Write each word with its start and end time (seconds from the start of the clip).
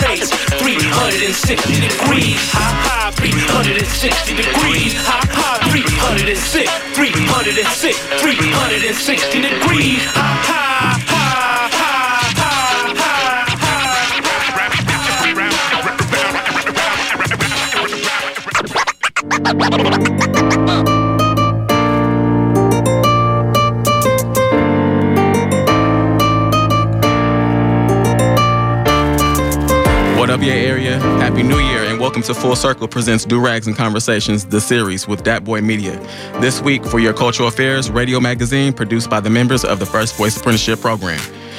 rotates 0.00 0.30
360 0.58 1.80
degrees. 1.80 2.50
High, 2.50 2.60
high, 2.86 3.10
360 3.12 4.36
degrees. 4.36 4.94
High, 4.94 5.26
high, 5.30 5.70
306, 5.70 6.70
306, 6.94 7.98
360 8.20 9.40
degrees. 9.40 10.04
High, 10.06 10.20
high, 10.50 10.98
high, 11.06 11.68
high, 11.70 12.14
high, 12.26 12.94
high. 20.84 21.03
Your 30.44 30.54
area? 30.54 30.98
Happy 30.98 31.42
New 31.42 31.58
Year 31.58 31.84
and 31.84 31.98
welcome 31.98 32.20
to 32.20 32.34
Full 32.34 32.54
Circle 32.54 32.86
presents 32.86 33.24
Du 33.24 33.40
Rags 33.40 33.66
and 33.66 33.74
Conversations, 33.74 34.44
the 34.44 34.60
series 34.60 35.08
with 35.08 35.22
Dat 35.22 35.42
Boy 35.42 35.62
Media. 35.62 35.98
This 36.38 36.60
week 36.60 36.84
for 36.84 36.98
your 36.98 37.14
cultural 37.14 37.48
affairs 37.48 37.90
radio 37.90 38.20
magazine 38.20 38.74
produced 38.74 39.08
by 39.08 39.20
the 39.20 39.30
members 39.30 39.64
of 39.64 39.78
the 39.78 39.86
First 39.86 40.16
Voice 40.16 40.36
Apprenticeship 40.36 40.82
Program. 40.82 41.18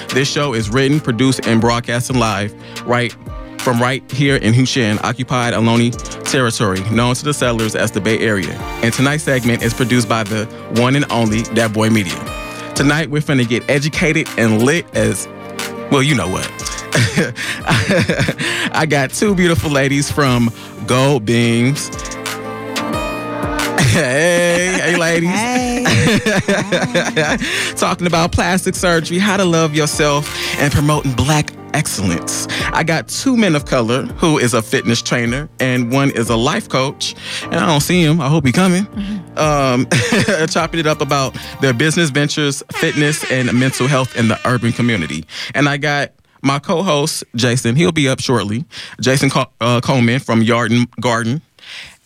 This 0.10 0.32
show 0.32 0.54
is 0.54 0.70
written, 0.70 1.00
produced, 1.00 1.48
and 1.48 1.60
broadcasted 1.60 2.16
live 2.16 2.54
right 2.86 3.12
from 3.58 3.82
right 3.82 4.04
here 4.12 4.36
in 4.36 4.54
Huichin, 4.54 5.04
occupied 5.04 5.56
Ohlone 5.56 5.92
territory, 6.30 6.82
known 6.92 7.16
to 7.16 7.26
the 7.26 7.34
settlers 7.34 7.76
as 7.76 7.90
the 7.90 8.02
Bay 8.02 8.20
Area. 8.20 8.54
And 8.84 8.94
tonight's 8.94 9.24
segment 9.24 9.64
is 9.64 9.74
produced 9.74 10.08
by 10.08 10.26
the 10.26 10.46
one 10.80 10.96
and 10.96 11.12
only 11.12 11.42
Dat 11.42 11.74
Boy 11.74 11.90
Media. 11.90 12.14
Tonight 12.76 13.10
we're 13.10 13.24
finna 13.24 13.50
get 13.50 13.68
educated 13.68 14.28
and 14.38 14.62
lit 14.62 14.86
as 14.96 15.27
well, 15.90 16.04
you 16.04 16.14
know 16.14 16.30
what. 16.30 16.74
I 18.71 18.85
got 18.88 19.12
two 19.12 19.35
beautiful 19.35 19.70
ladies 19.70 20.10
from 20.10 20.49
Gold 20.88 21.26
Beams. 21.26 21.90
Hey, 23.96 24.77
hey, 24.82 24.98
ladies. 24.98 25.29
Hey. 25.29 25.85
Talking 27.77 28.07
about 28.07 28.34
plastic 28.34 28.76
surgery, 28.76 29.20
how 29.20 29.37
to 29.37 29.46
love 29.46 29.74
yourself, 29.74 30.29
and 30.60 30.74
promoting 30.74 31.13
black 31.13 31.54
excellence. 31.74 32.46
I 32.74 32.84
got 32.84 33.07
two 33.07 33.37
men 33.37 33.55
of 33.55 33.65
color 33.65 34.04
who 34.04 34.37
is 34.37 34.54
a 34.54 34.62
fitness 34.62 35.02
trainer 35.02 35.48
and 35.62 35.93
one 35.93 36.12
is 36.12 36.30
a 36.30 36.35
life 36.35 36.68
coach. 36.68 37.15
And 37.43 37.55
I 37.55 37.65
don't 37.65 37.80
see 37.80 38.02
him. 38.02 38.20
I 38.20 38.27
hope 38.27 38.46
he 38.46 38.52
coming. 38.52 38.85
Um, 39.37 39.87
chopping 40.49 40.82
it 40.82 40.87
up 40.87 40.99
about 40.99 41.37
their 41.62 41.74
business 41.74 42.09
ventures, 42.09 42.63
fitness, 42.74 43.30
and 43.32 43.57
mental 43.57 43.87
health 43.87 44.15
in 44.18 44.27
the 44.27 44.40
urban 44.46 44.74
community. 44.74 45.26
And 45.54 45.70
I 45.70 45.77
got 45.77 46.12
my 46.46 46.60
co-host 46.60 47.24
Jason. 47.35 47.76
He'll 47.76 47.91
be 47.91 48.07
up 48.07 48.21
shortly. 48.21 48.63
Jason 49.01 49.29
Co- 49.29 49.51
uh, 49.60 49.82
Coleman 49.82 50.20
from 50.20 50.41
Yard 50.41 50.71
and 50.71 50.87
Garden, 51.02 51.41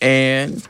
and 0.01 0.67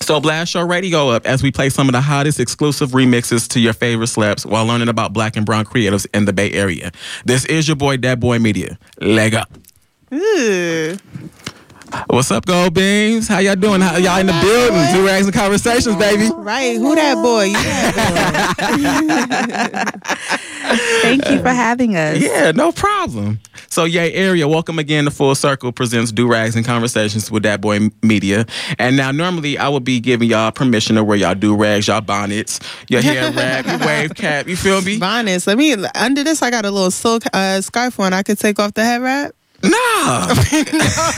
so 0.00 0.20
blast 0.20 0.54
your 0.54 0.66
radio 0.66 1.08
up 1.08 1.24
as 1.24 1.42
we 1.42 1.50
play 1.50 1.70
some 1.70 1.88
of 1.88 1.92
the 1.92 2.00
hottest 2.00 2.38
exclusive 2.40 2.90
remixes 2.90 3.48
to 3.48 3.60
your 3.60 3.72
favorite 3.72 4.08
slaps 4.08 4.44
while 4.44 4.66
learning 4.66 4.88
about 4.88 5.12
Black 5.12 5.36
and 5.36 5.46
Brown 5.46 5.64
creatives 5.64 6.06
in 6.12 6.26
the 6.26 6.32
Bay 6.32 6.52
Area. 6.52 6.92
This 7.24 7.44
is 7.46 7.66
your 7.66 7.76
boy 7.76 7.96
Dat 7.96 8.16
Boy 8.20 8.38
Media. 8.38 8.78
Leg 9.00 9.34
up. 9.34 9.50
Ooh. 10.12 10.96
What's 12.08 12.30
up, 12.30 12.46
Gold 12.46 12.74
Beams? 12.74 13.28
How 13.28 13.38
y'all 13.38 13.54
doing? 13.54 13.80
How 13.80 13.96
y'all 13.96 14.18
in 14.18 14.26
the 14.26 14.32
building? 14.32 14.94
Du 14.94 15.06
Rags 15.06 15.26
and 15.26 15.34
conversations, 15.34 15.96
baby. 15.96 16.30
Right, 16.34 16.76
who 16.76 16.94
that 16.94 17.14
boy? 17.16 17.44
You 17.44 17.54
that 17.54 17.94
boy. 20.00 20.00
Thank 21.02 21.28
you 21.28 21.40
for 21.40 21.50
having 21.50 21.96
us. 21.96 22.20
Yeah, 22.20 22.52
no 22.52 22.72
problem. 22.72 23.38
So, 23.68 23.84
yay, 23.84 24.12
area, 24.12 24.48
welcome 24.48 24.78
again 24.78 25.04
to 25.04 25.10
Full 25.10 25.34
Circle 25.34 25.72
presents 25.72 26.10
Du 26.12 26.26
Rags 26.26 26.56
and 26.56 26.64
Conversations 26.64 27.30
with 27.30 27.42
Dat 27.44 27.60
Boy 27.60 27.90
Media. 28.02 28.46
And 28.78 28.96
now, 28.96 29.12
normally, 29.12 29.58
I 29.58 29.68
would 29.68 29.84
be 29.84 30.00
giving 30.00 30.28
y'all 30.28 30.52
permission 30.52 30.96
to 30.96 31.04
wear 31.04 31.16
y'all 31.16 31.34
do 31.34 31.56
rags, 31.56 31.86
y'all 31.86 32.00
bonnets, 32.00 32.60
your 32.88 33.02
hair 33.02 33.30
wrap, 33.36 33.66
your 33.66 33.78
wave 33.78 34.14
cap. 34.14 34.48
You 34.48 34.56
feel 34.56 34.80
me? 34.82 34.98
Bonnets. 34.98 35.46
Let 35.46 35.58
me 35.58 35.72
under 35.94 36.24
this. 36.24 36.42
I 36.42 36.50
got 36.50 36.64
a 36.64 36.70
little 36.70 36.90
silk 36.90 37.24
uh, 37.32 37.60
scarf 37.60 38.00
on. 38.00 38.12
I 38.12 38.22
could 38.22 38.38
take 38.38 38.58
off 38.58 38.74
the 38.74 38.84
head 38.84 39.00
wrap. 39.02 39.34
Nah. 39.62 40.34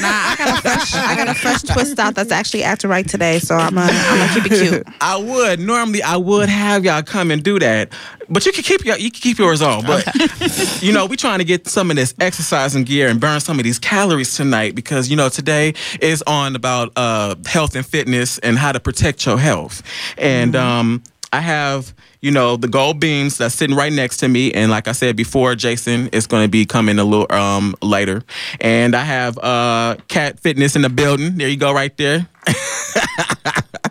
Nah, 0.01 0.09
I 0.09 0.35
got 0.39 0.59
a 0.59 0.63
fresh, 0.63 0.95
I 0.95 1.17
got 1.17 1.29
a 1.29 1.35
fresh 1.35 1.63
twist 1.63 1.99
out 1.99 2.15
that's 2.15 2.31
actually 2.31 2.63
acting 2.63 2.91
right 2.91 3.09
today, 3.09 3.39
so 3.39 3.55
I'm 3.55 3.75
gonna, 3.75 3.91
I'm 3.93 4.19
gonna 4.19 4.35
keep 4.35 4.53
it 4.53 4.71
cute. 4.71 4.87
I 5.01 5.17
would 5.17 5.61
normally 5.61 6.03
I 6.03 6.17
would 6.17 6.49
have 6.49 6.85
y'all 6.85 7.03
come 7.03 7.31
and 7.31 7.43
do 7.43 7.59
that, 7.59 7.93
but 8.29 8.45
you 8.47 8.53
can 8.53 8.63
keep 8.63 8.85
your 8.85 8.97
you 8.99 9.11
can 9.11 9.21
keep 9.21 9.39
yours 9.39 9.63
on. 9.63 9.85
But 9.85 10.07
you 10.83 10.93
know 10.93 11.07
we 11.07 11.17
trying 11.17 11.39
to 11.39 11.45
get 11.45 11.67
some 11.67 11.91
of 11.91 11.97
this 11.97 12.15
exercising 12.21 12.85
gear 12.85 13.09
and 13.09 13.21
burn 13.21 13.41
some 13.41 13.59
of 13.59 13.65
these 13.65 13.79
calories 13.79 14.37
tonight 14.37 14.75
because 14.75 15.09
you 15.09 15.17
know 15.17 15.29
today 15.29 15.75
is 16.01 16.23
on 16.27 16.55
about 16.57 16.93
uh, 16.97 17.35
health 17.47 17.75
and 17.75 17.87
fitness 17.87 18.39
and 18.39 18.59
how 18.59 18.73
to 18.73 18.81
protect 18.81 19.25
your 19.27 19.39
health. 19.39 19.83
And 20.19 20.55
um, 20.57 21.03
I 21.33 21.41
have 21.41 21.95
you 22.27 22.33
know 22.33 22.57
the 22.57 22.67
gold 22.67 22.99
beams 22.99 23.39
that's 23.39 23.55
sitting 23.55 23.77
right 23.77 23.93
next 23.93 24.17
to 24.17 24.29
me, 24.29 24.53
and 24.53 24.69
like 24.69 24.89
I 24.89 24.93
said 24.93 25.15
before, 25.15 25.55
Jason 25.55 26.09
is 26.09 26.27
going 26.27 26.43
to 26.43 26.49
be 26.49 26.67
coming 26.67 26.99
a 26.99 27.05
little 27.05 27.33
um, 27.33 27.77
later. 27.81 28.25
And 28.61 28.97
I 28.97 29.05
have 29.05 29.39
uh, 29.39 29.97
Cat 30.09 30.41
Fitness 30.41 30.75
in 30.75 30.83
the 30.83 30.89
building. 30.89 31.37
There 31.37 31.49
you 31.49 31.57
go, 31.57 31.73
right 31.73 31.97
there. 31.97 32.29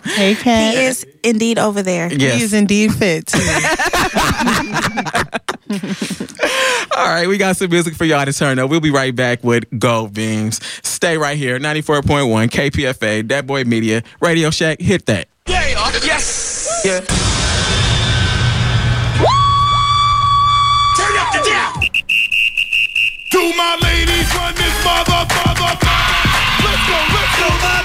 Hey, 0.05 0.35
cat. 0.35 0.75
He 0.75 0.83
is 0.83 1.05
indeed 1.23 1.57
over 1.57 1.81
there. 1.81 2.13
Yes. 2.13 2.35
He 2.35 2.43
is 2.43 2.53
indeed 2.53 2.93
fit. 2.93 3.33
All 6.95 7.07
right, 7.07 7.27
we 7.27 7.37
got 7.37 7.57
some 7.57 7.71
music 7.71 7.95
for 7.95 8.05
y'all 8.05 8.23
to 8.23 8.31
turn 8.31 8.59
up. 8.59 8.69
We'll 8.69 8.81
be 8.81 8.91
right 8.91 9.13
back 9.13 9.43
with 9.43 9.63
Gold 9.79 10.13
Beams. 10.13 10.63
Stay 10.87 11.17
right 11.17 11.35
here, 11.35 11.59
94.1 11.59 12.49
KPFA, 12.49 13.27
Dat 13.27 13.47
Boy 13.47 13.63
Media, 13.63 14.03
Radio 14.21 14.51
Shack. 14.51 14.79
Hit 14.79 15.07
that. 15.07 15.27
Yeah, 15.47 15.67
yes. 16.03 16.81
Yeah. 16.85 17.54
My 23.55 23.77
ladies, 23.81 24.27
run 24.35 24.53
this 24.55 24.75
mother, 24.83 25.23
mother. 25.31 25.71
Let's 26.63 26.83
go, 26.87 26.97
let's 27.15 27.39
go. 27.39 27.49
To 27.79 27.84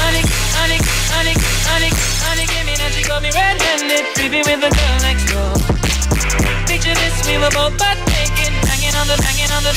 honey, 0.00 0.78
honey, 1.12 1.34
honey, 1.68 1.90
honey, 2.24 2.46
give 2.46 2.66
me 2.66 2.74
that. 2.76 2.92
She 2.92 3.02
got 3.04 3.22
me 3.22 3.30
red-handed, 3.30 4.04
creepy 4.14 4.38
with 4.38 4.60
the 4.60 4.70
girl 4.74 4.91
both 7.50 7.80
hanging 7.80 8.94
on 8.94 9.08
the, 9.08 9.20
hanging 9.22 9.50
on 9.50 9.62
the. 9.64 9.74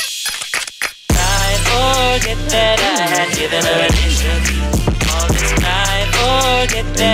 I 1.10 1.58
forget 1.66 2.38
that 2.50 2.80
I 2.80 3.08
had 3.08 3.36
given 3.36 3.64
her 3.64 3.80
an 3.82 3.94
interview. 4.06 4.75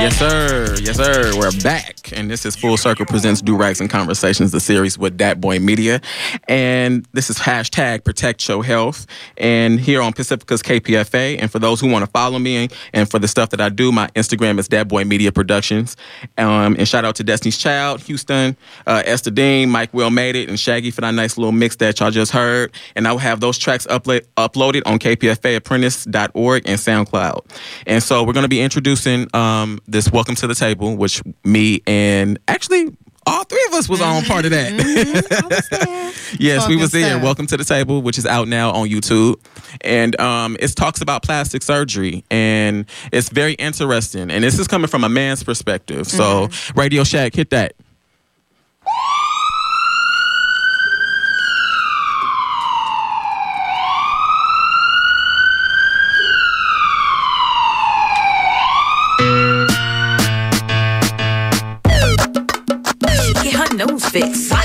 Yes, 0.02 0.18
sir. 0.18 0.76
Yes, 0.82 0.98
sir. 0.98 1.32
We're 1.38 1.52
back. 1.62 2.12
And 2.14 2.30
this 2.30 2.46
is 2.46 2.56
Full 2.56 2.78
Circle 2.78 3.06
Presents 3.06 3.42
Du 3.42 3.56
Rags 3.56 3.80
and 3.80 3.90
Conversations, 3.90 4.52
the 4.52 4.60
series 4.60 4.98
with 4.98 5.18
Dat 5.18 5.40
Boy 5.40 5.60
Media. 5.60 6.02
And 6.48 7.08
this 7.14 7.30
is 7.30 7.38
hashtag 7.38 8.04
Protect 8.04 8.48
Your 8.48 8.64
Health. 8.64 9.06
And 9.38 9.80
here 9.80 10.02
on 10.02 10.14
Pacifica's 10.14 10.64
KPFA. 10.64 11.38
And 11.40 11.52
for 11.52 11.60
those 11.60 11.80
who 11.80 11.90
want 11.90 12.04
to 12.04 12.12
follow 12.12 12.40
me 12.40 12.70
and 12.94 13.10
for 13.10 13.20
the 13.20 13.28
stuff 13.28 13.50
that 13.52 13.62
I 13.62 13.70
do, 13.70 13.92
my 13.92 14.08
Instagram 14.10 14.60
is 14.60 14.68
Dat 14.68 14.88
Boy 14.88 15.04
Media 15.04 15.32
Productions. 15.32 15.96
Um, 16.38 16.76
and 16.78 16.88
shout 16.88 17.06
out 17.06 17.16
to 17.18 17.24
Destiny's 17.24 17.58
Child, 17.58 18.02
Houston, 18.02 18.58
uh, 18.88 19.04
Esther 19.06 19.32
Dean, 19.32 19.70
Mike 19.70 19.94
Will 19.94 20.10
Made 20.10 20.36
It, 20.36 20.50
and 20.50 20.60
Shaggy 20.60 20.92
for 20.92 21.02
that 21.02 21.12
nice 21.14 21.38
little 21.38 21.52
mix 21.52 21.76
that 21.78 22.00
y'all 22.00 22.12
just 22.12 22.32
heard. 22.32 22.72
And 22.96 23.08
I 23.08 23.12
will 23.12 23.20
have 23.20 23.40
those 23.40 23.58
tracks 23.58 23.86
upla- 23.88 24.26
uploaded 24.38 24.84
on 24.86 25.00
kpfaapprentice.org 25.00 26.64
and 26.66 26.80
SoundCloud. 26.80 27.46
And 27.88 28.02
so 28.02 28.24
we're 28.24 28.34
going 28.34 28.44
to 28.44 28.50
be 28.50 28.62
um, 29.08 29.80
this 29.88 30.12
Welcome 30.12 30.36
to 30.36 30.48
the 30.48 30.56
Table, 30.56 30.96
which 30.96 31.22
me 31.44 31.82
and 31.88 32.40
actually 32.48 32.96
all 33.26 33.44
three 33.44 33.64
of 33.68 33.74
us 33.74 33.88
was 33.88 34.02
on 34.02 34.24
part 34.24 34.46
of 34.46 34.52
that. 34.52 34.74
yes, 36.40 36.68
we 36.68 36.76
was 36.76 36.92
there. 36.92 37.12
stuff. 37.12 37.24
Welcome 37.24 37.48
to 37.48 37.58
the 37.58 37.64
Table, 37.64 38.02
which 38.02 38.18
is 38.18 38.26
out 38.26 38.48
now 38.48 38.72
on 38.72 38.88
YouTube, 38.90 39.40
and 39.82 40.20
um, 40.20 40.58
it 40.60 40.76
talks 40.76 41.02
about 41.02 41.24
plastic 41.24 41.64
surgery, 41.64 42.24
and 42.30 42.86
it's 43.12 43.30
very 43.30 43.54
interesting. 43.54 44.32
And 44.32 44.44
this 44.44 44.60
is 44.60 44.68
coming 44.68 44.88
from 44.88 45.04
a 45.04 45.10
man's 45.10 45.44
perspective. 45.44 46.08
So, 46.08 46.50
Radio 46.76 47.04
Shack, 47.04 47.34
hit 47.36 47.52
that. 47.52 47.74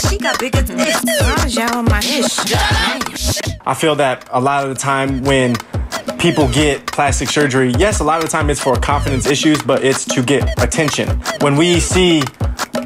She 0.09 0.19
got 0.19 0.38
bigger 0.38 0.62
tits? 0.62 1.56
y'all 1.56 1.77
on 1.77 1.85
my 1.87 1.99
ish. 1.99 2.38
I 3.67 3.75
feel 3.75 3.94
that 3.97 4.29
a 4.31 4.41
lot 4.41 4.65
of 4.65 4.75
the 4.75 4.81
time 4.81 5.23
when 5.23 5.56
people 6.19 6.49
get 6.49 6.87
plastic 6.87 7.29
surgery, 7.29 7.73
yes, 7.79 8.00
a 8.00 8.05
lot 8.05 8.19
of 8.19 8.25
the 8.25 8.31
time 8.31 8.50
it's 8.50 8.61
for 8.61 8.77
confidence 8.77 9.27
issues, 9.27 9.62
but 9.62 9.85
it's 9.85 10.05
to 10.06 10.23
get 10.23 10.62
attention. 10.62 11.09
When 11.41 11.56
we 11.56 11.81
see 11.81 12.23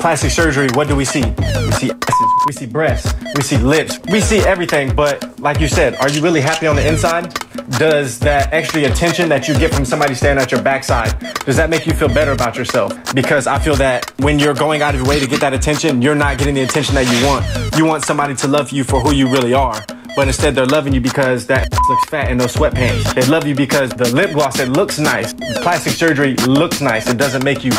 plastic 0.00 0.30
surgery, 0.30 0.68
what 0.74 0.88
do 0.88 0.96
we 0.96 1.04
see? 1.04 1.22
We 1.22 1.72
see 1.72 1.90
asses, 1.90 2.30
we 2.46 2.52
see 2.52 2.66
breasts, 2.66 3.12
we 3.34 3.42
see 3.42 3.58
lips, 3.58 3.98
we 4.10 4.20
see 4.20 4.40
everything. 4.40 4.94
But 4.94 5.40
like 5.40 5.60
you 5.60 5.68
said, 5.68 5.94
are 5.96 6.08
you 6.08 6.22
really 6.22 6.40
happy 6.40 6.66
on 6.66 6.76
the 6.76 6.86
inside? 6.86 7.34
Does 7.78 8.18
that 8.18 8.52
extra 8.52 8.84
attention 8.84 9.28
that 9.28 9.46
you 9.46 9.54
get 9.54 9.72
from 9.72 9.84
somebody 9.84 10.14
standing 10.14 10.42
at 10.42 10.50
your 10.50 10.60
backside, 10.60 11.18
does 11.44 11.56
that 11.56 11.70
make 11.70 11.86
you 11.86 11.92
feel 11.92 12.08
better 12.08 12.32
about 12.32 12.56
yourself? 12.56 12.92
Because 13.14 13.46
I 13.46 13.58
feel 13.58 13.76
that 13.76 14.12
when 14.20 14.38
you're 14.38 14.54
going 14.54 14.82
out 14.82 14.94
of 14.94 15.00
your 15.00 15.08
way 15.08 15.20
to 15.20 15.26
get 15.26 15.40
that 15.40 15.54
attention, 15.54 16.02
you're 16.02 16.14
not 16.14 16.38
getting 16.38 16.54
the 16.54 16.62
attention 16.62 16.94
that 16.96 17.06
you 17.06 17.26
want. 17.26 17.76
You 17.76 17.84
want 17.84 18.04
somebody 18.04 18.34
to 18.36 18.48
love 18.48 18.70
you 18.70 18.84
for 18.84 19.00
who 19.00 19.14
you 19.14 19.28
really 19.28 19.54
are 19.54 19.84
but 20.16 20.28
instead 20.28 20.54
they're 20.54 20.66
loving 20.66 20.92
you 20.92 21.00
because 21.00 21.46
that 21.46 21.68
looks 21.88 22.04
fat 22.08 22.30
in 22.30 22.38
those 22.38 22.54
sweatpants. 22.54 23.14
They 23.14 23.26
love 23.26 23.46
you 23.46 23.54
because 23.54 23.90
the 23.90 24.08
lip 24.14 24.32
gloss 24.32 24.58
it 24.58 24.68
looks 24.70 24.98
nice. 24.98 25.32
Plastic 25.62 25.92
surgery 25.92 26.34
looks 26.46 26.80
nice. 26.80 27.08
It 27.08 27.16
doesn't 27.16 27.44
make 27.44 27.64
you 27.64 27.72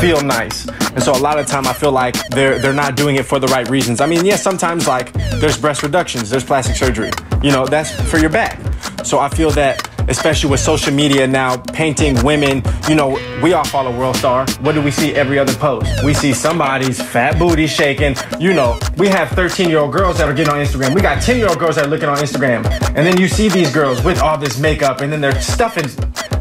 feel 0.00 0.20
nice. 0.22 0.66
And 0.90 1.02
so 1.02 1.12
a 1.12 1.18
lot 1.18 1.38
of 1.38 1.46
time 1.46 1.66
I 1.66 1.72
feel 1.72 1.92
like 1.92 2.14
they're 2.30 2.58
they're 2.58 2.72
not 2.72 2.96
doing 2.96 3.16
it 3.16 3.24
for 3.24 3.38
the 3.38 3.46
right 3.48 3.68
reasons. 3.68 4.00
I 4.00 4.06
mean, 4.06 4.24
yes, 4.24 4.42
sometimes 4.42 4.86
like 4.86 5.12
there's 5.40 5.58
breast 5.58 5.82
reductions, 5.82 6.30
there's 6.30 6.44
plastic 6.44 6.76
surgery. 6.76 7.10
You 7.42 7.52
know, 7.52 7.66
that's 7.66 7.90
for 8.10 8.18
your 8.18 8.30
back. 8.30 8.58
So 9.04 9.18
I 9.18 9.28
feel 9.28 9.50
that 9.52 9.88
especially 10.08 10.50
with 10.50 10.60
social 10.60 10.92
media 10.92 11.26
now 11.26 11.56
painting 11.56 12.22
women, 12.24 12.62
you 12.88 12.94
know, 12.94 13.18
we 13.42 13.52
all 13.52 13.64
follow 13.64 13.96
World 13.96 14.16
Star. 14.16 14.46
What 14.60 14.74
do 14.74 14.82
we 14.82 14.90
see 14.90 15.14
every 15.14 15.38
other 15.38 15.54
post? 15.54 16.04
We 16.04 16.14
see 16.14 16.32
somebody's 16.32 17.00
fat 17.00 17.38
booty 17.38 17.66
shaking. 17.66 18.16
You 18.38 18.54
know, 18.54 18.78
we 18.96 19.08
have 19.08 19.30
13 19.30 19.68
year 19.68 19.78
old 19.78 19.92
girls 19.92 20.18
that 20.18 20.28
are 20.28 20.34
getting 20.34 20.52
on 20.52 20.64
Instagram. 20.64 20.94
We 20.94 21.00
got 21.00 21.22
10 21.22 21.38
year 21.38 21.48
old 21.48 21.58
girls 21.58 21.76
that 21.76 21.86
are 21.86 21.88
looking 21.88 22.08
on 22.08 22.18
Instagram. 22.18 22.64
And 22.96 23.06
then 23.06 23.20
you 23.20 23.28
see 23.28 23.48
these 23.48 23.72
girls 23.72 24.02
with 24.02 24.20
all 24.20 24.38
this 24.38 24.58
makeup 24.58 25.00
and 25.00 25.12
then 25.12 25.20
they're 25.20 25.40
stuffing, 25.40 25.86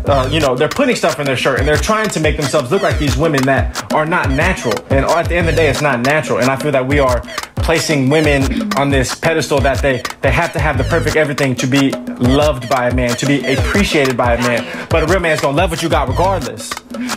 uh, 0.06 0.30
you 0.32 0.40
know, 0.40 0.56
they're 0.56 0.70
putting 0.70 0.96
stuff 0.96 1.20
in 1.20 1.26
their 1.26 1.38
shirt 1.38 1.60
and 1.60 1.68
they're 1.68 1.78
trying 1.78 2.10
to 2.10 2.20
make 2.20 2.38
themselves 2.38 2.72
look 2.72 2.82
like 2.82 3.00
these 3.00 3.18
women 3.18 3.44
that 3.44 3.94
are 3.94 4.06
not 4.06 4.30
natural. 4.30 4.74
And 4.90 5.06
at 5.06 5.30
the 5.30 5.36
end 5.36 5.50
of 5.50 5.56
the 5.56 5.62
day, 5.62 5.68
it's 5.70 5.82
not 5.82 6.02
natural. 6.02 6.40
And 6.40 6.50
I 6.50 6.56
feel 6.56 6.72
that 6.72 6.88
we 6.88 7.00
are 7.00 7.22
placing 7.66 8.10
women 8.12 8.72
on 8.78 8.92
this 8.92 9.16
pedestal 9.16 9.60
that 9.60 9.82
they 9.82 10.02
they 10.22 10.32
have 10.32 10.54
to 10.54 10.60
have 10.60 10.78
the 10.78 10.84
perfect 10.84 11.16
everything 11.16 11.56
to 11.56 11.66
be 11.66 11.92
loved 12.20 12.70
by 12.70 12.90
a 12.90 12.94
man, 12.96 13.16
to 13.18 13.26
be 13.26 13.44
appreciated 13.56 14.16
by 14.16 14.36
a 14.36 14.38
man. 14.38 14.88
But 14.90 15.04
a 15.04 15.08
real 15.08 15.20
man's 15.20 15.42
gonna 15.42 15.58
love 15.58 15.72
what 15.72 15.82
you 15.82 15.90
got 15.90 16.08
regardless. 16.08 16.70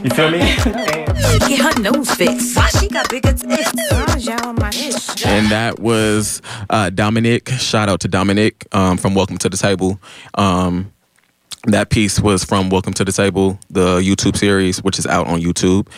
You 0.02 0.10
feel 0.10 0.30
me? 0.30 0.40
And- 0.40 1.08
Get 1.48 1.60
her 1.60 1.80
nose 1.82 2.10
fixed. 2.12 2.56
Why 2.56 2.68
she 2.68 2.88
got 2.88 3.08
bigger 3.10 3.32
tits? 3.32 4.26
y'all 4.26 4.46
on 4.46 4.54
my 4.56 4.68
ish. 4.70 5.24
And 5.26 5.50
that 5.50 5.78
was 5.78 6.40
uh, 6.70 6.90
Dominic. 6.90 7.48
Shout 7.50 7.88
out 7.88 8.00
to 8.00 8.08
Dominic 8.08 8.66
um, 8.72 8.96
from 8.98 9.14
Welcome 9.14 9.38
to 9.38 9.48
the 9.48 9.56
Table. 9.56 10.00
Um, 10.34 10.92
that 11.66 11.90
piece 11.90 12.20
was 12.20 12.44
from 12.44 12.70
Welcome 12.70 12.92
to 12.94 13.04
the 13.04 13.12
Table, 13.12 13.58
the 13.68 13.98
YouTube 13.98 14.36
series, 14.36 14.82
which 14.82 14.98
is 14.98 15.06
out 15.06 15.26
on 15.26 15.40
YouTube. 15.40 15.88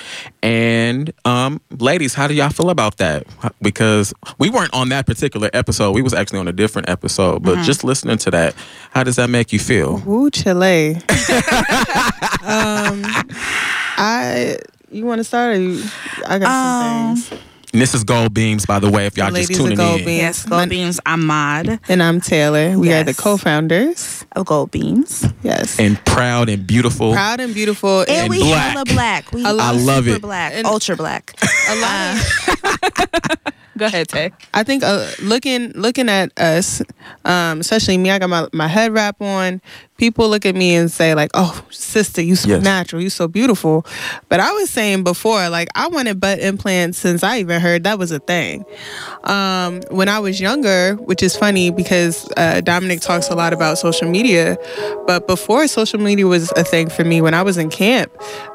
And 0.42 1.12
um, 1.24 1.60
ladies, 1.78 2.14
how 2.14 2.26
do 2.26 2.34
y'all 2.34 2.48
feel 2.50 2.70
about 2.70 2.96
that? 2.96 3.26
Because 3.60 4.14
we 4.38 4.48
weren't 4.50 4.72
on 4.72 4.88
that 4.88 5.06
particular 5.06 5.50
episode. 5.52 5.92
We 5.92 6.02
was 6.02 6.14
actually 6.14 6.38
on 6.40 6.48
a 6.48 6.52
different 6.52 6.88
episode. 6.88 7.42
But 7.42 7.62
just 7.62 7.84
listening 7.84 8.18
to 8.18 8.30
that, 8.30 8.54
how 8.90 9.04
does 9.04 9.16
that 9.16 9.28
make 9.30 9.52
you 9.52 9.58
feel? 9.58 9.98
Woo, 10.06 10.30
Chile. 10.30 10.94
um, 12.42 13.02
I. 13.96 14.58
You 14.92 15.04
want 15.06 15.20
to 15.20 15.24
start? 15.24 15.56
Or 15.56 15.60
you, 15.60 15.84
I 16.26 16.38
got 16.40 16.48
Um, 16.48 17.16
some 17.16 17.30
things. 17.30 17.44
And 17.72 17.80
this 17.80 17.94
is 17.94 18.02
Gold 18.02 18.34
Beams, 18.34 18.66
by 18.66 18.80
the 18.80 18.90
way, 18.90 19.06
if 19.06 19.16
y'all 19.16 19.30
Ladies 19.30 19.48
just 19.48 19.60
tuning 19.60 19.76
Gold 19.76 20.00
in. 20.00 20.06
Beams. 20.06 20.18
Yes, 20.20 20.44
Gold 20.44 20.68
Beams. 20.68 20.98
I'm 21.06 21.24
Mod 21.24 21.78
And 21.88 22.02
I'm 22.02 22.20
Taylor. 22.20 22.76
We 22.76 22.92
are 22.92 23.04
the 23.04 23.14
co-founders. 23.14 24.24
of 24.32 24.46
Gold 24.46 24.72
Beams. 24.72 25.24
Yes. 25.44 25.78
And 25.78 26.04
proud 26.04 26.48
and 26.48 26.66
beautiful. 26.66 27.12
Proud 27.12 27.38
and 27.38 27.54
beautiful. 27.54 28.00
And, 28.00 28.10
And 28.10 28.28
we 28.30 28.40
black. 28.40 28.72
hella 28.72 28.84
black. 28.86 29.32
We 29.32 29.44
I 29.44 29.50
I 29.52 29.72
super 29.76 29.84
love 29.86 30.08
it. 30.08 30.20
black. 30.20 30.52
And- 30.54 30.66
ultra 30.66 30.96
black. 30.96 31.32
a 31.68 31.76
lot 31.76 32.16
of 32.16 32.64
uh, 32.64 33.50
Go 33.78 33.86
ahead, 33.86 34.08
Tay. 34.08 34.32
I 34.52 34.62
think 34.64 34.82
uh, 34.82 35.08
looking 35.22 35.72
looking 35.72 36.08
at 36.08 36.38
us, 36.38 36.82
um, 37.24 37.60
especially 37.60 37.96
me, 37.98 38.10
I 38.10 38.18
got 38.18 38.28
my, 38.28 38.48
my 38.52 38.68
head 38.68 38.92
wrap 38.92 39.20
on. 39.22 39.62
People 39.96 40.28
look 40.30 40.46
at 40.46 40.54
me 40.54 40.74
and 40.74 40.90
say 40.90 41.14
like, 41.14 41.30
"Oh, 41.34 41.62
sister, 41.70 42.20
you 42.22 42.34
so 42.34 42.48
Yes. 42.48 42.62
natural, 42.62 43.00
you 43.02 43.10
so 43.10 43.28
beautiful." 43.28 43.86
But 44.28 44.40
I 44.40 44.50
was 44.52 44.70
saying 44.70 45.04
before, 45.04 45.48
like 45.50 45.68
I 45.74 45.88
wanted 45.88 46.18
butt 46.20 46.40
implants 46.40 46.98
since 46.98 47.22
I 47.22 47.38
even 47.40 47.60
heard 47.60 47.84
that 47.84 47.98
was 47.98 48.10
a 48.10 48.18
thing. 48.18 48.64
Um, 49.24 49.80
when 49.90 50.08
I 50.08 50.18
was 50.18 50.40
younger, 50.40 50.94
which 50.96 51.22
is 51.22 51.36
funny 51.36 51.70
because 51.70 52.26
uh, 52.38 52.60
Dominic 52.62 53.00
talks 53.02 53.28
a 53.28 53.34
lot 53.34 53.52
about 53.52 53.76
social 53.78 54.08
media, 54.08 54.56
but 55.06 55.26
before 55.26 55.68
social 55.68 56.00
media 56.00 56.26
was 56.26 56.50
a 56.56 56.64
thing 56.64 56.88
for 56.88 57.04
me, 57.04 57.20
when 57.20 57.34
I 57.34 57.42
was 57.42 57.58
in 57.58 57.68
camp, 57.68 58.10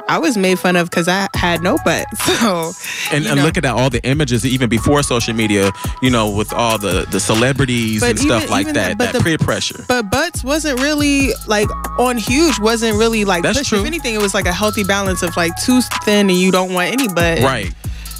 I 0.07 0.17
was 0.17 0.37
made 0.37 0.57
fun 0.59 0.75
of 0.75 0.89
because 0.89 1.07
I 1.07 1.27
had 1.35 1.61
no 1.61 1.77
butt. 1.85 2.05
So, 2.35 2.71
and, 3.11 3.23
you 3.23 3.29
and 3.29 3.37
know. 3.39 3.43
look 3.45 3.57
at 3.57 3.63
that, 3.63 3.75
all 3.75 3.89
the 3.89 4.03
images 4.03 4.45
even 4.45 4.67
before 4.67 5.01
social 5.03 5.14
media, 5.33 5.71
you 6.01 6.09
know, 6.09 6.29
with 6.29 6.51
all 6.53 6.77
the 6.77 7.05
the 7.11 7.19
celebrities 7.19 8.01
But 8.01 8.11
and 8.11 8.19
stuff 8.19 8.49
like 8.49 8.67
that, 8.67 8.73
that- 8.73 8.97
but 8.97 9.11
that 9.11 9.17
the- 9.19 9.23
peer 9.23 9.37
pressure. 9.37 9.83
but 9.87 10.09
butts 10.11 10.43
wasn't 10.43 10.79
really 10.81 11.31
like 11.47 11.67
on 11.99 12.17
huge 12.17 12.59
wasn't 12.59 12.97
really 12.97 13.25
like 13.25 13.43
That's 13.43 13.57
pushed. 13.59 13.69
true. 13.69 13.79
if 13.79 13.85
anything 13.85 14.13
it 14.15 14.21
was 14.21 14.33
like 14.33 14.45
a 14.45 14.53
healthy 14.53 14.83
balance 14.83 15.21
of 15.23 15.35
like 15.37 15.51
too 15.63 15.81
thin 16.03 16.29
and 16.29 16.37
you 16.39 16.51
don't 16.51 16.73
want 16.73 16.91
any 16.91 17.07
butt 17.07 17.39
Right. 17.39 17.73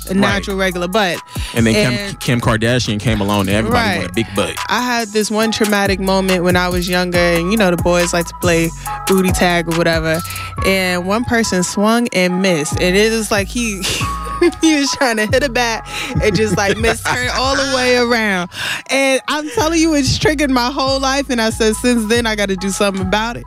a 0.09 0.13
natural 0.13 0.55
regular 0.57 0.87
butt 0.87 1.17
And 1.55 1.65
then 1.65 1.75
And- 1.75 2.19
Kim, 2.19 2.39
Kim 2.39 2.41
Kardashian 2.41 2.99
came 2.99 3.21
along 3.21 3.41
and 3.47 3.51
everybody 3.51 3.81
Right. 3.81 3.95
wanted 3.97 4.11
a 4.11 4.13
big 4.13 4.27
butt. 4.35 4.55
I 4.69 4.81
had 4.81 5.07
this 5.09 5.31
one 5.31 5.51
traumatic 5.51 5.99
moment 6.01 6.43
when 6.43 6.55
I 6.57 6.67
was 6.67 6.87
younger, 6.89 7.17
and 7.17 7.49
you 7.51 7.57
know 7.57 7.71
the 7.71 7.77
boys 7.81 8.11
like 8.13 8.25
to 8.27 8.33
play 8.41 8.69
booty 9.07 9.31
tag 9.31 9.67
or 9.73 9.77
whatever. 9.77 10.19
And 10.65 11.05
one 11.05 11.23
person 11.23 11.63
swung 11.63 12.07
and 12.13 12.41
missed, 12.41 12.73
and 12.81 12.95
it 12.97 13.11
was 13.13 13.31
like 13.31 13.47
he 13.47 13.81
he 14.61 14.79
was 14.79 14.91
trying 14.93 15.17
to 15.17 15.25
hit 15.25 15.43
a 15.43 15.49
bat 15.49 15.87
and 16.21 16.35
just 16.35 16.57
like 16.57 16.77
miss 16.77 17.03
turn 17.03 17.29
all 17.33 17.55
the 17.55 17.75
way 17.75 17.97
around. 17.97 18.49
And 18.89 19.21
I'm 19.27 19.49
telling 19.51 19.79
you, 19.79 19.93
it's 19.95 20.17
triggered 20.17 20.51
my 20.51 20.71
whole 20.71 20.99
life. 20.99 21.29
And 21.29 21.41
I 21.41 21.49
said, 21.49 21.75
since 21.75 22.07
then, 22.09 22.25
I 22.25 22.35
got 22.35 22.49
to 22.49 22.55
do 22.55 22.69
something 22.69 23.05
about 23.05 23.37
it. 23.37 23.45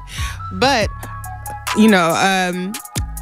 But 0.52 0.88
you 1.76 1.88
know, 1.88 2.11
um, 2.11 2.73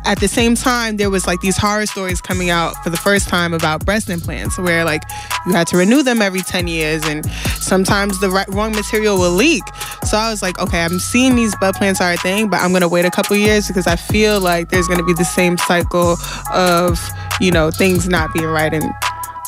at 0.07 0.21
the 0.21 0.29
same 0.29 0.55
time, 0.55 0.97
there 0.97 1.11
was 1.11 1.27
like 1.27 1.41
these 1.41 1.57
horror 1.57 1.85
stories 1.85 2.21
coming 2.21 2.49
out 2.49 2.75
for 2.85 2.91
the 2.91 2.97
first 2.97 3.29
time 3.29 3.53
about 3.53 3.85
breast 3.85 4.09
implants, 4.09 4.57
where 4.57 4.85
like 4.85 5.03
you 5.47 5.53
had 5.53 5.67
to 5.69 5.77
renew 5.77 6.03
them 6.03 6.23
every 6.23 6.41
10 6.41 6.69
years, 6.69 7.05
and 7.05 7.27
sometimes 7.61 8.21
the 8.21 8.31
right, 8.31 8.49
wrong 8.49 8.73
material 8.73 9.19
will 9.19 9.33
leak. 9.33 9.65
So 10.05 10.17
I 10.17 10.31
was 10.31 10.43
like, 10.43 10.59
okay, 10.61 10.85
I'm 10.85 11.01
seeing 11.01 11.35
these 11.35 11.57
butt 11.57 11.75
plants 11.75 12.01
are 12.01 12.13
a 12.13 12.17
thing, 12.17 12.49
but 12.49 12.61
I'm 12.61 12.73
gonna 12.73 12.89
wait 12.89 13.05
a 13.05 13.11
couple 13.11 13.37
years 13.37 13.67
because 13.67 13.89
I 13.89 13.97
feel 13.97 14.41
like 14.41 14.71
there's 14.71 14.87
gonna 14.87 15.05
be 15.05 15.15
the 15.15 15.25
same 15.25 15.59
cycle 15.59 16.17
of, 16.53 17.01
you 17.41 17.51
know, 17.51 17.71
things 17.71 18.09
not 18.09 18.33
being 18.35 18.47
right. 18.47 18.73
And 18.73 18.85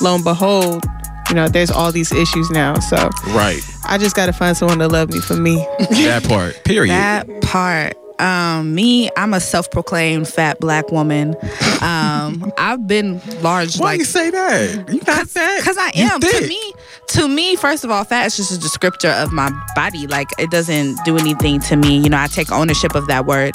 lo 0.01 0.15
and 0.15 0.25
behold, 0.25 0.85
you 1.29 1.35
know, 1.35 1.49
there's 1.49 1.71
all 1.71 1.93
these 1.93 2.13
issues 2.13 2.51
now. 2.51 2.79
So 2.79 3.11
Right. 3.29 3.61
I 3.87 3.99
just 3.99 4.17
gotta 4.17 4.33
find 4.33 4.57
someone 4.57 4.79
to 4.79 4.89
love 4.89 5.11
me 5.13 5.21
for 5.21 5.35
me. 5.35 5.57
That 5.91 6.25
part. 6.27 6.63
Period. 6.65 6.91
That 6.93 7.27
part. 7.43 7.97
Um, 8.19 8.75
me, 8.75 9.11
I'm 9.17 9.35
a 9.35 9.41
self-proclaimed 9.41 10.29
fat 10.29 10.59
black 10.61 10.91
woman. 10.91 11.37
Um, 11.83 12.53
I've 12.59 12.87
been 12.87 13.21
large 13.43 13.79
Why 13.79 13.91
like 13.93 13.99
you 14.01 14.05
say 14.05 14.31
that? 14.31 14.89
You 14.93 15.01
not 15.07 15.29
fat. 15.29 15.59
Because 15.59 15.77
I 15.79 15.91
am. 15.95 16.21
To 16.21 16.47
me, 16.49 16.73
to 17.09 17.29
me, 17.29 17.57
first 17.57 17.85
of 17.85 17.91
all, 17.91 18.05
fat 18.05 18.27
is 18.27 18.37
just 18.37 18.53
a 18.53 18.57
descriptor 18.61 19.23
of 19.23 19.33
my 19.33 19.51
body. 19.75 20.07
Like 20.07 20.29
it 20.39 20.51
doesn't 20.51 20.99
do 21.05 21.17
anything 21.17 21.61
to 21.61 21.77
me. 21.77 21.99
You 21.99 22.09
know, 22.11 22.19
I 22.19 22.27
take 22.27 22.51
ownership 22.53 22.95
of 22.95 23.07
that 23.07 23.27
word. 23.27 23.55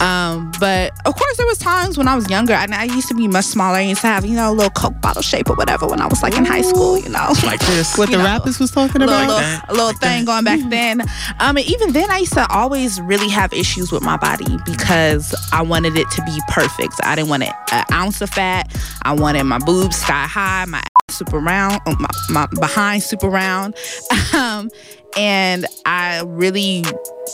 Um, 0.00 0.50
but 0.60 0.92
of 1.06 1.14
course, 1.14 1.36
there 1.36 1.46
was 1.46 1.58
times 1.58 1.96
when 1.98 2.08
I 2.08 2.14
was 2.16 2.28
younger, 2.30 2.52
and 2.52 2.74
I 2.74 2.84
used 2.84 3.08
to 3.08 3.14
be 3.14 3.28
much 3.28 3.44
smaller. 3.46 3.76
I 3.76 3.82
used 3.82 4.00
to 4.02 4.06
have, 4.06 4.24
you 4.26 4.34
know, 4.36 4.50
a 4.50 4.54
little 4.54 4.70
Coke 4.70 5.00
bottle 5.00 5.22
shape 5.22 5.48
or 5.50 5.54
whatever 5.56 5.86
when 5.86 6.00
I 6.00 6.06
was 6.06 6.22
like 6.22 6.36
in 6.36 6.44
high 6.44 6.62
school. 6.62 6.98
You 6.98 7.08
know, 7.10 7.32
Like 7.44 7.60
this. 7.66 7.96
What 7.96 8.08
You 8.10 8.16
the 8.16 8.22
know, 8.22 8.28
rappers 8.28 8.58
was 8.58 8.70
talking 8.70 9.02
a 9.02 9.06
little, 9.06 9.14
about. 9.14 9.28
little, 9.28 9.40
that. 9.40 9.64
a 9.68 9.72
little 9.72 9.92
thing 9.92 10.24
going 10.24 10.44
back 10.44 10.60
then. 10.70 11.00
Um, 11.38 11.56
and 11.56 11.66
even 11.66 11.92
then, 11.92 12.10
I 12.10 12.18
used 12.18 12.32
to 12.34 12.46
always 12.50 13.00
really 13.00 13.28
have 13.28 13.52
issues 13.52 13.92
with 13.92 13.99
my 14.00 14.16
body 14.16 14.56
because 14.64 15.34
I 15.52 15.62
wanted 15.62 15.96
it 15.96 16.10
to 16.10 16.22
be 16.24 16.38
perfect. 16.48 16.94
I 17.02 17.14
didn't 17.14 17.30
want 17.30 17.42
an 17.44 17.84
ounce 17.92 18.20
of 18.20 18.30
fat. 18.30 18.74
I 19.02 19.12
wanted 19.12 19.44
my 19.44 19.58
boobs 19.58 19.96
sky 19.96 20.26
high, 20.26 20.64
my 20.66 20.78
ass 20.78 21.16
super 21.16 21.38
round, 21.38 21.80
uh, 21.86 21.94
my, 21.98 22.08
my 22.30 22.46
behind 22.58 23.02
super 23.02 23.28
round. 23.28 23.74
Um, 24.32 24.70
and 25.16 25.66
I 25.86 26.22
really 26.24 26.84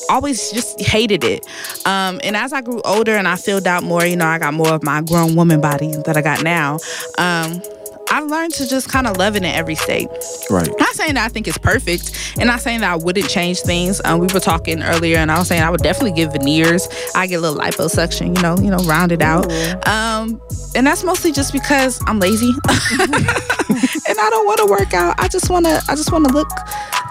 always 0.09 0.51
just 0.51 0.81
hated 0.81 1.25
it. 1.25 1.47
Um, 1.87 2.21
and 2.25 2.37
as 2.37 2.53
I 2.53 2.63
grew 2.63 2.81
older 2.85 3.17
and 3.17 3.29
I 3.29 3.37
filled 3.37 3.67
out 3.67 3.83
more, 3.83 4.05
you 4.05 4.17
know, 4.17 4.27
I 4.27 4.39
got 4.39 4.55
more 4.55 4.73
of 4.73 4.83
my 4.83 5.03
grown 5.03 5.37
woman 5.37 5.61
body 5.61 5.95
that 6.07 6.17
I 6.17 6.23
got 6.23 6.43
now. 6.43 6.79
Um, 7.19 7.61
I 8.11 8.21
learned 8.21 8.55
to 8.55 8.69
just 8.69 8.89
kind 8.89 9.07
of 9.07 9.17
love 9.17 9.35
it 9.37 9.39
in 9.39 9.45
every 9.45 9.75
state. 9.75 10.09
Right. 10.51 10.69
Not 10.79 10.95
saying 10.95 11.15
that 11.15 11.25
I 11.25 11.29
think 11.29 11.49
it's 11.49 11.59
perfect, 11.59 12.35
and 12.39 12.47
not 12.47 12.61
saying 12.61 12.81
that 12.81 12.91
I 12.93 12.97
wouldn't 12.97 13.29
change 13.29 13.61
things. 13.61 14.01
Um, 14.05 14.21
we 14.21 14.29
were 14.33 14.41
talking 14.41 14.83
earlier, 14.83 15.19
and 15.19 15.31
I 15.31 15.39
was 15.39 15.49
saying 15.49 15.63
I 15.63 15.71
would 15.71 15.83
definitely 15.83 16.13
give 16.13 16.33
veneers. 16.33 16.89
I 17.15 17.27
get 17.27 17.37
a 17.37 17.41
little 17.41 17.59
liposuction, 17.59 18.37
you 18.37 18.43
know, 18.43 18.57
you 18.59 18.71
know, 18.71 18.79
round 18.85 19.13
it 19.13 19.23
out. 19.23 19.53
Um, 19.87 20.41
and 20.75 20.87
that's 20.87 21.05
mostly 21.05 21.33
just 21.33 21.53
because 21.53 22.01
I'm 22.07 22.21
lazy, 22.21 22.51
and 22.69 24.19
I 24.19 24.29
don't 24.31 24.47
want 24.47 24.59
to 24.59 24.67
work 24.67 24.95
out. 24.95 25.15
I 25.19 25.29
just 25.29 25.51
wanna, 25.51 25.81
I 25.89 25.95
just 25.95 26.13
wanna 26.13 26.29
look, 26.29 26.51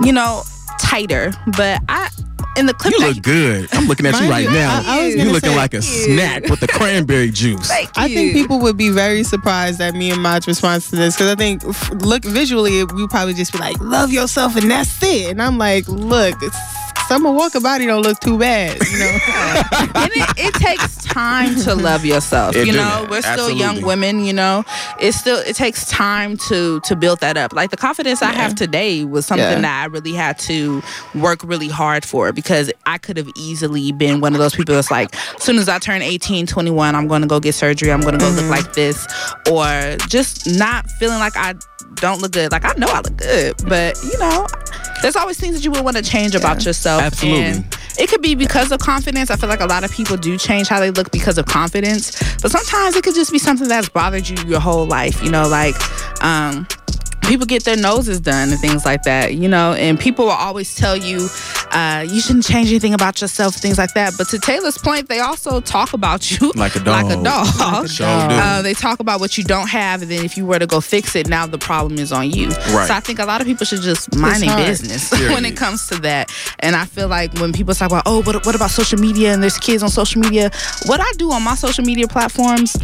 you 0.01 0.13
know, 0.13 0.43
tighter. 0.79 1.33
But 1.57 1.81
I, 1.89 2.09
in 2.57 2.65
the 2.65 2.73
clip, 2.73 2.93
You 2.93 2.99
that 3.01 3.15
look 3.15 3.23
good. 3.23 3.69
I'm 3.73 3.85
looking 3.87 4.05
at 4.05 4.19
you 4.21 4.29
right 4.29 4.43
you, 4.45 4.51
now. 4.51 4.81
I- 4.85 4.99
I 5.01 5.07
you 5.07 5.17
gonna 5.17 5.31
looking 5.31 5.49
say- 5.51 5.55
like 5.55 5.73
a 5.73 5.81
snack 5.81 6.49
with 6.49 6.59
the 6.59 6.67
cranberry 6.67 7.29
juice. 7.29 7.67
Thank 7.67 7.89
I 7.95 8.07
think 8.07 8.33
people 8.33 8.59
would 8.59 8.77
be 8.77 8.89
very 8.89 9.23
surprised 9.23 9.81
at 9.81 9.93
me 9.95 10.11
and 10.11 10.21
Mod's 10.21 10.47
response 10.47 10.89
to 10.89 10.95
this 10.95 11.15
because 11.15 11.31
I 11.31 11.35
think, 11.35 11.63
look 12.03 12.23
visually, 12.23 12.83
we 12.85 13.07
probably 13.07 13.33
just 13.33 13.51
be 13.53 13.59
like, 13.59 13.79
"Love 13.79 14.11
yourself," 14.11 14.55
and 14.55 14.69
that's 14.71 15.01
it. 15.03 15.31
And 15.31 15.41
I'm 15.41 15.57
like, 15.57 15.85
"Look, 15.87 16.35
it's, 16.41 16.57
Summer 17.15 17.31
Walker 17.31 17.61
body 17.61 17.85
don't 17.85 18.01
look 18.03 18.19
too 18.19 18.37
bad." 18.37 18.77
You 18.91 18.99
know, 18.99 19.05
and 19.95 20.11
it, 20.13 20.29
it 20.37 20.53
takes 20.55 20.95
time 21.05 21.55
to 21.61 21.73
love 21.75 22.03
yourself. 22.03 22.55
It 22.55 22.67
you 22.67 22.73
do. 22.73 22.79
know, 22.79 23.07
we're 23.09 23.21
still 23.21 23.49
young 23.49 23.81
women. 23.81 24.25
You 24.25 24.33
know, 24.33 24.65
it's 24.99 25.17
still 25.17 25.37
it 25.37 25.55
takes 25.55 25.85
time 25.89 26.35
to 26.49 26.79
to 26.81 26.95
build 26.95 27.21
that 27.21 27.37
up. 27.37 27.53
Like 27.53 27.71
the 27.71 27.77
confidence 27.77 28.21
I 28.21 28.31
have 28.33 28.55
today 28.55 29.05
was 29.05 29.25
something 29.25 29.45
Yeah. 29.45 29.61
that 29.61 29.83
I 29.83 29.85
really 29.85 30.11
had 30.13 30.37
to 30.39 30.81
work 31.15 31.39
really 31.43 31.69
hard 31.69 32.03
for 32.03 32.33
because 32.33 32.69
I 32.85 32.97
could 32.97 33.15
have 33.15 33.29
easily 33.37 33.93
been 33.93 34.19
one 34.19 34.33
of 34.33 34.39
those 34.39 34.53
people 34.55 34.75
that's 34.75 34.91
like, 34.91 35.15
as 35.35 35.43
soon 35.43 35.57
as 35.57 35.69
I 35.69 35.79
turn 35.79 36.01
18, 36.01 36.47
21, 36.47 36.95
I'm 36.95 37.07
going 37.07 37.21
to 37.21 37.27
go 37.27 37.39
get 37.39 37.55
surgery. 37.55 37.91
I'm 37.93 38.01
going 38.01 38.13
to 38.13 38.19
go 38.19 38.25
Mm-hmm. 38.25 38.49
look 38.49 38.65
like 38.65 38.73
this, 38.73 39.05
or 39.49 39.95
just 40.09 40.47
not 40.57 40.89
feeling 40.99 41.19
like 41.19 41.37
I 41.37 41.53
don't 41.95 42.21
look 42.21 42.31
good. 42.33 42.51
Like 42.51 42.65
I 42.65 42.73
know 42.77 42.87
I 42.89 42.97
look 42.97 43.15
good, 43.17 43.55
but 43.69 43.95
you 44.03 44.17
know, 44.19 44.47
there's 45.05 45.15
always 45.15 45.39
things 45.39 45.53
that 45.53 45.63
you 45.63 45.69
would 45.69 45.85
want 45.85 45.95
to 45.95 46.01
change 46.01 46.33
about 46.33 46.65
yourself. 46.65 46.99
Absolutely. 46.99 47.43
And 47.43 47.77
it 47.99 48.09
could 48.09 48.23
be 48.23 48.33
because 48.33 48.71
of 48.71 48.79
confidence. 48.79 49.29
I 49.29 49.35
feel 49.35 49.47
like 49.47 49.59
a 49.59 49.67
lot 49.67 49.83
of 49.83 49.91
people 49.91 50.17
do 50.17 50.35
change 50.35 50.67
how 50.67 50.79
they 50.79 50.89
look 50.89 51.11
because 51.11 51.37
of 51.37 51.45
confidence, 51.45 52.09
but 52.41 52.49
sometimes 52.49 52.95
it 52.95 53.03
could 53.03 53.13
just 53.13 53.31
be 53.31 53.37
something 53.37 53.67
that's 53.67 53.87
bothered 53.87 54.27
you 54.27 54.35
your 54.47 54.59
whole 54.59 54.87
life. 54.87 55.21
You 55.21 55.29
know, 55.29 55.47
like 55.47 55.75
um, 56.23 56.67
people 57.25 57.45
get 57.45 57.63
their 57.63 57.77
noses 57.77 58.19
done 58.19 58.49
and 58.51 58.59
things 58.59 58.85
like 58.85 59.03
that. 59.03 59.33
You 59.35 59.47
know, 59.47 59.73
and 59.73 59.99
people 59.99 60.25
will 60.25 60.31
always 60.31 60.75
tell 60.75 60.95
you 60.95 61.27
uh, 61.71 62.05
you 62.09 62.21
shouldn't 62.21 62.45
change 62.45 62.69
anything 62.69 62.93
about 62.93 63.19
yourself, 63.21 63.55
things 63.55 63.77
like 63.77 63.93
that. 63.93 64.13
But 64.17 64.27
to 64.29 64.39
Taylor's 64.39 64.77
point, 64.77 65.09
they 65.09 65.19
also 65.19 65.59
talk 65.61 65.93
about 65.93 66.29
you 66.39 66.51
Like 66.55 66.75
a 66.75 66.79
like 66.89 67.05
a 67.07 67.21
dog. 67.21 67.47
dog. 67.57 67.83
Like 67.83 67.91
a 67.91 67.93
dog. 67.97 68.31
Uh, 68.31 68.61
they 68.61 68.73
talk 68.73 68.99
about 68.99 69.19
what 69.19 69.37
you 69.37 69.43
don't 69.43 69.69
have, 69.69 70.01
and 70.01 70.11
then 70.11 70.23
if 70.25 70.37
you 70.37 70.45
were 70.45 70.59
to 70.59 70.67
go 70.67 70.81
fix 70.81 71.15
it, 71.15 71.27
now 71.27 71.45
the 71.45 71.57
problem 71.57 71.99
is 71.99 72.11
on 72.11 72.29
you. 72.31 72.47
Right. 72.47 72.87
So 72.87 72.93
I 72.93 72.99
think 72.99 73.19
a 73.19 73.25
lot 73.25 73.41
of 73.41 73.47
people 73.47 73.65
should 73.65 73.81
just 73.81 74.15
mind 74.15 74.41
their 74.41 74.49
hard. 74.51 74.65
business 74.65 75.11
when 75.33 75.45
it 75.45 75.57
comes 75.57 75.87
to 75.87 75.95
that. 76.01 76.31
And 76.59 76.75
I 76.75 76.85
feel 76.85 77.07
like 77.07 77.33
when 77.39 77.53
people 77.53 77.73
talk 77.73 77.89
about, 77.91 78.03
oh, 78.05 78.21
what, 78.23 78.45
what 78.45 78.55
about 78.55 78.71
social 78.71 78.99
media 78.99 79.33
and 79.33 79.41
there's 79.43 79.57
kids 79.57 79.83
on 79.83 79.89
social 79.89 80.21
media? 80.21 80.51
What 80.85 80.99
I 81.01 81.11
do 81.17 81.31
on 81.31 81.43
my 81.43 81.55
social 81.55 81.83
media 81.83 82.07
platforms, 82.07 82.75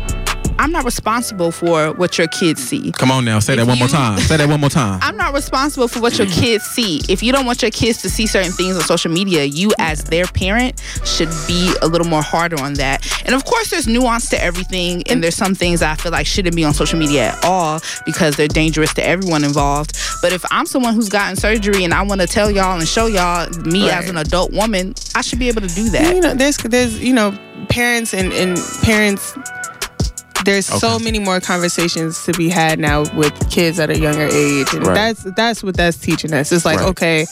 I'm 0.62 0.72
not 0.72 0.86
responsible 0.86 1.52
for 1.52 1.92
what 1.94 2.20
your 2.20 2.28
kids 2.28 2.62
see. 2.62 2.92
Come 2.92 3.10
on 3.10 3.26
now, 3.26 3.40
say 3.40 3.56
that 3.56 3.64
If 3.64 3.68
one 3.68 3.80
more 3.80 3.88
time. 3.88 4.20
Say 4.20 4.38
that 4.38 4.48
one 4.48 4.62
more 4.62 4.70
time. 4.70 5.00
I'm 5.02 5.18
not 5.18 5.34
responsible 5.34 5.88
for 5.88 6.00
what 6.02 6.20
your 6.20 6.28
kids 6.28 6.66
see. 6.66 7.02
If 7.10 7.24
you 7.24 7.32
don't 7.32 7.48
want 7.48 7.64
your 7.64 7.72
kids 7.72 8.04
to 8.04 8.12
see 8.12 8.28
certain 8.28 8.52
things 8.52 8.76
on 8.76 8.84
social 8.84 9.12
media, 9.12 9.44
you 9.44 9.72
as 9.80 10.04
their 10.04 10.26
parent 10.26 10.80
should 11.04 11.30
be 11.48 11.74
a 11.82 11.88
little 11.88 12.06
more 12.06 12.22
harder 12.22 12.62
on 12.62 12.76
that. 12.76 13.04
And 13.26 13.34
of 13.34 13.44
course, 13.44 13.72
there's 13.72 13.88
nuance 13.88 14.30
to 14.30 14.40
everything, 14.44 15.02
and 15.10 15.24
there's 15.24 15.36
some 15.36 15.56
things 15.56 15.82
I 15.82 15.96
feel 15.96 16.12
like 16.12 16.28
shouldn't 16.28 16.56
be 16.56 16.64
on 16.64 16.76
social 16.76 17.00
media 17.00 17.30
at 17.30 17.44
all 17.44 17.80
because 18.06 18.36
they're 18.36 18.48
dangerous 18.48 18.94
to 18.94 19.04
everyone 19.04 19.44
involved. 19.44 19.98
But 20.22 20.32
if 20.32 20.46
I'm 20.52 20.68
someone 20.68 20.94
who's 20.94 21.10
gotten 21.10 21.38
surgery 21.38 21.84
and 21.84 21.92
I 21.92 22.04
want 22.04 22.22
to 22.22 22.28
tell 22.28 22.52
y'all 22.52 22.78
and 22.78 22.88
show 22.88 23.08
y'all 23.08 23.50
me 23.62 23.90
as 23.90 24.08
an 24.10 24.18
adult 24.18 24.52
woman, 24.52 24.94
I 25.16 25.22
should 25.22 25.40
be 25.40 25.48
able 25.48 25.62
to 25.62 25.74
do 25.74 25.90
that. 25.90 26.14
you 26.14 26.22
know, 26.22 26.36
there's 26.36 26.58
there's 26.58 27.00
you 27.00 27.14
know, 27.16 27.36
parents 27.70 28.14
and 28.14 28.32
and 28.32 28.60
parents. 28.84 29.36
There's 30.44 30.66
so 30.66 30.98
many 30.98 31.20
more 31.20 31.40
conversations 31.40 32.24
to 32.26 32.34
be 32.34 32.50
had 32.50 32.80
now 32.80 33.04
with 33.14 33.34
kids 33.52 33.80
at 33.80 33.90
a 33.92 34.00
younger 34.00 34.28
age, 34.32 34.74
and 34.74 34.86
Right. 34.88 34.96
that's 34.96 35.24
that's 35.36 35.64
what 35.64 35.78
that's 35.78 35.98
teaching 35.98 36.34
us. 36.34 36.52
It's 36.52 36.66
like, 36.66 36.80
Right. 36.80 36.90
okay, 36.90 37.26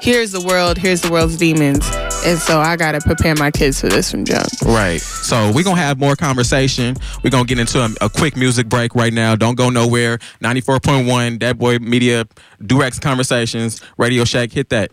here's 0.00 0.30
the 0.30 0.40
world, 0.40 0.78
here's 0.78 1.00
the 1.00 1.10
world's 1.10 1.36
demons, 1.36 1.84
and 2.24 2.38
so 2.38 2.60
I 2.60 2.76
gotta 2.76 3.00
prepare 3.00 3.34
my 3.34 3.50
kids 3.50 3.80
for 3.80 3.88
this 3.88 4.10
from 4.12 4.24
jump. 4.24 4.46
Right. 4.64 5.00
So 5.00 5.50
we're 5.50 5.64
gonna 5.64 5.80
have 5.80 5.98
more 5.98 6.14
conversation. 6.14 6.96
We're 7.24 7.30
gonna 7.30 7.46
get 7.46 7.58
into 7.58 7.80
a, 7.84 7.90
a 8.00 8.08
quick 8.08 8.36
music 8.36 8.68
break 8.68 8.94
right 8.94 9.12
now. 9.12 9.34
Don't 9.34 9.56
go 9.56 9.68
nowhere. 9.68 10.18
94.1, 10.40 11.38
Dat 11.38 11.58
Boy 11.58 11.78
Media, 11.80 12.26
Du 12.64 12.80
Rags 12.80 13.00
Conversations, 13.00 13.80
Radio 13.98 14.24
Shack, 14.24 14.52
hit 14.52 14.68
that. 14.68 14.92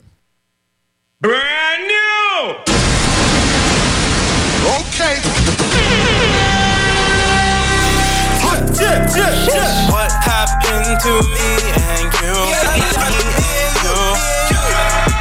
Brand 1.21 1.87
new! 1.87 2.55
Okay. 4.79 6.42
What 8.83 10.11
happened 10.11 10.99
to 10.99 11.13
me 11.31 11.49
and 11.71 12.11
you? 12.19 12.35
Me 12.35 12.83
and 13.63 13.79
you? 13.79 13.95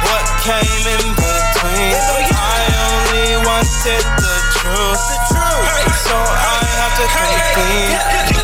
What 0.03 0.25
came 0.43 0.83
in 0.83 1.15
between? 1.15 1.95
I 2.35 2.67
only 2.91 3.39
wanted 3.47 4.03
the 4.19 4.35
truth. 4.59 4.99
So 5.95 6.11
I 6.11 6.59
have 6.75 6.93
to 6.99 7.05
come 7.07 7.31
clean. 7.55 8.43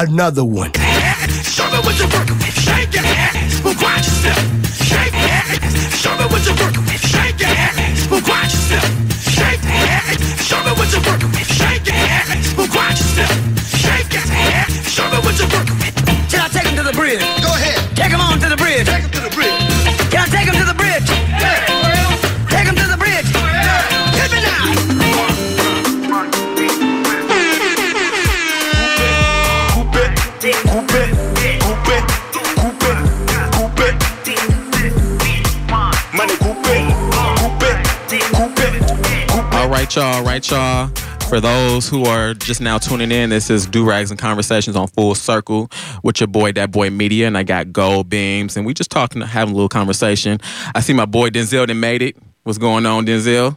Another 0.00 0.44
one. 0.44 0.72
Show 1.42 1.64
me 1.70 1.78
what 1.78 1.98
you're 1.98 2.08
with. 2.08 2.58
Shake 2.60 2.94
your 2.94 3.04
ass. 3.04 3.62
Watch 3.64 4.04
yourself. 4.04 4.38
Shake 4.74 5.12
your 5.12 5.30
ass. 5.30 5.96
Show 5.96 6.16
me 6.18 6.24
what 6.24 6.44
you're 6.44 6.54
with. 6.54 7.00
Shake 7.00 7.40
your 7.40 7.48
ass. 7.48 8.10
Watch 8.10 8.52
yourself. 8.52 8.84
Shake 9.34 9.62
your 9.62 9.72
ass. 9.72 10.44
Show 10.44 10.60
me 10.64 10.72
what 10.72 10.92
you're 10.92 11.30
with. 11.30 11.52
Shake 11.52 11.86
your 11.86 11.96
ass. 11.96 12.56
Watch 12.56 13.00
yourself. 13.00 13.63
Y'all. 39.94 40.14
All 40.14 40.24
right, 40.24 40.50
y'all. 40.50 40.88
For 41.28 41.40
those 41.40 41.88
who 41.88 42.04
are 42.04 42.34
just 42.34 42.60
now 42.60 42.78
tuning 42.78 43.12
in, 43.12 43.30
this 43.30 43.48
is 43.48 43.64
Du 43.64 43.84
Rags 43.84 44.10
and 44.10 44.18
Conversations 44.18 44.74
on 44.74 44.88
Full 44.88 45.14
Circle 45.14 45.70
with 46.02 46.20
your 46.20 46.26
boy, 46.26 46.50
Dat 46.50 46.72
Boy 46.72 46.90
Media, 46.90 47.28
and 47.28 47.38
I 47.38 47.44
got 47.44 47.72
Gold 47.72 48.08
Beams, 48.08 48.56
and 48.56 48.66
we 48.66 48.74
just 48.74 48.90
talking, 48.90 49.20
having 49.22 49.52
a 49.52 49.54
little 49.54 49.68
conversation. 49.68 50.40
I 50.74 50.80
see 50.80 50.94
my 50.94 51.06
boy 51.06 51.30
Denzel 51.30 51.68
that 51.68 51.74
made 51.74 52.02
it. 52.02 52.16
What's 52.42 52.58
going 52.58 52.86
on, 52.86 53.06
Denzel? 53.06 53.56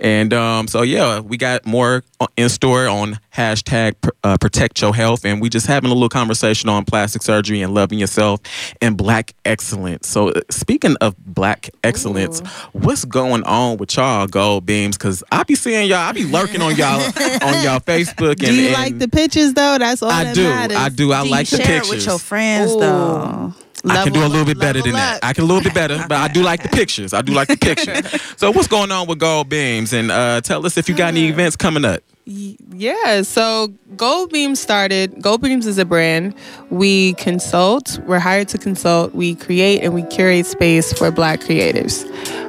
And 0.00 0.32
um, 0.32 0.68
so 0.68 0.82
yeah, 0.82 1.20
we 1.20 1.36
got 1.36 1.66
more 1.66 2.04
in 2.36 2.48
store 2.48 2.86
on 2.88 3.18
hashtag 3.34 3.94
uh, 4.24 4.36
protect 4.38 4.80
your 4.80 4.94
health, 4.94 5.24
and 5.24 5.40
we 5.40 5.48
just 5.48 5.66
having 5.66 5.90
a 5.90 5.94
little 5.94 6.08
conversation 6.08 6.68
on 6.68 6.84
plastic 6.84 7.22
surgery 7.22 7.62
and 7.62 7.74
loving 7.74 7.98
yourself 7.98 8.40
and 8.80 8.96
black 8.96 9.34
excellence. 9.44 10.08
So 10.08 10.30
uh, 10.30 10.40
speaking 10.50 10.96
of 11.00 11.16
black 11.18 11.70
excellence, 11.84 12.40
what's 12.72 13.04
going 13.04 13.42
on 13.44 13.78
with 13.78 13.96
y'all 13.96 14.26
gold 14.26 14.66
beams? 14.66 14.96
Because 14.96 15.22
I 15.32 15.42
be 15.44 15.54
seeing 15.54 15.88
y'all, 15.88 15.98
I 15.98 16.12
be 16.12 16.24
lurking 16.24 16.62
on 16.62 16.76
y'all 16.76 17.00
on 17.42 17.64
y'all 17.64 17.80
Facebook. 17.80 18.36
Do 18.36 18.54
you 18.54 18.66
and 18.66 18.74
like 18.74 18.98
the 18.98 19.08
pictures 19.08 19.54
though? 19.54 19.78
That's 19.78 20.02
all 20.02 20.10
I 20.10 20.24
that 20.24 20.34
do, 20.34 20.44
matters. 20.44 20.76
I 20.76 20.88
do. 20.88 21.12
I 21.12 21.24
Do 21.24 21.30
like 21.30 21.50
you 21.50 21.58
the 21.58 21.64
share 21.64 21.80
pictures. 21.80 21.90
it 21.90 21.96
with 21.96 22.06
your 22.06 22.18
friends 22.18 22.72
Ooh. 22.72 22.80
though? 22.80 23.54
I 23.84 24.04
can 24.04 24.12
do 24.12 24.20
a 24.20 24.26
little 24.26 24.40
up, 24.40 24.46
bit 24.46 24.58
better 24.58 24.82
than 24.82 24.92
level 24.92 25.20
that. 25.20 25.24
I 25.24 25.32
can 25.32 25.44
a 25.44 25.46
little 25.46 25.62
bit 25.62 25.74
better, 25.74 26.04
but 26.08 26.18
I 26.18 26.28
do 26.28 26.42
like 26.42 26.62
the 26.62 26.68
pictures. 26.68 27.12
I 27.12 27.22
do 27.22 27.32
like 27.32 27.48
the 27.48 27.56
pictures. 27.56 28.20
so 28.36 28.50
what's 28.50 28.66
going 28.66 28.90
on 28.90 29.06
with 29.06 29.18
Gold 29.18 29.48
Beams? 29.48 29.87
And 29.92 30.10
uh, 30.10 30.40
tell 30.40 30.64
us 30.66 30.76
if 30.76 30.88
you 30.88 30.94
got 30.94 31.08
any 31.08 31.28
events 31.28 31.56
coming 31.56 31.84
up. 31.84 32.02
Yeah, 32.24 33.22
so 33.22 33.68
Gold 33.96 34.30
Beam 34.30 34.54
started. 34.54 35.22
Gold 35.22 35.40
Beams 35.40 35.66
is 35.66 35.78
a 35.78 35.86
brand. 35.86 36.34
We 36.68 37.14
consult. 37.14 37.98
We're 38.00 38.18
hired 38.18 38.48
to 38.48 38.58
consult. 38.58 39.14
We 39.14 39.34
create 39.34 39.82
and 39.82 39.94
we 39.94 40.02
curate 40.02 40.44
space 40.44 40.92
for 40.92 41.10
Black 41.10 41.40
creatives. 41.40 42.04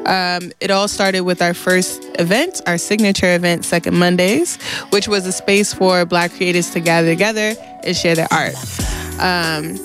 Um, 0.10 0.52
it 0.60 0.72
all 0.72 0.88
started 0.88 1.22
with 1.22 1.40
our 1.40 1.54
first 1.54 2.04
event, 2.20 2.62
our 2.66 2.80
signature 2.80 3.36
event, 3.36 3.64
Second 3.64 3.96
Mondays, 3.96 4.58
which 4.90 5.08
was 5.08 5.28
a 5.28 5.32
space 5.32 5.72
for 5.72 6.04
Black 6.04 6.32
creatives 6.32 6.74
to 6.74 6.80
gather 6.80 7.08
together 7.08 7.54
and 7.84 7.96
share 7.96 8.16
their 8.16 8.28
art. 8.32 8.56
Um, 9.20 9.78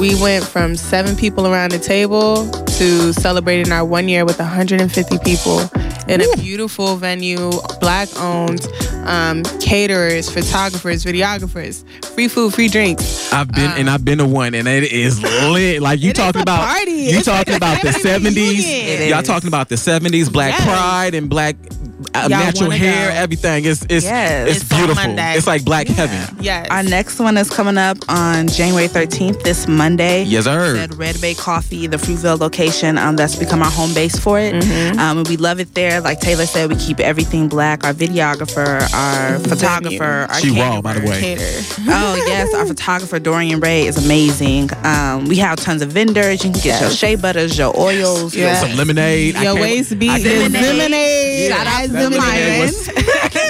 we 0.00 0.20
went 0.20 0.44
from 0.44 0.74
seven 0.76 1.14
people 1.14 1.46
around 1.46 1.70
the 1.70 1.78
table 1.78 2.50
to 2.78 3.12
celebrating 3.12 3.72
our 3.72 3.84
one 3.84 4.08
year 4.08 4.24
with 4.24 4.38
150 4.38 5.18
people 5.18 5.60
in 6.08 6.22
a 6.22 6.36
beautiful 6.36 6.96
venue, 6.96 7.50
black 7.80 8.08
owned, 8.16 8.66
um, 9.04 9.42
caterers, 9.60 10.30
photographers, 10.30 11.04
videographers, 11.04 11.84
free 12.06 12.28
food, 12.28 12.54
free 12.54 12.68
drinks. 12.68 13.32
I've 13.32 13.50
been 13.50 13.70
and 13.72 13.90
I've 13.90 14.04
been 14.04 14.18
to 14.18 14.26
one, 14.26 14.54
and 14.54 14.66
it 14.66 14.84
is 14.84 15.22
lit. 15.22 15.82
Like 15.82 16.00
you 16.00 16.12
talking 16.12 16.40
about, 16.40 16.66
party. 16.66 16.90
you 16.92 17.18
It's 17.18 17.26
talking 17.26 17.52
like 17.52 17.58
about 17.58 17.82
the 17.82 17.92
seventies. 17.92 19.08
Y'all 19.08 19.22
talking 19.22 19.48
about 19.48 19.67
the 19.68 19.76
seventies, 19.76 20.28
Black 20.28 20.52
Yes. 20.52 20.64
Pride 20.64 21.14
and 21.14 21.28
Black 21.28 21.56
uh, 22.14 22.20
Y'all 22.22 22.28
natural 22.28 22.70
hair, 22.70 23.10
go. 23.10 23.16
everything. 23.16 23.64
It's 23.64 23.82
it's 23.88 24.04
Yes. 24.04 24.48
it's, 24.48 24.60
It's 24.62 24.68
beautiful. 24.68 25.14
It's 25.18 25.46
like 25.46 25.64
Black 25.64 25.86
heaven. 25.88 26.36
Yes. 26.40 26.68
Our 26.70 26.82
next 26.82 27.18
one 27.18 27.36
is 27.36 27.50
coming 27.50 27.76
up 27.78 27.98
on 28.08 28.48
January 28.48 28.88
13th, 28.88 29.42
this 29.42 29.66
Monday. 29.68 30.22
Yes, 30.24 30.44
sir. 30.44 30.76
At 30.76 30.94
Red 30.94 31.20
Bay 31.20 31.34
Coffee, 31.34 31.86
the 31.86 31.96
Fruitvale 31.96 32.38
location. 32.38 32.98
Um, 32.98 33.16
that's 33.16 33.34
become 33.36 33.62
our 33.62 33.70
home 33.70 33.92
base 33.94 34.18
for 34.18 34.38
it. 34.38 34.54
Um, 34.98 35.18
and 35.18 35.28
we 35.28 35.36
love 35.36 35.60
it 35.60 35.74
there. 35.74 36.00
Like 36.00 36.20
Taylor 36.20 36.46
said, 36.46 36.68
we 36.70 36.76
keep 36.76 37.00
everything 37.00 37.48
black. 37.48 37.84
Our 37.84 37.92
videographer, 37.94 38.80
our 38.94 39.38
photographer, 39.40 40.26
our 40.30 40.34
She 40.40 40.50
raw, 40.50 40.80
by 40.80 40.94
the 40.94 41.08
way. 41.08 41.20
Cater. 41.20 41.44
Oh 41.90 42.14
yes, 42.26 42.52
our 42.54 42.66
photographer 42.66 43.18
Dorian 43.18 43.60
Ray 43.60 43.86
is 43.86 43.96
amazing. 44.04 44.70
Um, 44.84 45.26
we 45.26 45.36
have 45.36 45.56
tons 45.58 45.82
of 45.82 45.90
vendors. 45.90 46.44
You 46.44 46.52
can 46.52 46.60
get 46.60 46.80
your 46.80 46.90
shea 46.90 47.16
butters, 47.16 47.56
your 47.58 47.78
oils, 47.78 48.34
your 48.34 48.46
Yes. 48.46 48.60
Some 48.60 48.76
lemonade. 48.76 49.34
Your 49.34 49.42
can't- 49.44 49.60
waist 49.60 49.98
beat 49.98 50.10
I 50.10 50.18
is 50.18 50.24
can't- 50.24 50.52
lemonade. 50.52 51.50
Shout 51.50 51.66
out 51.66 51.87
to 51.88 51.92
That 51.94 52.10
lemonade 52.10 52.72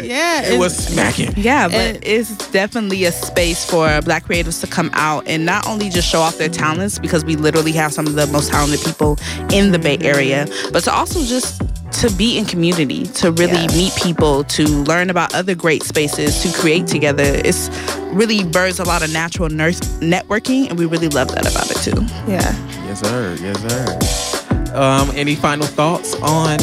Myron. 0.03 0.05
yeah, 0.05 0.43
It 0.53 0.59
was 0.59 0.77
smacking. 0.77 1.33
Yeah, 1.37 1.69
but 1.69 1.77
And- 1.77 1.99
it's 2.05 2.31
definitely 2.51 3.05
a 3.05 3.13
space 3.13 3.65
for 3.65 4.01
black 4.03 4.25
creatives 4.27 4.61
to 4.61 4.67
come 4.67 4.91
out 4.95 5.27
and 5.27 5.45
not 5.45 5.67
only 5.67 5.89
just 5.91 6.09
show 6.09 6.21
off 6.21 6.39
their 6.39 6.49
talents 6.49 6.99
because 6.99 7.25
we 7.25 7.37
literally 7.37 7.73
have 7.73 7.93
some 7.93 8.07
of 8.07 8.15
the 8.15 8.27
most 8.29 8.51
talented 8.51 8.81
people 8.85 9.19
in 9.53 9.73
the 9.73 9.79
Bay 9.79 9.99
Area, 10.01 10.47
but 10.73 10.83
to 10.85 10.93
also 10.93 11.23
just 11.25 11.63
to 12.03 12.11
be 12.17 12.39
in 12.39 12.45
community, 12.45 13.07
to 13.07 13.33
really 13.33 13.67
meet 13.69 13.93
people, 13.97 14.45
to 14.45 14.65
learn 14.85 15.09
about 15.11 15.35
other 15.35 15.55
great 15.55 15.83
spaces, 15.83 16.43
to 16.43 16.53
create 16.61 16.87
together. 16.87 17.25
It's 17.25 17.71
really 18.13 18.45
births 18.45 18.79
a 18.79 18.85
lot 18.85 19.03
of 19.03 19.11
natural 19.13 19.49
nurse 19.49 19.81
networking, 20.01 20.69
and 20.69 20.79
we 20.79 20.85
really 20.87 21.09
love 21.09 21.29
that 21.29 21.51
about 21.51 21.71
it 21.71 21.79
too. 21.79 22.01
yeah. 22.31 22.55
Yes, 22.87 23.01
sir. 23.01 23.37
Yes, 23.41 23.59
sir. 23.63 24.75
Um, 24.75 25.11
any 25.15 25.35
final 25.35 25.67
thoughts 25.67 26.15
on 26.17 26.59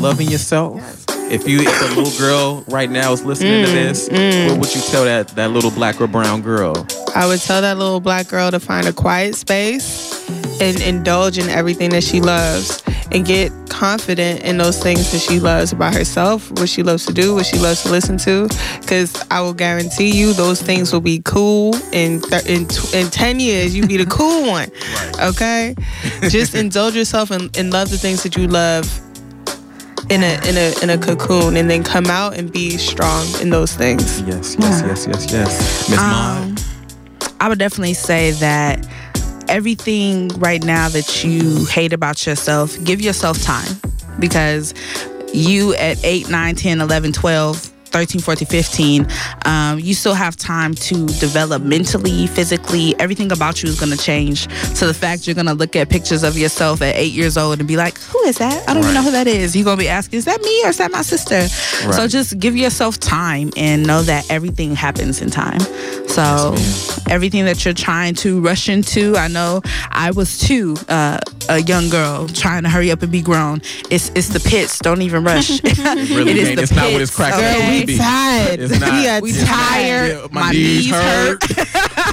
loving 0.00 0.30
yourself? 0.30 1.05
If 1.28 1.48
you, 1.48 1.60
if 1.60 1.80
a 1.82 2.00
little 2.00 2.18
girl 2.18 2.64
right 2.68 2.88
now 2.88 3.12
is 3.12 3.24
listening 3.24 3.64
to 3.64 3.70
mm, 3.70 3.74
this, 3.74 4.08
mm. 4.08 4.48
what 4.48 4.60
would 4.60 4.74
you 4.74 4.80
tell 4.82 5.04
that 5.04 5.28
that 5.28 5.50
little 5.50 5.72
black 5.72 6.00
or 6.00 6.06
brown 6.06 6.40
girl? 6.40 6.86
I 7.16 7.26
would 7.26 7.40
tell 7.40 7.60
that 7.62 7.78
little 7.78 7.98
black 7.98 8.28
girl 8.28 8.50
to 8.52 8.60
find 8.60 8.86
a 8.86 8.92
quiet 8.92 9.34
space 9.34 10.28
and 10.60 10.80
indulge 10.80 11.36
in 11.36 11.48
everything 11.48 11.90
that 11.90 12.04
she 12.04 12.20
loves 12.20 12.82
and 13.10 13.26
get 13.26 13.50
confident 13.68 14.42
in 14.42 14.58
those 14.58 14.80
things 14.82 15.12
that 15.12 15.18
she 15.18 15.40
loves 15.40 15.72
about 15.72 15.94
herself, 15.94 16.50
what 16.52 16.68
she 16.68 16.82
loves 16.82 17.04
to 17.06 17.12
do, 17.12 17.34
what 17.34 17.46
she 17.46 17.58
loves 17.58 17.82
to 17.82 17.90
listen 17.90 18.16
to. 18.18 18.48
Because 18.80 19.20
I 19.30 19.40
will 19.40 19.54
guarantee 19.54 20.16
you, 20.16 20.32
those 20.32 20.62
things 20.62 20.92
will 20.92 21.00
be 21.00 21.20
cool 21.24 21.74
in 21.92 22.20
th- 22.20 22.46
in, 22.46 22.68
in 22.94 23.10
ten 23.10 23.40
years. 23.40 23.74
You 23.74 23.86
be 23.86 23.96
the 23.96 24.06
cool 24.06 24.46
one, 24.46 24.70
okay? 25.20 25.74
Just 26.28 26.54
indulge 26.64 26.94
yourself 26.94 27.30
and, 27.30 27.54
and 27.58 27.72
love 27.72 27.90
the 27.90 27.98
things 27.98 28.22
that 28.22 28.36
you 28.36 28.46
love 28.46 29.05
in 30.10 30.22
a 30.22 30.48
in 30.48 30.56
a 30.56 30.82
in 30.82 30.90
a 30.90 30.98
cocoon, 30.98 31.56
and 31.56 31.68
then 31.70 31.82
come 31.82 32.06
out 32.06 32.36
and 32.36 32.52
be 32.52 32.76
strong 32.76 33.26
in 33.40 33.50
those 33.50 33.74
things. 33.74 34.20
Yes, 34.22 34.56
yes, 34.58 34.82
yes, 34.86 35.06
yes, 35.06 35.32
yes. 35.32 35.90
Miss 35.90 35.98
Um, 35.98 36.54
I 37.40 37.48
would 37.48 37.58
definitely 37.58 37.94
say 37.94 38.30
that 38.32 38.86
everything 39.48 40.28
right 40.38 40.62
now 40.64 40.88
that 40.88 41.24
you 41.24 41.64
hate 41.66 41.92
about 41.92 42.26
yourself, 42.26 42.76
give 42.84 43.00
yourself 43.00 43.40
time 43.42 43.80
because 44.18 44.74
you 45.32 45.74
at 45.74 46.02
8, 46.04 46.30
9, 46.30 46.54
10, 46.56 46.80
11, 46.80 47.12
12, 47.12 47.72
13, 47.86 48.20
14, 48.20 48.46
15, 48.46 49.06
um, 49.44 49.78
you 49.78 49.94
still 49.94 50.14
have 50.14 50.36
time 50.36 50.74
to 50.74 51.06
develop 51.18 51.62
mentally, 51.62 52.26
physically. 52.26 52.94
Everything 52.98 53.32
about 53.32 53.62
you 53.62 53.68
is 53.68 53.78
going 53.78 53.92
to 53.92 53.98
change. 53.98 54.50
So 54.74 54.86
the 54.86 54.94
fact 54.94 55.26
you're 55.26 55.34
going 55.34 55.46
to 55.46 55.54
look 55.54 55.76
at 55.76 55.88
pictures 55.88 56.22
of 56.22 56.36
yourself 56.36 56.82
at 56.82 56.94
eight 56.96 57.12
years 57.12 57.36
old 57.36 57.58
and 57.58 57.68
be 57.68 57.76
like, 57.76 57.98
who 57.98 58.20
is 58.24 58.38
that? 58.38 58.68
I 58.68 58.74
don't 58.74 58.82
even 58.82 58.94
know 58.94 59.02
who 59.02 59.12
that 59.12 59.26
is. 59.26 59.54
You're 59.56 59.64
going 59.64 59.78
to 59.78 59.82
be 59.82 59.88
asking, 59.88 60.18
is 60.18 60.24
that 60.26 60.40
me 60.42 60.64
or 60.64 60.68
is 60.68 60.78
that 60.78 60.90
my 60.90 61.02
sister? 61.02 61.48
So 61.92 62.06
just 62.08 62.38
give 62.38 62.56
yourself 62.56 62.98
time 62.98 63.50
and 63.56 63.86
know 63.86 64.02
that 64.02 64.30
everything 64.30 64.74
happens 64.74 65.22
in 65.22 65.30
time. 65.30 65.60
So 66.08 66.54
everything 67.08 67.44
that 67.44 67.64
you're 67.64 67.74
trying 67.74 68.14
to 68.16 68.40
rush 68.40 68.68
into, 68.68 69.16
I 69.16 69.28
know 69.28 69.62
I 69.90 70.10
was 70.10 70.38
too 70.38 70.76
uh, 70.88 71.18
a 71.48 71.58
young 71.62 71.88
girl 71.88 72.28
trying 72.28 72.62
to 72.62 72.68
hurry 72.68 72.90
up 72.90 73.02
and 73.02 73.12
be 73.12 73.22
grown. 73.22 73.60
It's 73.90 74.10
it's 74.14 74.28
the 74.28 74.40
pits. 74.40 74.78
Don't 74.78 75.02
even 75.02 75.24
rush. 75.24 75.62
really 75.64 76.30
it 76.30 76.36
is 76.36 76.48
ain't. 76.48 76.56
the 76.56 76.62
It's 76.62 76.72
not 76.72 76.84
what 76.84 76.90
pits, 76.98 77.02
it's 77.10 77.16
cracked 77.16 77.34
up 77.36 77.40
okay? 77.40 77.75
We 77.86 77.98
tired. 77.98 78.60
It's 78.60 78.80
not. 78.80 78.92
We 78.92 79.08
are 79.08 79.20
We 79.20 79.30
It's 79.30 79.44
tired. 79.44 80.14
not. 80.22 80.32
My, 80.32 80.50
knees, 80.52 80.90
hurt. 80.90 81.42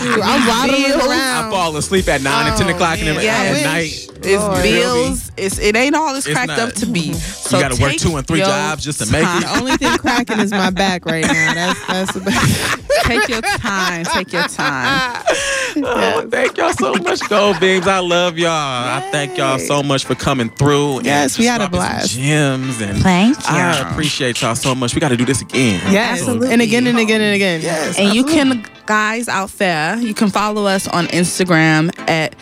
I'm 0.00 0.46
waddling 0.48 0.82
Bills. 0.84 1.06
around. 1.06 1.44
I 1.46 1.50
fall 1.50 1.76
asleep 1.76 2.08
at 2.08 2.22
nine 2.22 2.48
and 2.48 2.56
ten 2.56 2.68
oh, 2.70 2.74
o'clock 2.74 2.98
in 2.98 3.06
the. 3.14 3.22
Yes. 3.22 3.58
at 3.58 3.64
night. 3.64 4.06
It's 4.22 4.42
Lord. 4.42 4.62
bills. 4.62 5.32
It's 5.38 5.58
it 5.58 5.74
ain't 5.76 5.94
all 5.94 6.14
it's 6.14 6.26
It's 6.26 6.34
cracked 6.34 6.48
not. 6.48 6.58
up 6.58 6.72
to 6.74 6.86
be. 6.86 7.14
So 7.14 7.56
you 7.56 7.62
got 7.62 7.72
to 7.72 7.80
work 7.82 7.92
take 7.92 8.00
two 8.00 8.16
and 8.16 8.26
three 8.26 8.40
jobs 8.40 8.84
just 8.84 8.98
to 9.02 9.10
make 9.10 9.22
time. 9.24 9.38
it. 9.42 9.46
The 9.46 9.58
only 9.58 9.76
thing 9.76 9.96
cracking 9.96 10.40
is 10.40 10.50
my 10.50 10.68
back 10.70 11.06
right 11.06 11.24
now. 11.24 11.54
That's 11.54 11.86
that's 11.86 12.16
about 12.16 12.80
Take 13.04 13.28
your 13.28 13.40
time. 13.40 14.04
Take 14.04 14.32
your 14.32 14.46
time. 14.48 15.24
Oh, 15.82 16.26
thank 16.28 16.56
y'all 16.58 16.72
so 16.72 16.92
much, 16.94 17.20
Gold 17.28 17.60
Beams. 17.60 17.86
I 17.86 18.00
love 18.00 18.36
y'all. 18.36 18.50
I 18.50 19.08
thank 19.12 19.38
y'all 19.38 19.58
so 19.60 19.84
much 19.84 20.04
for 20.04 20.16
coming 20.16 20.50
through. 20.50 21.02
Yes, 21.04 21.38
we 21.38 21.44
had 21.46 21.60
a 21.60 21.68
blast. 21.68 22.10
Gems 22.18 22.80
and 22.80 22.98
Thank 22.98 23.36
I 23.48 23.78
you. 23.80 23.86
appreciate 23.88 24.42
y'all 24.42 24.56
so 24.56 24.74
much. 24.74 24.94
We 24.96 25.00
got 25.00 25.10
to 25.10 25.16
do 25.16 25.24
this 25.24 25.40
again. 25.42 25.80
yes, 25.92 26.18
Absolutely. 26.20 26.52
and 26.52 26.60
again 26.60 26.88
and 26.88 26.98
again 26.98 27.20
and 27.20 27.34
again. 27.36 27.60
Yes, 27.62 27.98
And 28.00 28.12
you 28.12 28.24
can 28.24 28.64
guys 28.90 29.28
out 29.28 29.50
there, 29.50 29.96
you 30.00 30.12
can 30.12 30.28
follow 30.30 30.66
us 30.66 30.88
on 30.88 31.06
Instagram 31.06 31.96
at 32.10 32.34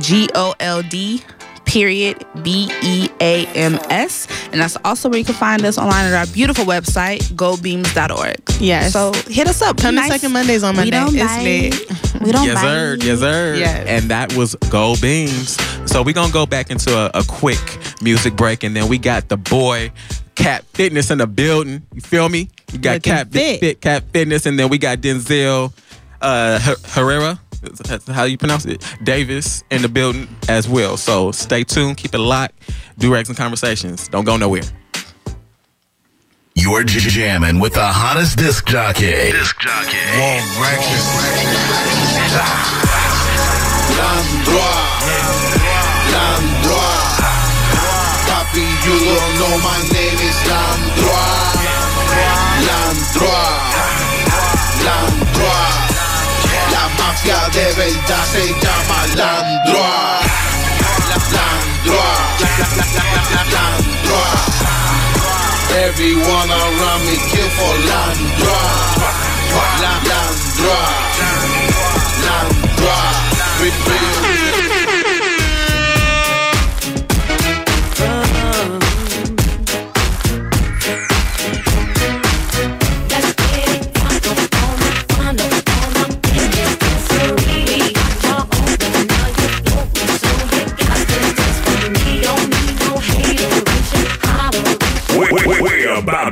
G 0.00 0.28
O 0.36 0.54
L 0.60 0.80
D 0.82 1.20
period 1.64 2.24
B 2.44 2.70
E 2.80 3.08
A 3.20 3.44
M 3.56 3.74
S. 3.90 4.28
And 4.52 4.60
that's 4.60 4.76
also 4.84 5.08
where 5.08 5.18
you 5.18 5.24
can 5.24 5.34
find 5.34 5.64
us 5.64 5.76
online 5.78 6.04
at 6.04 6.14
our 6.14 6.32
beautiful 6.32 6.64
website, 6.64 7.22
gobeams.org. 7.32 8.36
Yes. 8.60 8.92
So 8.92 9.12
hit 9.28 9.48
us 9.48 9.60
up. 9.62 9.78
Come 9.78 9.96
to 9.96 10.00
nice. 10.02 10.12
Second 10.12 10.32
Mondays 10.32 10.62
on 10.62 10.74
We 10.76 10.88
Monday. 10.88 10.90
don't 10.92 11.14
It's 11.16 11.24
bite. 11.24 11.42
lit. 11.42 12.22
We 12.24 12.30
don't 12.30 12.46
yes, 12.46 12.54
bite. 12.54 12.62
sir. 12.62 12.96
Yes, 13.00 13.18
sir. 13.18 13.54
Yes. 13.56 13.86
And 13.88 14.10
that 14.12 14.32
was 14.36 14.54
Gold 14.70 15.00
Beams. 15.00 15.56
So 15.90 16.04
we're 16.04 16.14
going 16.14 16.28
to 16.28 16.32
go 16.32 16.46
back 16.46 16.70
into 16.70 16.96
a, 16.96 17.10
a 17.18 17.24
quick 17.24 17.58
music 18.00 18.36
break. 18.36 18.62
And 18.62 18.76
then 18.76 18.86
we 18.86 18.98
got 18.98 19.28
the 19.28 19.36
boy, 19.36 19.90
Cat 20.36 20.62
Fitness 20.72 21.10
in 21.10 21.18
the 21.18 21.26
building. 21.26 21.82
You 21.92 22.00
feel 22.00 22.28
me? 22.28 22.48
You 22.72 22.78
got 22.78 22.94
Looking 22.94 23.12
Cat 23.12 23.32
fit. 23.32 23.58
Fit, 23.60 23.80
Cat 23.80 24.04
Fitness. 24.12 24.46
And 24.46 24.56
then 24.56 24.68
we 24.68 24.78
got 24.78 24.98
Denzel 24.98 25.72
uh, 26.22 26.58
Her- 26.60 26.76
Herrera. 26.86 27.40
That's 27.62 28.06
how 28.06 28.24
you 28.24 28.38
pronounce 28.38 28.64
it. 28.66 28.84
Davis 29.02 29.64
in 29.70 29.82
the 29.82 29.88
building 29.88 30.28
as 30.48 30.68
well. 30.68 30.96
So 30.96 31.32
stay 31.32 31.64
tuned. 31.64 31.96
Keep 31.96 32.14
it 32.14 32.18
locked. 32.18 32.54
Du 32.98 33.12
Rags 33.12 33.28
and 33.28 33.36
Conversations. 33.36 34.08
Don't 34.08 34.24
go 34.24 34.36
nowhere. 34.36 34.62
You're 36.54 36.84
j- 36.84 37.00
jamming 37.00 37.60
with 37.60 37.74
the 37.74 37.84
hottest 37.86 38.38
disc 38.38 38.66
jockey. 38.66 39.10
Disc 39.32 39.58
jockey. 39.58 39.96
Landrois. 43.98 44.76
Landrois. 46.12 47.02
Papi, 48.28 48.64
you 48.84 48.96
don't 49.04 49.32
know 49.40 49.54
my 49.62 49.78
name 49.92 50.18
is 50.28 50.38
Landrois. 50.48 51.52
Landrois. 52.68 53.75
Mafia 57.16 57.48
de 57.52 57.72
verdad 57.72 58.24
se 58.32 58.46
llama 58.46 59.06
Landrois. 59.16 60.26
Landrois. 61.32 62.20
Landrois. 63.52 64.56
Everyone 65.76 66.50
around 66.50 67.04
me 67.06 67.16
kill 67.30 67.50
for. 67.50 67.74
Landrois. 67.88 68.96
Landrois. 69.80 70.56
Big 73.60 73.74
bill. 73.84 74.15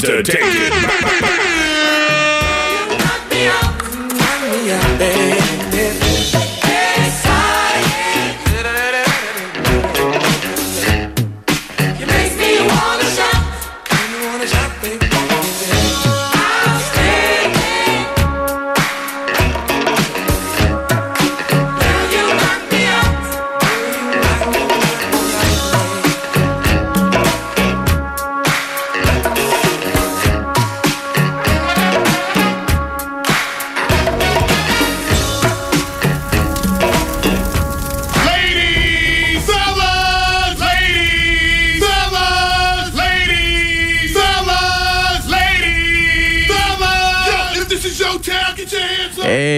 To 0.05 0.23
take 0.23 0.43
it 0.45 0.74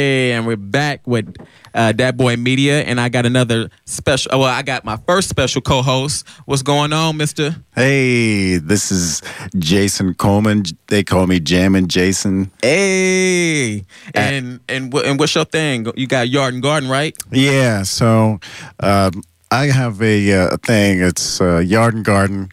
and 0.07 0.47
we're 0.47 0.57
back 0.57 1.07
with 1.07 1.35
uh, 1.75 1.93
Dat 1.93 2.17
Boy 2.17 2.37
Media, 2.37 2.83
and 2.83 3.01
I 3.01 3.09
got 3.09 3.27
another 3.27 3.71
special. 3.85 4.39
Well, 4.39 4.45
I 4.45 4.63
got 4.63 4.85
my 4.85 4.97
first 5.07 5.29
special 5.29 5.61
co-host. 5.61 6.27
What's 6.47 6.63
going 6.63 6.93
on, 6.93 7.17
Mister? 7.17 7.57
Hey, 7.75 8.59
this 8.59 8.91
is 8.91 9.23
Jason 9.59 10.15
Coleman. 10.15 10.65
They 10.89 11.05
call 11.05 11.27
me 11.27 11.41
Jammin' 11.41 11.89
Jason. 11.89 12.51
Hey, 12.63 13.85
and 14.15 14.61
and 14.69 14.95
and 14.95 15.19
what's 15.19 15.35
your 15.35 15.45
thing? 15.45 15.87
You 15.97 16.07
got 16.07 16.29
Yard 16.29 16.55
and 16.55 16.63
Garden, 16.63 16.89
right? 16.89 17.17
Yeah, 17.31 17.83
so 17.83 18.39
um, 18.81 19.23
I 19.51 19.67
have 19.67 20.01
a 20.03 20.33
uh, 20.33 20.57
thing. 20.59 21.01
It's 21.01 21.41
uh, 21.41 21.59
Yard 21.59 21.95
and 21.95 22.05
Garden 22.05 22.51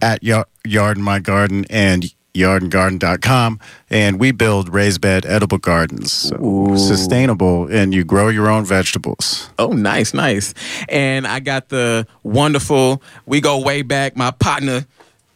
at 0.00 0.22
Yard, 0.22 0.46
Yarden 0.66 0.98
My 0.98 1.18
Garden 1.18 1.64
and 1.70 2.12
yardandgarden.com. 2.36 3.60
And 3.90 4.20
we 4.20 4.32
build 4.32 4.72
raised 4.72 5.00
bed 5.00 5.26
edible 5.26 5.58
gardens. 5.58 6.12
So 6.12 6.76
sustainable, 6.76 7.66
and 7.66 7.94
you 7.94 8.04
grow 8.04 8.28
your 8.28 8.48
own 8.48 8.64
vegetables. 8.64 9.50
Oh, 9.58 9.72
nice, 9.72 10.14
nice. 10.14 10.54
And 10.88 11.26
I 11.26 11.40
got 11.40 11.68
the 11.68 12.06
wonderful. 12.22 13.02
We 13.26 13.40
go 13.40 13.60
way 13.60 13.82
back. 13.82 14.16
My 14.16 14.30
partner, 14.30 14.86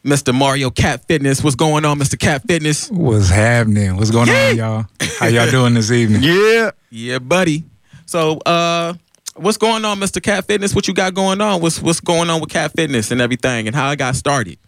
Mr. 0.04 0.34
Mario 0.34 0.70
Cat 0.70 1.06
Fitness. 1.06 1.42
What's 1.44 1.56
going 1.56 1.84
on, 1.84 1.98
Mr. 1.98 2.18
Cat 2.18 2.42
Fitness? 2.46 2.90
What's 2.90 3.28
happening? 3.28 3.96
What's 3.96 4.10
going 4.10 4.28
on, 4.28 4.56
y'all? 4.56 4.86
How 5.18 5.26
y'all 5.26 5.50
doing 5.50 5.74
this 5.74 5.90
evening? 5.90 6.22
Yeah. 6.22 6.70
Yeah, 6.90 7.18
buddy. 7.18 7.64
So, 8.06 8.38
uh, 8.38 8.94
what's 9.36 9.58
going 9.58 9.84
on, 9.84 10.00
Mr. 10.00 10.22
Cat 10.22 10.46
Fitness? 10.46 10.74
What 10.74 10.88
you 10.88 10.94
got 10.94 11.14
going 11.14 11.40
on? 11.40 11.60
What's 11.60 11.80
what's 11.80 12.00
going 12.00 12.30
on 12.30 12.40
with 12.40 12.50
Cat 12.50 12.72
Fitness 12.74 13.10
and 13.10 13.20
everything, 13.20 13.66
and 13.66 13.76
how 13.76 13.88
I 13.88 13.96
got 13.96 14.16
started? 14.16 14.58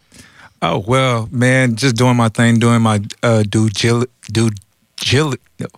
Oh 0.65 0.79
well, 0.79 1.29
man, 1.33 1.75
just 1.75 1.97
doing 1.97 2.17
my 2.17 2.29
thing, 2.29 2.61
doing 2.61 2.83
my 2.83 3.01
uh, 3.23 3.43
due 3.43 3.69
gil- 3.71 4.07
due 4.31 4.51
gil- 4.97 5.35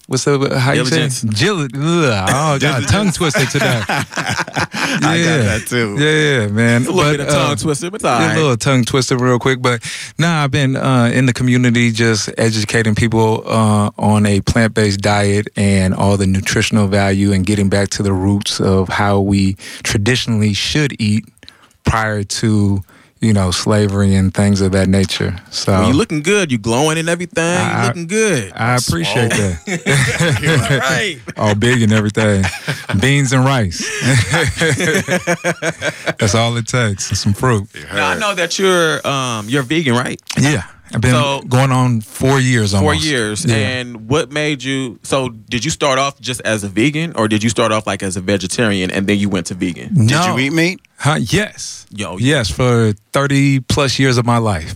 What's 0.07 0.27
up? 0.27 0.53
How 0.53 0.73
you 0.73 0.85
say? 0.85 1.09
Diligence. 1.09 1.25
Gil- 1.25 1.69
oh 1.75 2.59
god, 2.59 2.87
tongue 2.89 3.11
twisted 3.11 3.49
today. 3.49 3.83
I 3.89 5.23
got 5.25 5.43
that 5.45 5.65
too. 5.67 5.97
Yeah, 5.99 6.49
man. 6.49 6.83
It's 6.83 6.91
a 6.91 6.93
little 6.93 7.13
bit 7.13 7.21
of 7.21 7.29
tongue 7.29 7.53
uh, 7.53 7.57
twister, 7.57 7.91
but 7.91 8.05
all. 8.05 8.21
A 8.21 8.35
little 8.37 8.57
tongue 8.59 8.85
twister, 8.85 9.17
real 9.17 9.39
quick. 9.39 9.63
But 9.63 9.83
nah, 10.19 10.45
I've 10.45 10.51
been 10.51 10.77
uh, 10.77 11.11
in 11.15 11.25
the 11.25 11.33
community 11.33 11.91
just 11.91 12.29
educating 12.37 12.95
people 12.95 13.43
uh, 13.47 13.91
on 13.97 14.27
a 14.27 14.43
plant 14.43 14.75
based 14.75 15.01
diet 15.01 15.49
and 15.57 15.95
all 15.95 16.19
the 16.19 16.27
nutritional 16.27 16.89
value 16.89 17.33
and 17.33 17.47
getting 17.47 17.71
back 17.71 17.89
to 17.91 18.03
the 18.03 18.13
roots 18.13 18.61
of 18.61 18.91
how 18.91 19.21
we 19.21 19.55
traditionally 19.83 20.53
should 20.53 20.95
eat 21.01 21.25
prior 21.85 22.23
to 22.23 22.83
you 23.25 23.33
know 23.33 23.51
slavery 23.51 24.15
and 24.15 24.33
things 24.35 24.61
of 24.61 24.73
that 24.73 24.89
nature. 24.89 25.37
So 25.51 25.73
Well, 25.73 25.89
you 25.89 25.95
looking 25.95 26.23
good. 26.23 26.53
You 26.53 26.59
glowing 26.59 26.99
and 26.99 27.09
everything. 27.09 27.45
I- 27.45 27.83
you 27.83 27.87
looking 27.89 28.07
good. 28.07 28.53
I 28.55 28.77
appreciate 28.77 29.31
that. 29.31 29.61
All 30.71 30.79
right. 30.79 31.19
all 31.37 31.55
big 31.55 31.83
and 31.83 31.93
everything. 31.93 32.45
Beans 33.01 33.33
and 33.33 33.45
rice. 33.45 33.79
That's 36.19 36.35
all 36.35 36.57
it 36.57 36.67
takes. 36.67 37.09
And 37.11 37.19
some 37.19 37.33
fruit. 37.35 37.69
Now 37.93 38.11
I 38.11 38.19
know 38.19 38.35
that 38.35 38.59
you're 38.59 39.07
um 39.07 39.49
you're 39.49 39.63
vegan, 39.63 39.95
right? 39.95 40.21
Yeah. 40.39 40.65
I've 40.93 41.01
been 41.01 41.13
So- 41.13 41.43
going 41.49 41.73
on 41.73 42.01
four 42.03 42.39
years 42.41 42.75
almost. 42.75 43.01
Four 43.01 43.09
years. 43.11 43.45
Yeah. 43.45 43.57
And 43.57 44.09
what 44.09 44.31
made 44.31 44.63
you? 44.63 44.99
So 45.03 45.31
did 45.31 45.65
you 45.65 45.71
start 45.71 45.99
off 45.99 46.21
just 46.21 46.41
as 46.43 46.63
a 46.65 46.69
vegan, 46.69 47.13
or 47.17 47.27
did 47.29 47.43
you 47.43 47.49
start 47.51 47.73
off 47.73 47.87
like 47.87 48.03
as 48.03 48.17
a 48.17 48.21
vegetarian 48.21 48.91
and 48.91 49.07
then 49.07 49.19
you 49.19 49.29
went 49.29 49.47
to 49.47 49.55
vegan? 49.55 49.95
Did 50.07 50.11
you 50.27 50.39
eat 50.39 50.53
meat? 50.53 50.81
Huh? 50.99 51.19
Yes. 51.21 51.87
Yo, 51.91 52.17
Yes, 52.19 52.51
for 52.51 52.93
30 53.13 53.61
plus 53.61 53.99
years 53.99 54.19
of 54.19 54.25
my 54.27 54.39
life. 54.39 54.75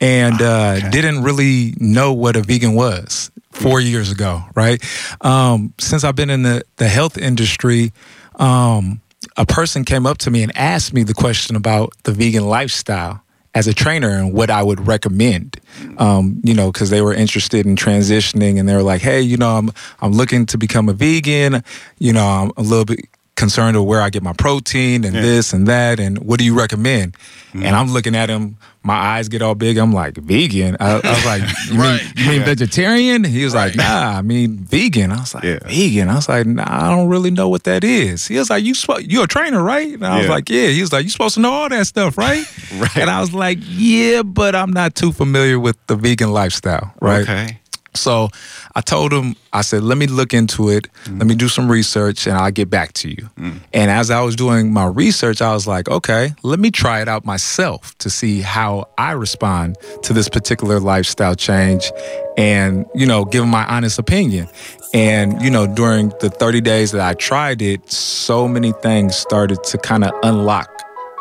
And 0.00 0.40
uh, 0.40 0.90
didn't 0.90 1.22
really 1.22 1.74
know 1.78 2.12
what 2.12 2.36
a 2.36 2.42
vegan 2.42 2.74
was 2.74 3.30
four 3.52 3.80
years 3.80 4.10
ago, 4.10 4.42
right? 4.54 4.82
Um, 5.20 5.74
since 5.78 6.04
I've 6.04 6.16
been 6.16 6.30
in 6.30 6.42
the, 6.42 6.62
the 6.76 6.88
health 6.88 7.16
industry, 7.18 7.92
um, 8.36 9.00
a 9.36 9.46
person 9.46 9.84
came 9.84 10.06
up 10.06 10.18
to 10.18 10.30
me 10.30 10.42
and 10.42 10.54
asked 10.56 10.92
me 10.92 11.04
the 11.04 11.14
question 11.14 11.56
about 11.56 11.92
the 12.04 12.12
vegan 12.12 12.44
lifestyle 12.46 13.22
as 13.54 13.66
a 13.66 13.74
trainer 13.74 14.08
and 14.08 14.32
what 14.32 14.50
I 14.50 14.62
would 14.62 14.86
recommend. 14.86 15.60
Um, 15.98 16.40
you 16.42 16.54
know, 16.54 16.72
because 16.72 16.90
they 16.90 17.02
were 17.02 17.12
interested 17.12 17.66
in 17.66 17.76
transitioning 17.76 18.58
and 18.58 18.68
they 18.68 18.74
were 18.74 18.82
like, 18.82 19.02
hey, 19.02 19.20
you 19.20 19.36
know, 19.36 19.56
I'm 19.56 19.70
I'm 20.00 20.12
looking 20.12 20.46
to 20.46 20.58
become 20.58 20.88
a 20.88 20.92
vegan. 20.92 21.62
You 21.98 22.12
know, 22.12 22.26
I'm 22.26 22.52
a 22.56 22.62
little 22.62 22.84
bit 22.84 23.00
concerned 23.36 23.76
with 23.76 23.86
where 23.86 24.00
I 24.00 24.10
get 24.10 24.22
my 24.22 24.32
protein 24.32 25.04
and 25.04 25.14
this 25.14 25.52
and 25.52 25.66
that, 25.66 25.98
and 25.98 26.18
what 26.18 26.38
do 26.38 26.44
you 26.44 26.56
recommend? 26.56 27.14
Mm-hmm. 27.14 27.64
And 27.64 27.76
I'm 27.76 27.90
looking 27.90 28.14
at 28.14 28.28
him. 28.28 28.56
My 28.84 28.94
eyes 28.94 29.28
get 29.28 29.42
all 29.42 29.54
big. 29.54 29.78
I'm 29.78 29.92
like, 29.92 30.16
vegan. 30.16 30.76
I, 30.80 30.92
I 30.92 30.94
was 30.96 31.24
like, 31.24 31.42
you 31.68 31.78
mean, 31.78 32.00
you 32.16 32.28
mean 32.28 32.42
vegetarian? 32.42 33.22
He 33.24 33.44
was 33.44 33.54
like, 33.54 33.76
nah, 33.76 34.18
I 34.18 34.22
mean 34.22 34.58
vegan. 34.58 35.12
I 35.12 35.20
was 35.20 35.34
like, 35.34 35.44
vegan. 35.44 36.08
I 36.08 36.16
was 36.16 36.28
like, 36.28 36.46
nah, 36.46 36.64
I 36.66 36.90
don't 36.90 37.08
really 37.08 37.30
know 37.30 37.48
what 37.48 37.64
that 37.64 37.84
is. 37.84 38.26
He 38.26 38.38
was 38.38 38.50
like, 38.50 38.64
you 38.64 38.74
spo- 38.74 39.04
you're 39.08 39.24
a 39.24 39.28
trainer, 39.28 39.62
right? 39.62 39.92
And 39.92 40.04
I 40.04 40.18
was 40.18 40.28
like, 40.28 40.48
yeah. 40.50 40.68
He 40.68 40.80
was 40.80 40.92
like, 40.92 41.04
you 41.04 41.10
supposed 41.10 41.34
to 41.34 41.40
know 41.40 41.52
all 41.52 41.68
that 41.68 41.86
stuff, 41.86 42.18
right? 42.18 42.44
right. 42.76 42.96
And 42.96 43.10
I 43.10 43.20
was 43.20 43.32
like, 43.32 43.58
yeah, 43.62 44.22
but 44.22 44.54
I'm 44.54 44.72
not 44.72 44.94
too 44.94 45.12
familiar 45.12 45.58
with 45.60 45.76
the 45.86 45.96
vegan 45.96 46.32
lifestyle, 46.32 46.92
right? 47.00 47.22
Okay. 47.22 47.58
So 47.94 48.30
I 48.74 48.80
told 48.80 49.12
him, 49.12 49.36
I 49.52 49.60
said, 49.60 49.82
let 49.82 49.98
me 49.98 50.06
look 50.06 50.32
into 50.32 50.70
it. 50.70 50.88
Let 51.04 51.12
me 51.12 51.18
mm-hmm. 51.18 51.36
do 51.36 51.48
some 51.48 51.70
research 51.70 52.26
and 52.26 52.36
I'll 52.36 52.50
get 52.50 52.70
back 52.70 52.92
to 52.94 53.08
you. 53.08 53.28
Mm. 53.38 53.60
And 53.72 53.90
as 53.90 54.10
I 54.10 54.22
was 54.22 54.34
doing 54.34 54.72
my 54.72 54.86
research, 54.86 55.42
I 55.42 55.52
was 55.52 55.66
like, 55.66 55.88
okay, 55.88 56.34
let 56.42 56.58
me 56.58 56.70
try 56.70 57.02
it 57.02 57.08
out 57.08 57.24
myself 57.24 57.96
to 57.98 58.08
see 58.08 58.40
how 58.40 58.88
I 58.96 59.12
respond 59.12 59.76
to 60.04 60.12
this 60.12 60.28
particular 60.28 60.80
lifestyle 60.80 61.34
change 61.34 61.92
and, 62.38 62.86
you 62.94 63.06
know, 63.06 63.24
give 63.24 63.46
my 63.46 63.66
honest 63.66 63.98
opinion. 63.98 64.48
And, 64.94 65.40
you 65.42 65.50
know, 65.50 65.66
during 65.66 66.10
the 66.20 66.30
30 66.30 66.60
days 66.60 66.92
that 66.92 67.00
I 67.00 67.14
tried 67.14 67.62
it, 67.62 67.90
so 67.90 68.48
many 68.48 68.72
things 68.72 69.16
started 69.16 69.62
to 69.64 69.78
kind 69.78 70.04
of 70.04 70.12
unlock 70.22 70.70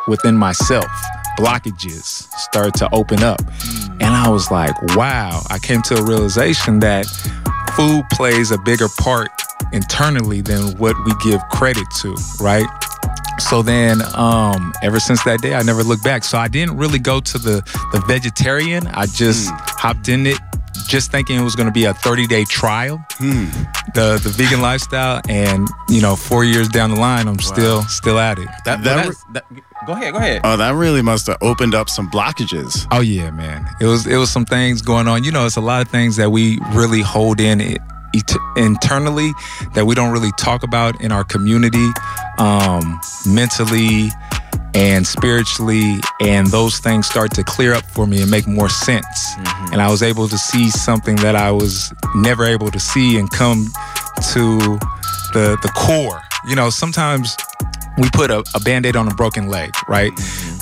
within 0.07 0.37
myself. 0.37 0.89
Blockages 1.41 2.29
started 2.37 2.75
to 2.75 2.89
open 2.93 3.23
up. 3.23 3.41
And 3.99 4.13
I 4.15 4.29
was 4.29 4.51
like, 4.51 4.75
wow, 4.95 5.41
I 5.49 5.57
came 5.57 5.81
to 5.83 5.95
a 5.97 6.03
realization 6.03 6.79
that 6.81 7.05
food 7.75 8.03
plays 8.11 8.51
a 8.51 8.57
bigger 8.59 8.87
part 8.99 9.29
internally 9.73 10.41
than 10.41 10.77
what 10.77 10.95
we 11.05 11.13
give 11.23 11.41
credit 11.49 11.85
to, 12.01 12.15
right? 12.39 12.67
So 13.39 13.63
then, 13.63 14.01
um, 14.15 14.71
ever 14.83 14.99
since 14.99 15.23
that 15.23 15.41
day, 15.41 15.55
I 15.55 15.63
never 15.63 15.83
looked 15.83 16.03
back. 16.03 16.23
So 16.23 16.37
I 16.37 16.47
didn't 16.47 16.77
really 16.77 16.99
go 16.99 17.19
to 17.19 17.37
the 17.39 17.61
the 17.91 17.99
vegetarian. 18.01 18.85
I 18.87 19.07
just 19.07 19.49
hopped 19.51 20.09
in 20.09 20.27
it, 20.27 20.37
just 20.87 21.09
thinking 21.11 21.39
it 21.39 21.43
was 21.43 21.55
going 21.55 21.65
to 21.67 21.73
be 21.73 21.85
a 21.85 21.93
30 21.93 22.27
day 22.27 22.43
trial, 22.45 23.03
the 23.19 24.19
the 24.23 24.29
vegan 24.37 24.61
lifestyle, 24.61 25.21
and 25.27 25.67
you 25.89 26.01
know, 26.01 26.15
four 26.15 26.43
years 26.43 26.67
down 26.69 26.91
the 26.91 26.99
line, 26.99 27.27
I'm 27.27 27.39
still 27.39 27.81
still 27.83 28.19
at 28.19 28.37
it. 28.37 28.47
That, 28.65 28.83
That 28.83 28.95
that's- 28.97 29.23
that- 29.33 29.45
go 29.85 29.93
ahead, 29.93 30.13
go 30.13 30.19
ahead. 30.19 30.41
Oh, 30.43 30.57
that 30.57 30.75
really 30.75 31.01
must 31.01 31.27
have 31.27 31.37
opened 31.41 31.75
up 31.75 31.89
some 31.89 32.09
blockages. 32.09 32.87
Oh 32.91 33.01
yeah, 33.01 33.31
man. 33.31 33.67
It 33.79 33.85
was 33.85 34.07
it 34.07 34.17
was 34.17 34.29
some 34.29 34.45
things 34.45 34.81
going 34.81 35.07
on. 35.07 35.23
You 35.23 35.31
know, 35.31 35.45
it's 35.45 35.57
a 35.57 35.61
lot 35.61 35.81
of 35.81 35.87
things 35.87 36.15
that 36.17 36.29
we 36.31 36.59
really 36.73 37.01
hold 37.01 37.39
in 37.39 37.61
it, 37.61 37.79
it, 38.13 38.31
internally 38.55 39.31
that 39.73 39.85
we 39.85 39.95
don't 39.95 40.11
really 40.11 40.31
talk 40.37 40.63
about 40.63 41.01
in 41.01 41.11
our 41.11 41.23
community, 41.23 41.89
um, 42.37 42.99
mentally 43.25 44.09
and 44.73 45.05
spiritually, 45.05 45.99
and 46.21 46.47
those 46.47 46.79
things 46.79 47.05
start 47.05 47.33
to 47.33 47.43
clear 47.43 47.73
up 47.73 47.83
for 47.85 48.07
me 48.07 48.21
and 48.21 48.31
make 48.31 48.47
more 48.47 48.69
sense. 48.69 49.35
And 49.71 49.81
I 49.81 49.89
was 49.89 50.01
able 50.01 50.27
to 50.29 50.37
see 50.37 50.69
something 50.69 51.17
that 51.17 51.35
I 51.35 51.51
was 51.51 51.93
never 52.15 52.45
able 52.45 52.71
to 52.71 52.79
see 52.79 53.17
and 53.17 53.29
come 53.29 53.65
to 54.33 54.57
the 55.33 55.57
the 55.61 55.71
core. 55.75 56.21
You 56.47 56.55
know, 56.55 56.69
sometimes 56.69 57.35
we 57.97 58.09
put 58.11 58.31
a, 58.31 58.43
a 58.55 58.59
band-aid 58.61 58.95
on 58.95 59.07
a 59.07 59.13
broken 59.15 59.47
leg 59.47 59.71
right? 59.87 60.11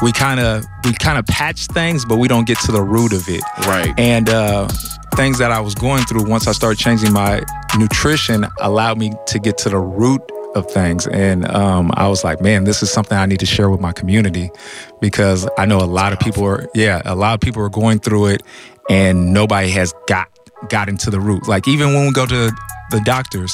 We 0.02 0.12
kind 0.12 0.40
of 0.40 0.66
we 0.84 0.94
kind 0.94 1.18
of 1.18 1.26
patch 1.26 1.68
things 1.68 2.06
but 2.06 2.18
we 2.18 2.28
don't 2.28 2.48
get 2.48 2.60
to 2.62 2.72
the 2.72 2.82
root 2.82 3.14
of 3.14 3.28
it. 3.30 3.42
Right. 3.66 3.94
And 3.98 4.30
uh 4.30 4.68
things 5.16 5.40
that 5.40 5.52
i 5.52 5.60
was 5.60 5.76
going 5.76 6.04
through 6.04 6.24
once 6.30 6.48
i 6.48 6.52
started 6.52 6.78
changing 6.78 7.12
my 7.12 7.44
nutrition 7.78 8.46
allowed 8.62 8.98
me 8.98 9.12
to 9.26 9.40
get 9.40 9.58
to 9.58 9.68
the 9.68 9.78
root 9.78 10.22
of 10.56 10.70
things. 10.72 11.08
And 11.08 11.46
um, 11.50 11.92
i 11.96 12.08
was 12.08 12.24
like 12.24 12.42
man 12.42 12.64
this 12.64 12.82
is 12.84 12.92
something 12.92 13.18
i 13.18 13.26
need 13.26 13.40
to 13.40 13.46
share 13.46 13.70
with 13.70 13.82
my 13.82 13.92
community 13.92 14.50
because 15.02 15.48
i 15.58 15.66
know 15.66 15.80
a 15.80 15.92
lot 16.00 16.14
of 16.14 16.20
people 16.20 16.46
are 16.46 16.70
yeah 16.74 17.02
a 17.06 17.16
lot 17.16 17.34
of 17.34 17.42
people 17.42 17.62
are 17.62 17.70
going 17.70 18.00
through 18.00 18.28
it 18.28 18.44
and 18.90 19.34
nobody 19.34 19.70
has 19.70 19.94
got 20.08 20.30
got 20.68 20.90
into 20.90 21.10
the 21.10 21.20
root. 21.20 21.48
Like 21.48 21.68
even 21.68 21.94
when 21.94 22.06
we 22.06 22.12
go 22.12 22.26
to 22.26 22.52
the 22.92 23.00
doctors 23.06 23.54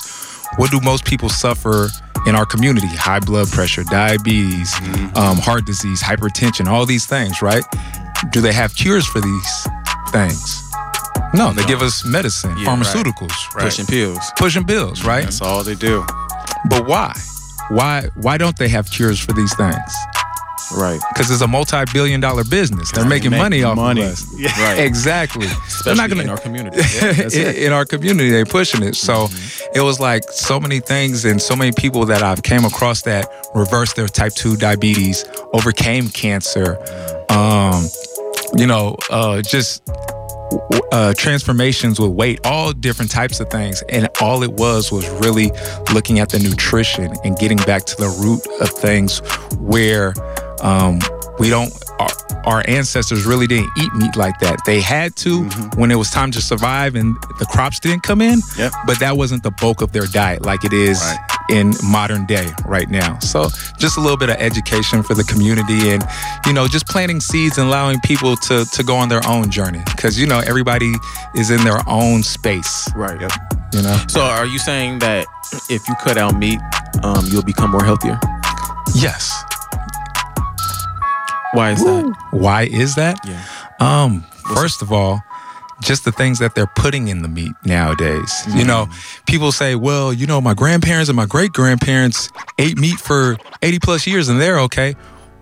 what 0.58 0.72
do 0.72 0.80
most 0.82 1.06
people 1.06 1.30
suffer 1.30 1.90
in 2.28 2.36
our 2.36 2.46
community? 2.46 2.88
High 2.88 3.20
blood 3.20 3.48
pressure, 3.50 3.84
diabetes, 3.84 4.74
um, 5.16 5.38
heart 5.38 5.66
disease, 5.66 6.02
hypertension, 6.02 6.68
all 6.68 6.86
these 6.86 7.06
things, 7.06 7.42
right? 7.42 7.64
Do 8.32 8.42
they 8.42 8.54
have 8.54 8.76
cures 8.76 9.06
for 9.06 9.22
these 9.22 9.68
things? 10.10 10.62
No, 11.34 11.52
they 11.52 11.66
give 11.66 11.82
us 11.82 12.06
medicine, 12.06 12.58
Yeah, 12.58 12.70
right. 12.70 12.80
pharmaceuticals, 12.80 13.54
right? 13.54 13.64
Pushing 13.66 13.86
pills. 13.86 14.32
pushing 14.38 14.64
pills, 14.66 15.04
right? 15.04 15.24
That's 15.26 15.42
all 15.42 15.64
they 15.64 15.76
do. 15.76 16.06
But 16.70 16.86
why? 16.88 17.14
Why? 17.70 18.10
Why 18.16 18.38
don't 18.38 18.58
they 18.58 18.70
have 18.70 18.90
cures 18.90 19.20
for 19.20 19.34
these 19.34 19.54
things? 19.56 19.94
Right. 20.76 21.00
Because 21.14 21.30
it's 21.32 21.42
a 21.42 21.48
multi-billion-dollar 21.48 22.46
business. 22.46 22.92
They're 22.92 23.06
making 23.06 23.32
make 23.32 23.40
money 23.40 23.64
off 23.64 23.76
money. 23.78 24.02
of 24.04 24.12
us. 24.14 24.26
Yeah. 24.38 24.50
Right. 24.66 24.80
Exactly. 24.80 25.48
They're 25.48 25.94
Especially 25.94 26.22
in 26.24 26.30
our 26.30 26.38
community. 26.38 26.78
Yeah, 26.96 27.12
that's 27.14 27.36
in, 27.36 27.48
it. 27.48 27.56
in 27.58 27.74
our 27.74 27.86
community 27.86 28.30
they're 28.30 28.46
pushing 28.46 28.82
it 28.84 28.96
so 28.96 29.28
Mm-hmm. 29.28 29.78
it 29.80 29.82
was 29.82 30.00
like 30.00 30.24
so 30.32 30.60
many 30.60 30.80
things 30.80 31.26
and 31.26 31.42
so 31.42 31.56
many 31.56 31.72
people 31.72 32.06
that 32.06 32.22
i've 32.24 32.42
came 32.44 32.64
across 32.66 33.02
that 33.04 33.28
reversed 33.56 33.96
their 33.96 34.08
type 34.08 34.34
2 34.34 34.56
diabetes 34.58 35.26
overcame 35.54 36.10
cancer 36.10 36.78
um 37.30 37.88
you 38.58 38.68
know 38.68 38.96
uh 39.10 39.42
just 39.42 39.84
uh, 40.92 41.14
transformations 41.16 42.00
with 42.00 42.12
weight, 42.12 42.40
all 42.46 42.72
different 42.72 43.10
types 43.10 43.40
of 43.40 43.50
things. 43.50 43.82
And 43.90 44.08
all 44.22 44.44
it 44.44 44.54
was 44.54 44.92
was 44.92 45.10
really 45.10 45.52
looking 45.92 46.20
at 46.20 46.30
the 46.30 46.38
nutrition 46.40 47.12
and 47.24 47.36
getting 47.38 47.58
back 47.58 47.84
to 47.86 47.96
the 47.98 48.08
root 48.22 48.42
of 48.62 48.70
things 48.70 49.20
where 49.58 50.14
um, 50.66 51.00
we 51.40 51.50
don't, 51.50 51.72
our, 52.00 52.10
our 52.46 52.64
ancestors 52.68 53.26
really 53.26 53.48
didn't 53.48 53.70
eat 53.78 53.94
meat 53.94 54.16
like 54.16 54.40
that. 54.40 54.60
They 54.66 54.82
had 54.82 55.16
to 55.18 55.44
when 55.76 55.92
it 55.92 55.96
was 55.96 56.10
time 56.10 56.32
to 56.32 56.42
survive 56.42 56.96
and 56.96 57.16
the 57.40 57.46
crops 57.46 57.80
didn't 57.80 58.04
come 58.04 58.22
in, 58.22 58.40
Yep. 58.58 58.72
but 58.88 59.00
that 59.00 59.16
wasn't 59.18 59.44
the 59.44 59.52
bulk 59.52 59.82
of 59.82 59.92
their 59.92 60.06
diet 60.08 60.42
like 60.44 60.64
it 60.64 60.74
is 60.74 61.00
Right. 61.02 61.18
in 61.50 61.74
modern 61.84 62.26
day 62.26 62.48
right 62.66 62.90
now. 62.90 63.20
So 63.20 63.50
just 63.78 63.98
a 63.98 64.02
little 64.02 64.18
bit 64.18 64.30
of 64.30 64.38
education 64.38 65.04
for 65.04 65.14
the 65.14 65.24
community 65.24 65.92
and, 65.92 66.04
you 66.46 66.54
know, 66.54 66.68
just 66.68 66.88
planting 66.88 67.20
seeds 67.22 67.58
and 67.58 67.68
allowing 67.68 68.00
people 68.02 68.36
to, 68.48 68.66
to 68.66 68.84
go 68.84 68.96
on 68.96 69.10
their 69.10 69.26
own 69.28 69.50
journey. 69.52 69.82
Cause, 69.98 70.18
you 70.18 70.26
know, 70.28 70.40
everybody 70.40 70.94
is 71.36 71.52
in 71.52 71.64
their 71.64 71.82
own 71.88 72.24
space, 72.24 72.90
Right. 72.96 73.20
Yep. 73.22 73.32
you 73.74 73.82
know? 73.84 73.98
So 74.08 74.22
are 74.22 74.46
you 74.48 74.60
saying 74.60 75.00
that 75.00 75.26
if 75.70 75.88
you 75.88 75.96
cut 76.02 76.18
out 76.18 76.36
meat, 76.38 76.60
um, 77.04 77.24
you'll 77.28 77.44
become 77.44 77.72
more 77.72 77.84
healthier? 77.84 78.20
Yes. 78.96 79.32
Why 81.56 81.72
is 81.72 81.84
that? 81.84 82.16
Why 82.32 82.64
is 82.64 82.96
that? 82.96 83.20
Yeah. 83.26 83.44
Um, 83.80 84.26
first 84.54 84.82
of 84.82 84.92
all, 84.92 85.22
just 85.82 86.06
the 86.06 86.12
things 86.12 86.40
that 86.40 86.56
they're 86.56 86.72
putting 86.76 87.08
in 87.10 87.22
the 87.22 87.28
meat 87.28 87.52
nowadays. 87.66 88.44
You 88.56 88.64
know, 88.66 88.88
people 89.28 89.52
say, 89.52 89.76
well, 89.76 90.14
you 90.14 90.26
know, 90.26 90.40
my 90.40 90.54
grandparents 90.54 91.10
and 91.10 91.16
my 91.16 91.26
great 91.26 91.52
grandparents 91.52 92.30
ate 92.58 92.78
meat 92.78 93.00
for 93.00 93.38
80 93.62 93.80
plus 93.80 94.08
years 94.08 94.30
and 94.30 94.40
they're 94.40 94.60
okay. 94.62 94.96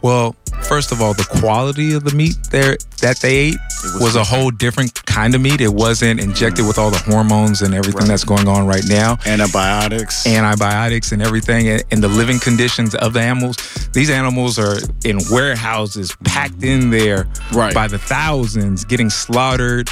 Well, 0.03 0.35
first 0.67 0.91
of 0.91 1.01
all, 1.01 1.13
the 1.13 1.23
quality 1.39 1.93
of 1.93 2.03
the 2.03 2.13
meat 2.13 2.35
there 2.51 2.75
that 3.01 3.19
they 3.21 3.35
ate 3.35 3.55
was, 3.99 4.15
a 4.15 4.23
whole 4.23 4.51
different 4.51 4.93
kind 5.05 5.33
of 5.33 5.39
meat. 5.41 5.61
It 5.61 5.73
wasn't 5.73 6.19
injected 6.19 6.67
with 6.67 6.77
all 6.77 6.89
the 6.91 6.97
hormones 6.97 7.61
and 7.61 7.73
everything 7.73 8.07
that's 8.07 8.23
going 8.25 8.47
on 8.47 8.67
right 8.67 8.83
now. 8.87 9.17
Antibiotics. 9.25 10.27
Antibiotics 10.27 11.13
and 11.13 11.21
everything, 11.21 11.69
and, 11.69 11.83
and 11.91 12.03
the 12.03 12.07
living 12.09 12.39
conditions 12.39 12.95
of 12.95 13.13
the 13.13 13.21
animals. 13.21 13.55
These 13.93 14.09
animals 14.09 14.59
are 14.59 14.77
in 15.05 15.19
warehouses, 15.31 16.15
packed 16.25 16.63
in 16.63 16.89
there 16.89 17.27
Right. 17.53 17.73
by 17.73 17.87
the 17.87 17.97
thousands, 17.97 18.83
getting 18.83 19.09
slaughtered. 19.09 19.89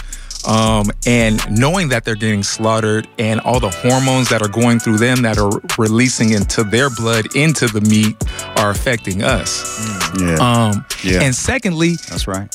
Um, 0.47 0.91
and 1.05 1.39
knowing 1.51 1.89
that 1.89 2.03
they're 2.03 2.15
getting 2.15 2.43
slaughtered 2.43 3.07
and 3.19 3.39
all 3.41 3.59
the 3.59 3.69
hormones 3.69 4.29
that 4.29 4.41
are 4.41 4.47
going 4.47 4.79
through 4.79 4.97
them 4.97 5.21
that 5.21 5.37
are 5.37 5.51
releasing 5.77 6.31
into 6.31 6.63
their 6.63 6.89
blood 6.89 7.35
into 7.35 7.67
the 7.67 7.81
meat 7.81 8.15
are 8.57 8.71
affecting 8.71 9.23
us. 9.23 9.63
yeah. 10.19 10.35
Um, 10.35 10.85
Yeah. 11.03 11.21
And 11.21 11.35
secondly, 11.35 11.95
That's 12.09 12.27
right. 12.27 12.53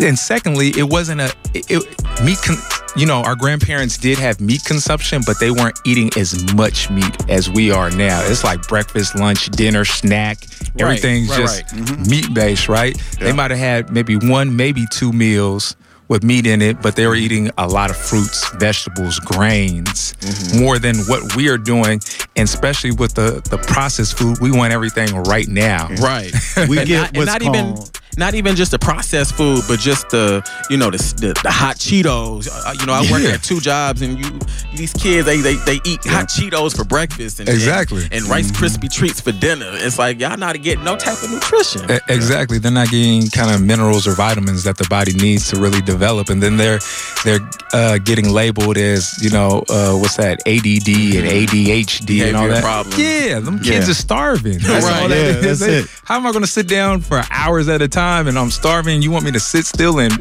and 0.00 0.18
secondly, 0.18 0.68
it 0.76 0.88
wasn't 0.88 1.20
a 1.20 1.32
it, 1.54 1.70
it- 1.70 2.24
meat. 2.24 2.38
Con- 2.42 2.56
you 2.96 3.04
know, 3.04 3.20
our 3.24 3.34
grandparents 3.36 3.98
did 3.98 4.18
have 4.18 4.40
meat 4.40 4.64
consumption, 4.64 5.20
but 5.26 5.38
they 5.38 5.50
weren't 5.50 5.78
eating 5.84 6.10
as 6.16 6.50
much 6.54 6.88
meat 6.88 7.14
as 7.28 7.50
we 7.50 7.70
are 7.70 7.90
now. 7.90 8.22
It's 8.24 8.42
like 8.42 8.66
breakfast, 8.68 9.14
lunch, 9.14 9.50
dinner, 9.50 9.84
snack. 9.84 10.38
Everything's 10.78 11.28
right, 11.28 11.38
just 11.38 11.72
right. 11.74 12.06
meat 12.08 12.32
based, 12.32 12.70
right? 12.70 12.96
They 13.20 13.32
might 13.32 13.50
have 13.50 13.60
had 13.60 13.90
maybe 13.92 14.16
one, 14.16 14.56
maybe 14.56 14.86
two 14.90 15.12
meals 15.12 15.76
with 16.08 16.22
meat 16.22 16.46
in 16.46 16.62
it, 16.62 16.80
but 16.80 16.96
they 16.96 17.06
were 17.06 17.16
eating 17.16 17.50
a 17.58 17.66
lot 17.66 17.90
of 17.90 17.96
fruits, 17.96 18.48
vegetables, 18.54 19.18
grains, 19.20 20.14
mm-hmm. 20.14 20.60
more 20.60 20.78
than 20.78 20.96
what 21.06 21.36
we 21.36 21.48
are 21.48 21.58
doing. 21.58 22.00
And 22.36 22.48
especially 22.48 22.92
with 22.92 23.14
the 23.14 23.42
the 23.50 23.58
processed 23.58 24.18
food, 24.18 24.38
we 24.40 24.50
want 24.50 24.72
everything 24.72 25.14
right 25.24 25.48
now. 25.48 25.88
Right. 26.00 26.32
We 26.68 26.76
get 26.84 27.14
not, 27.14 27.16
what's 27.16 27.26
not 27.26 27.42
even 27.42 27.74
called- 27.74 27.95
not 28.16 28.34
even 28.34 28.56
just 28.56 28.70
the 28.70 28.78
processed 28.78 29.34
food, 29.34 29.62
but 29.68 29.78
just 29.78 30.08
the 30.10 30.42
you 30.70 30.76
know 30.76 30.90
the 30.90 30.98
the, 30.98 31.38
the 31.42 31.50
hot 31.50 31.76
Cheetos. 31.76 32.48
Uh, 32.50 32.72
you 32.78 32.86
know, 32.86 32.92
I 32.94 33.00
work 33.10 33.22
Yeah. 33.22 33.30
at 33.34 33.42
two 33.42 33.60
jobs, 33.60 34.02
and 34.02 34.18
you 34.18 34.38
these 34.76 34.92
kids 34.92 35.26
they 35.26 35.38
they, 35.38 35.54
they 35.66 35.80
eat 35.84 36.00
hot 36.04 36.28
Cheetos 36.28 36.76
for 36.76 36.84
breakfast 36.84 37.40
and 37.40 37.48
Exactly. 37.48 38.04
and, 38.04 38.12
and 38.14 38.24
Rice 38.28 38.50
Krispie 38.50 38.92
treats 38.92 39.20
for 39.20 39.32
dinner. 39.32 39.68
It's 39.72 39.98
like 39.98 40.20
y'all 40.20 40.36
not 40.36 40.60
getting 40.62 40.84
no 40.84 40.96
type 40.96 41.22
of 41.22 41.30
nutrition. 41.30 41.90
E- 41.90 41.98
Exactly. 42.08 42.58
They're 42.58 42.72
not 42.72 42.88
getting 42.90 43.28
kind 43.30 43.54
of 43.54 43.62
minerals 43.62 44.06
or 44.06 44.12
vitamins 44.12 44.64
that 44.64 44.76
the 44.78 44.86
body 44.88 45.12
needs 45.14 45.48
to 45.50 45.60
really 45.60 45.80
develop, 45.82 46.28
and 46.30 46.42
then 46.42 46.56
they're 46.56 46.78
they're 47.24 47.40
uh, 47.72 47.98
getting 47.98 48.28
labeled 48.30 48.76
as 48.78 49.16
you 49.22 49.30
know 49.30 49.64
uh, 49.68 49.92
what's 49.96 50.16
that 50.16 50.40
ADD 50.46 50.88
and 50.88 51.26
ADHD 51.28 52.22
and 52.26 52.36
all 52.36 52.42
Behavior 52.44 52.48
that. 52.54 52.62
problems. 52.62 52.98
Yeah, 52.98 53.40
them 53.40 53.58
kids 53.58 53.86
Yeah. 53.86 53.90
are 53.90 53.94
starving. 53.94 54.58
That's 54.58 54.84
Right, 54.86 55.02
all 55.02 55.08
that 55.08 55.16
yeah, 55.16 55.50
is. 55.50 55.58
that's 55.60 55.70
it. 55.90 56.00
How 56.04 56.16
am 56.16 56.26
I 56.26 56.30
going 56.32 56.44
to 56.44 56.50
sit 56.50 56.68
down 56.68 57.00
for 57.00 57.22
hours 57.30 57.68
at 57.68 57.82
a 57.82 57.88
time 57.88 58.05
and 58.06 58.38
I'm 58.38 58.50
starving? 58.50 59.02
You 59.02 59.10
want 59.10 59.24
me 59.24 59.32
to 59.32 59.40
sit 59.40 59.66
still 59.66 59.98
and 59.98 60.12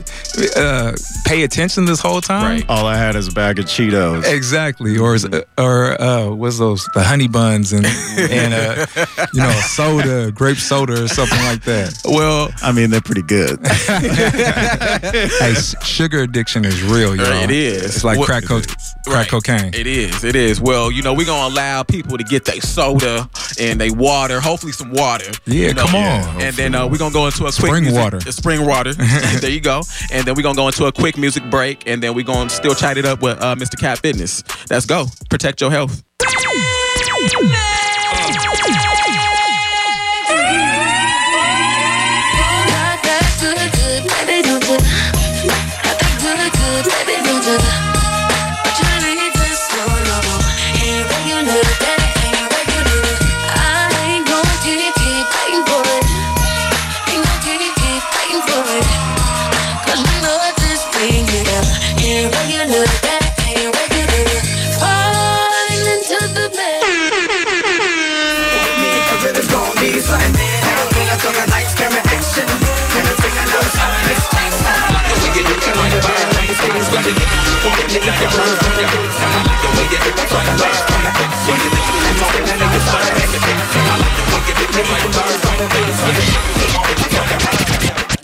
uh, 0.56 0.93
pay 1.26 1.43
attention 1.43 1.86
this 1.86 2.00
whole 2.00 2.19
time? 2.21 2.43
Right. 2.43 2.65
All 2.69 2.86
I 2.86 2.95
had 2.98 3.15
is 3.15 3.28
a 3.28 3.32
bag 3.32 3.60
of 3.60 3.65
Cheetos. 3.65 4.26
Exactly, 4.26 4.98
or 4.98 5.15
is, 5.15 5.26
or 5.58 6.02
uh, 6.02 6.30
what's 6.32 6.58
those 6.58 6.88
the 6.93 7.04
honey 7.04 7.28
buns 7.28 7.71
and 7.74 7.86
and 8.17 8.54
uh, 8.54 8.86
you 9.34 9.41
know 9.41 9.52
soda, 9.67 10.32
grape 10.32 10.58
soda 10.58 11.04
or 11.04 11.08
something 11.08 11.39
like 11.45 11.63
that. 11.63 11.95
Well, 12.06 12.50
I 12.62 12.71
mean, 12.71 12.89
they're 12.89 13.02
pretty 13.02 13.21
good. 13.24 13.60
hey, 13.65 15.54
sugar 15.84 16.21
addiction 16.24 16.65
is 16.65 16.82
real, 16.84 17.15
y'all. 17.15 17.26
It 17.43 17.52
is. 17.52 17.84
It's 17.84 18.04
like 18.04 18.17
What- 18.17 18.26
crack, 18.28 18.45
co- 18.45 18.62
crack 18.62 18.76
Right. 19.08 19.30
cocaine. 19.30 19.74
It 19.74 19.88
is. 19.88 20.24
It 20.24 20.36
is. 20.36 20.60
Well, 20.60 20.91
you 20.91 21.02
know, 21.04 21.13
we're 21.13 21.26
gonna 21.28 21.54
allow 21.54 21.84
people 21.84 22.17
to 22.17 22.24
get 22.24 22.45
their 22.45 22.60
soda 22.62 23.30
and 23.60 23.80
they 23.80 23.91
water, 23.91 24.39
hopefully 24.39 24.71
some 24.71 24.91
water. 24.91 25.32
Yeah, 25.45 25.67
you 25.67 25.74
know, 25.76 25.86
come 25.86 25.95
on. 25.95 26.41
And 26.41 26.56
then 26.56 26.74
uh, 26.76 26.88
we're 26.88 26.98
gonna 26.98 27.13
go 27.13 27.26
into 27.28 27.45
a 27.45 27.52
quick 27.52 27.75
Spring 27.76 27.84
music- 27.84 28.04
water. 28.04 28.32
Spring 28.32 28.66
water. 28.66 28.94
there 29.42 29.50
you 29.50 29.60
go. 29.60 29.82
And 30.12 30.26
then 30.26 30.36
we're 30.36 30.44
gonna 30.44 30.56
go 30.56 30.68
into 30.68 30.86
a 30.86 30.92
quick 30.92 31.18
music 31.18 31.44
break, 31.50 31.88
and 31.88 32.02
then 32.02 32.16
we're 32.16 32.26
gonna 32.26 32.50
still 32.50 32.74
chat 32.76 32.98
it 32.98 33.06
up 33.06 33.22
with 33.22 33.42
uh, 33.42 33.56
Mr. 33.56 33.78
Cat 33.80 34.00
Fitness. 34.00 34.44
Let's 34.70 34.86
go. 34.86 35.08
Protect 35.30 35.62
your 35.62 35.72
health. 35.72 36.04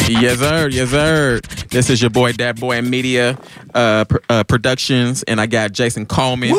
Yes, 0.10 0.40
sir. 0.40 0.68
Yes, 0.70 0.90
sir. 0.90 1.40
This 1.70 1.90
is 1.90 2.02
your 2.02 2.10
boy, 2.10 2.34
Dat 2.34 2.60
Boy 2.60 2.82
Media 2.82 3.38
uh, 3.74 4.04
pr- 4.06 4.18
uh, 4.30 4.44
Productions, 4.44 5.24
and 5.24 5.40
I 5.40 5.46
got 5.46 5.72
Jason 5.72 6.06
Coleman, 6.06 6.54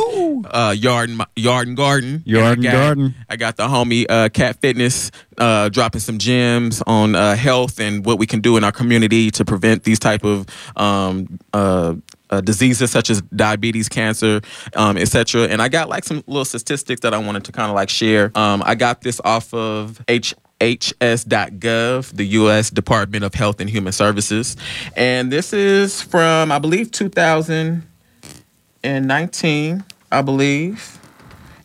uh, 0.50 0.74
Yard 0.76 1.10
and, 1.10 1.22
Yard 1.36 1.68
and 1.68 1.76
Garden. 1.76 2.22
Yard 2.24 2.58
And 2.58 2.66
I 2.66 2.70
got- 2.70 2.78
Garden. 2.78 3.14
I 3.28 3.36
got 3.36 3.56
the 3.58 3.68
homie 3.68 4.06
uh, 4.08 4.30
Cat 4.30 4.56
Fitness 4.62 5.10
uh, 5.36 5.68
dropping 5.68 6.00
some 6.00 6.16
gems 6.18 6.82
on 6.86 7.14
uh, 7.14 7.36
health 7.36 7.78
and 7.78 8.04
what 8.06 8.18
we 8.18 8.26
can 8.26 8.40
do 8.40 8.56
in 8.56 8.64
our 8.64 8.72
community 8.72 9.30
to 9.32 9.44
prevent 9.44 9.84
these 9.84 9.98
type 9.98 10.24
of 10.24 10.46
um, 10.76 11.38
uh, 11.52 11.94
uh, 12.32 12.40
diseases 12.40 12.90
such 12.90 13.10
as 13.10 13.22
diabetes, 13.22 13.88
cancer, 13.88 14.40
um, 14.74 14.96
etc. 14.96 15.42
And 15.42 15.62
I 15.62 15.68
got 15.68 15.88
like 15.88 16.02
some 16.04 16.24
little 16.26 16.44
statistics 16.44 17.02
that 17.02 17.14
I 17.14 17.18
wanted 17.18 17.44
to 17.44 17.52
kind 17.52 17.70
of 17.70 17.76
like 17.76 17.90
share. 17.90 18.32
Um, 18.34 18.60
I 18.64 18.74
got 18.74 19.02
this 19.02 19.20
off 19.24 19.54
of 19.54 20.02
H. 20.08 20.34
HS.gov, 20.60 22.16
the 22.16 22.24
U.S. 22.24 22.70
Department 22.70 23.24
of 23.24 23.34
Health 23.34 23.60
and 23.60 23.68
Human 23.68 23.92
Services. 23.92 24.56
And 24.96 25.32
this 25.32 25.52
is 25.52 26.00
from, 26.00 26.52
I 26.52 26.60
believe, 26.60 26.92
2019, 26.92 29.84
I 30.12 30.22
believe. 30.22 31.00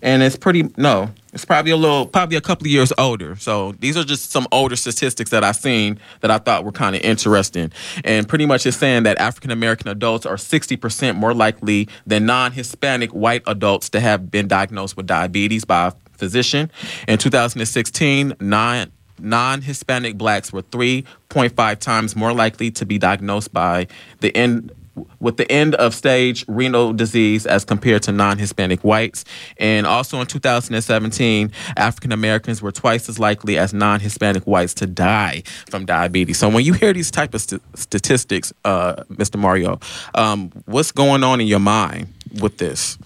And 0.02 0.24
it's 0.24 0.36
pretty, 0.36 0.72
no, 0.78 1.12
it's 1.38 1.46
probably 1.46 1.72
a 1.72 1.78
little, 1.78 2.08
probably 2.08 2.36
a 2.36 2.42
couple 2.42 2.66
of 2.66 2.72
years 2.72 2.92
older. 2.98 3.36
So 3.36 3.74
these 3.74 3.96
are 3.96 4.04
just 4.04 4.32
some 4.32 4.48
older 4.52 4.76
statistics 4.76 5.30
that 5.30 5.44
I've 5.44 5.56
seen 5.56 6.00
that 6.22 6.32
I 6.32 6.40
thought 6.40 6.66
were 6.66 6.72
kind 6.72 6.96
of 6.96 7.04
interesting. 7.04 7.72
And 8.04 8.28
pretty 8.28 8.48
much 8.48 8.66
it's 8.66 8.76
saying 8.76 9.04
that 9.04 9.20
African 9.20 9.52
American 9.52 9.88
adults 9.88 10.26
are 10.26 10.38
60% 10.38 11.16
more 11.16 11.36
likely 11.36 11.90
than 12.08 12.26
non 12.26 12.54
Hispanic 12.54 13.12
white 13.12 13.44
adults 13.46 13.88
to 13.90 14.00
have 14.00 14.32
been 14.32 14.48
diagnosed 14.48 14.98
with 14.98 15.06
diabetes 15.06 15.64
by 15.64 15.90
a 15.90 15.92
physician. 16.18 16.72
In 17.08 17.20
2016, 17.20 18.34
nine 18.40 18.92
non-Hispanic 19.20 20.18
blacks 20.18 20.54
were 20.54 20.62
3.5 20.62 21.80
times 21.80 22.16
more 22.16 22.34
likely 22.34 22.72
to 22.72 22.86
be 22.86 22.98
diagnosed 22.98 23.52
by 23.54 23.88
the 24.20 24.36
end 24.36 24.72
with 25.20 25.38
the 25.38 25.52
end 25.52 25.76
of 25.76 25.94
stage 25.94 26.46
renal 26.48 26.94
disease 26.94 27.46
as 27.46 27.66
compared 27.66 28.04
to 28.04 28.12
non-Hispanic 28.12 28.84
whites. 28.84 29.26
And 29.58 29.86
also 29.86 30.20
in 30.20 30.28
2017, 30.28 31.52
African 31.76 32.12
Americans 32.12 32.62
were 32.62 32.72
twice 32.72 33.10
as 33.10 33.20
likely 33.20 33.58
as 33.58 33.74
non-Hispanic 33.74 34.44
whites 34.44 34.74
to 34.76 34.88
die 34.88 35.44
from 35.70 35.86
diabetes. 35.86 36.38
So 36.38 36.50
when 36.50 36.64
you 36.64 36.74
hear 36.74 36.94
these 36.94 37.12
type 37.12 37.34
of 37.34 37.42
st- 37.42 37.62
statistics, 37.76 38.54
uh, 38.66 39.04
Mr. 39.12 39.40
Mario, 39.40 39.80
um, 40.16 40.52
what's 40.66 40.92
going 40.92 41.24
on 41.24 41.42
in 41.42 41.48
your 41.48 41.60
mind 41.60 42.08
with 42.42 42.58
this? 42.58 42.98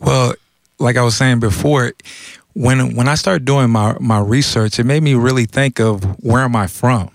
Well, 0.00 0.34
like 0.78 0.96
I 0.96 1.02
was 1.02 1.16
saying 1.16 1.40
before, 1.40 1.92
when 2.54 2.96
when 2.96 3.08
I 3.08 3.14
started 3.14 3.44
doing 3.44 3.70
my 3.70 3.96
my 4.00 4.18
research, 4.18 4.78
it 4.78 4.84
made 4.84 5.02
me 5.02 5.14
really 5.14 5.46
think 5.46 5.78
of 5.78 6.02
where 6.22 6.42
am 6.42 6.56
I 6.56 6.66
from? 6.66 7.10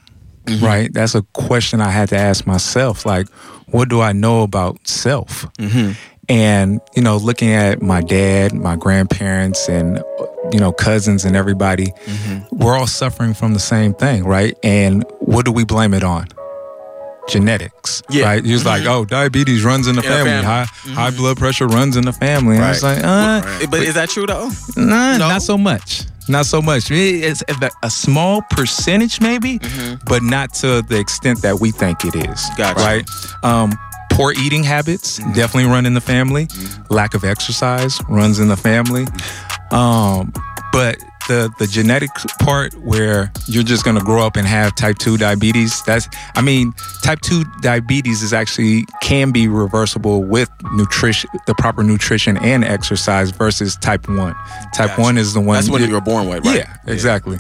Mm-hmm. 0.45 0.65
Right? 0.65 0.93
That's 0.93 1.15
a 1.15 1.21
question 1.34 1.81
I 1.81 1.89
had 1.89 2.10
to 2.10 2.17
ask 2.17 2.45
myself. 2.47 3.05
Like, 3.05 3.27
what 3.67 3.89
do 3.89 4.01
I 4.01 4.13
know 4.13 4.43
about 4.43 4.88
self? 4.88 5.51
Mm-hmm. 5.58 5.91
And 6.27 6.81
you 6.95 7.01
know, 7.03 7.17
looking 7.17 7.51
at 7.53 7.81
my 7.81 8.01
dad, 8.01 8.53
my 8.53 8.75
grandparents, 8.75 9.67
and 9.69 10.03
you 10.51 10.60
know, 10.60 10.71
cousins 10.71 11.25
and 11.25 11.36
everybody, 11.36 11.88
mm-hmm. 11.88 12.58
we're 12.58 12.77
all 12.77 12.88
suffering 12.88 13.34
from 13.34 13.53
the 13.53 13.60
same 13.60 13.93
thing, 13.93 14.23
right? 14.23 14.55
And 14.63 15.03
what 15.19 15.45
do 15.45 15.51
we 15.51 15.65
blame 15.65 15.93
it 15.93 16.03
on? 16.03 16.27
Genetics, 17.27 18.03
Yeah. 18.10 18.25
right? 18.25 18.43
You're 18.45 18.53
just 18.53 18.65
like, 18.67 18.86
oh, 18.86 19.03
diabetes 19.03 19.63
runs 19.63 19.88
in 19.88 19.95
the 19.95 20.03
family. 20.03 20.29
family. 20.29 20.45
High, 20.45 20.65
high 20.93 21.10
blood 21.10 21.38
pressure 21.38 21.65
runs 21.65 21.97
in 21.97 22.05
the 22.05 22.13
family. 22.13 22.58
And 22.58 22.65
it's 22.65 22.84
Right. 22.84 23.01
like, 23.01 23.03
uh, 23.03 23.67
But 23.71 23.81
is 23.81 23.95
that 23.95 24.10
true 24.10 24.27
though? 24.27 24.51
Nah, 24.77 25.17
No? 25.17 25.29
not 25.29 25.41
so 25.41 25.58
much. 25.58 26.03
Not 26.27 26.45
so 26.45 26.61
much. 26.61 26.89
It's 26.89 27.43
a- 27.83 27.89
small 27.89 28.41
percentage, 28.51 29.21
maybe, 29.21 29.59
but 30.05 30.23
not 30.23 30.53
to 30.55 30.81
the 30.81 30.99
extent 30.99 31.41
that 31.41 31.59
we 31.59 31.71
think 31.71 32.03
it 32.05 32.15
is. 32.15 32.49
Gotcha. 32.57 32.80
Right? 32.80 33.09
Um, 33.43 33.73
poor 34.11 34.32
eating 34.34 34.63
habits 34.63 35.17
definitely 35.34 35.65
run 35.65 35.86
in 35.86 35.93
the 35.93 36.01
family. 36.01 36.47
Lack 36.89 37.13
of 37.13 37.23
exercise 37.23 37.99
runs 38.09 38.39
in 38.39 38.47
the 38.47 38.57
family. 38.57 39.05
Um, 39.71 40.32
but 40.71 40.97
the 41.28 41.51
the 41.59 41.67
genetic 41.67 42.09
part 42.39 42.73
where 42.76 43.32
you're 43.47 43.63
just 43.63 43.84
gonna 43.84 44.03
grow 44.03 44.26
up 44.26 44.36
and 44.36 44.47
have 44.47 44.76
type 44.76 44.97
two 44.97 45.17
diabetes. 45.17 45.82
That's 45.84 46.07
I 46.36 46.41
mean, 46.41 46.73
type 47.03 47.21
two 47.21 47.43
diabetes 47.61 48.21
is 48.23 48.34
actually 48.34 48.86
can 49.01 49.32
be 49.32 49.47
reversible 49.47 50.23
with 50.23 50.49
nutrition, 50.73 51.30
the 51.47 51.55
proper 51.55 51.84
nutrition 51.84 52.38
and 52.38 52.63
exercise 52.63 53.32
versus 53.32 53.76
type 53.78 54.07
one. 54.07 54.36
Type 54.73 54.89
Gotcha. 54.89 55.01
one 55.01 55.17
is 55.17 55.34
the 55.34 55.41
one 55.41 55.55
That's 55.55 55.69
what 55.69 55.82
you 55.82 55.93
were 55.93 56.01
born 56.01 56.28
with, 56.28 56.45
right? 56.45 56.57
yeah, 56.57 56.78
exactly. 56.88 57.38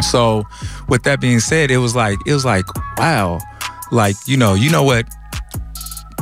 So, 0.00 0.44
with 0.88 1.02
that 1.04 1.20
being 1.20 1.40
said, 1.40 1.70
it 1.70 1.78
was 1.78 1.96
like 1.96 2.18
it 2.26 2.32
was 2.32 2.44
like 2.44 2.64
wow, 2.96 3.38
like 3.90 4.16
you 4.26 4.36
know, 4.36 4.54
you 4.54 4.70
know 4.70 4.84
what 4.84 5.06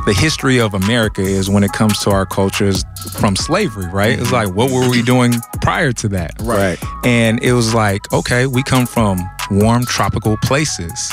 the 0.07 0.15
history 0.15 0.59
of 0.59 0.73
America 0.73 1.21
is 1.21 1.51
when 1.51 1.65
it 1.65 1.73
comes 1.73 1.99
to 2.05 2.11
our 2.11 2.25
cultures 2.25 2.85
from 3.19 3.35
slavery, 3.35 3.89
right? 3.89 4.19
It's 4.19 4.33
like 4.33 4.55
what 4.55 4.71
were 4.71 4.89
we 4.89 5.03
doing 5.03 5.35
prior 5.61 5.93
to 5.95 6.09
that? 6.09 6.33
Right. 6.41 6.79
And 7.05 7.43
it 7.43 7.53
was 7.53 7.75
like, 7.75 8.13
okay, 8.13 8.47
we 8.47 8.63
come 8.63 8.87
from 8.87 9.19
warm 9.51 9.85
tropical 9.85 10.37
places 10.39 11.13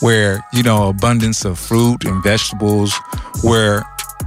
where, 0.00 0.44
you 0.52 0.62
know, 0.62 0.90
abundance 0.90 1.46
of 1.46 1.58
fruit 1.58 2.04
and 2.04 2.22
vegetables 2.22 2.94
where 3.42 3.82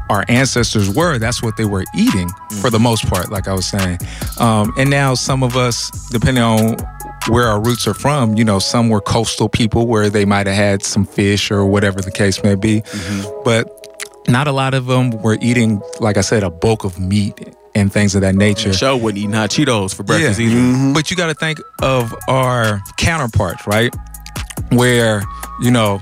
our 0.10 0.26
ancestors 0.30 0.90
were, 0.94 1.20
that's 1.20 1.44
what 1.44 1.58
they 1.58 1.66
were 1.66 1.84
eating 1.94 2.30
for 2.62 2.70
the 2.70 2.80
most 2.80 3.06
part, 3.08 3.30
like 3.30 3.48
I 3.48 3.54
was 3.54 3.68
saying. 3.68 4.00
Um, 4.40 4.74
and 4.78 4.90
now 4.90 5.14
some 5.14 5.44
of 5.44 5.56
us, 5.56 5.92
depending 6.10 6.44
on 6.44 6.78
where 7.28 7.48
our 7.48 7.62
roots 7.62 7.88
are 7.88 7.94
from, 7.94 8.36
you 8.36 8.44
know, 8.44 8.58
some 8.58 8.90
were 8.90 9.02
coastal 9.02 9.50
people 9.50 9.86
where 9.86 10.10
they 10.10 10.26
might 10.26 10.48
have 10.48 10.56
had 10.56 10.84
some 10.84 11.06
fish 11.06 11.52
or 11.52 11.66
whatever 11.66 12.02
the 12.02 12.12
case 12.12 12.42
may 12.44 12.56
be. 12.56 12.82
But 13.44 13.77
not 14.28 14.48
a 14.48 14.52
lot 14.52 14.74
of 14.74 14.86
them 14.86 15.12
were 15.22 15.38
eating, 15.42 15.82
like 16.00 16.18
I 16.18 16.22
said, 16.22 16.44
a 16.44 16.50
bulk 16.50 16.84
of 16.84 17.00
meat 17.00 17.56
and 17.76 17.92
things 17.92 18.16
of 18.16 18.22
that 18.22 18.36
nature. 18.36 18.74
Show 18.74 18.98
wasn't 18.98 19.20
eating 19.20 19.34
hot 19.34 19.50
Cheetos 19.50 19.94
for 19.96 20.04
breakfast 20.04 20.40
Yeah. 20.40 20.48
either. 20.48 20.56
Mm-hmm. 20.60 20.94
But 20.94 21.10
you 21.12 21.18
got 21.18 21.28
to 21.28 21.34
think 21.34 21.60
of 21.82 22.14
our 22.28 22.82
counterparts, 22.98 23.66
right? 23.68 23.94
Where, 24.72 25.24
you 25.62 25.72
know, 25.72 26.02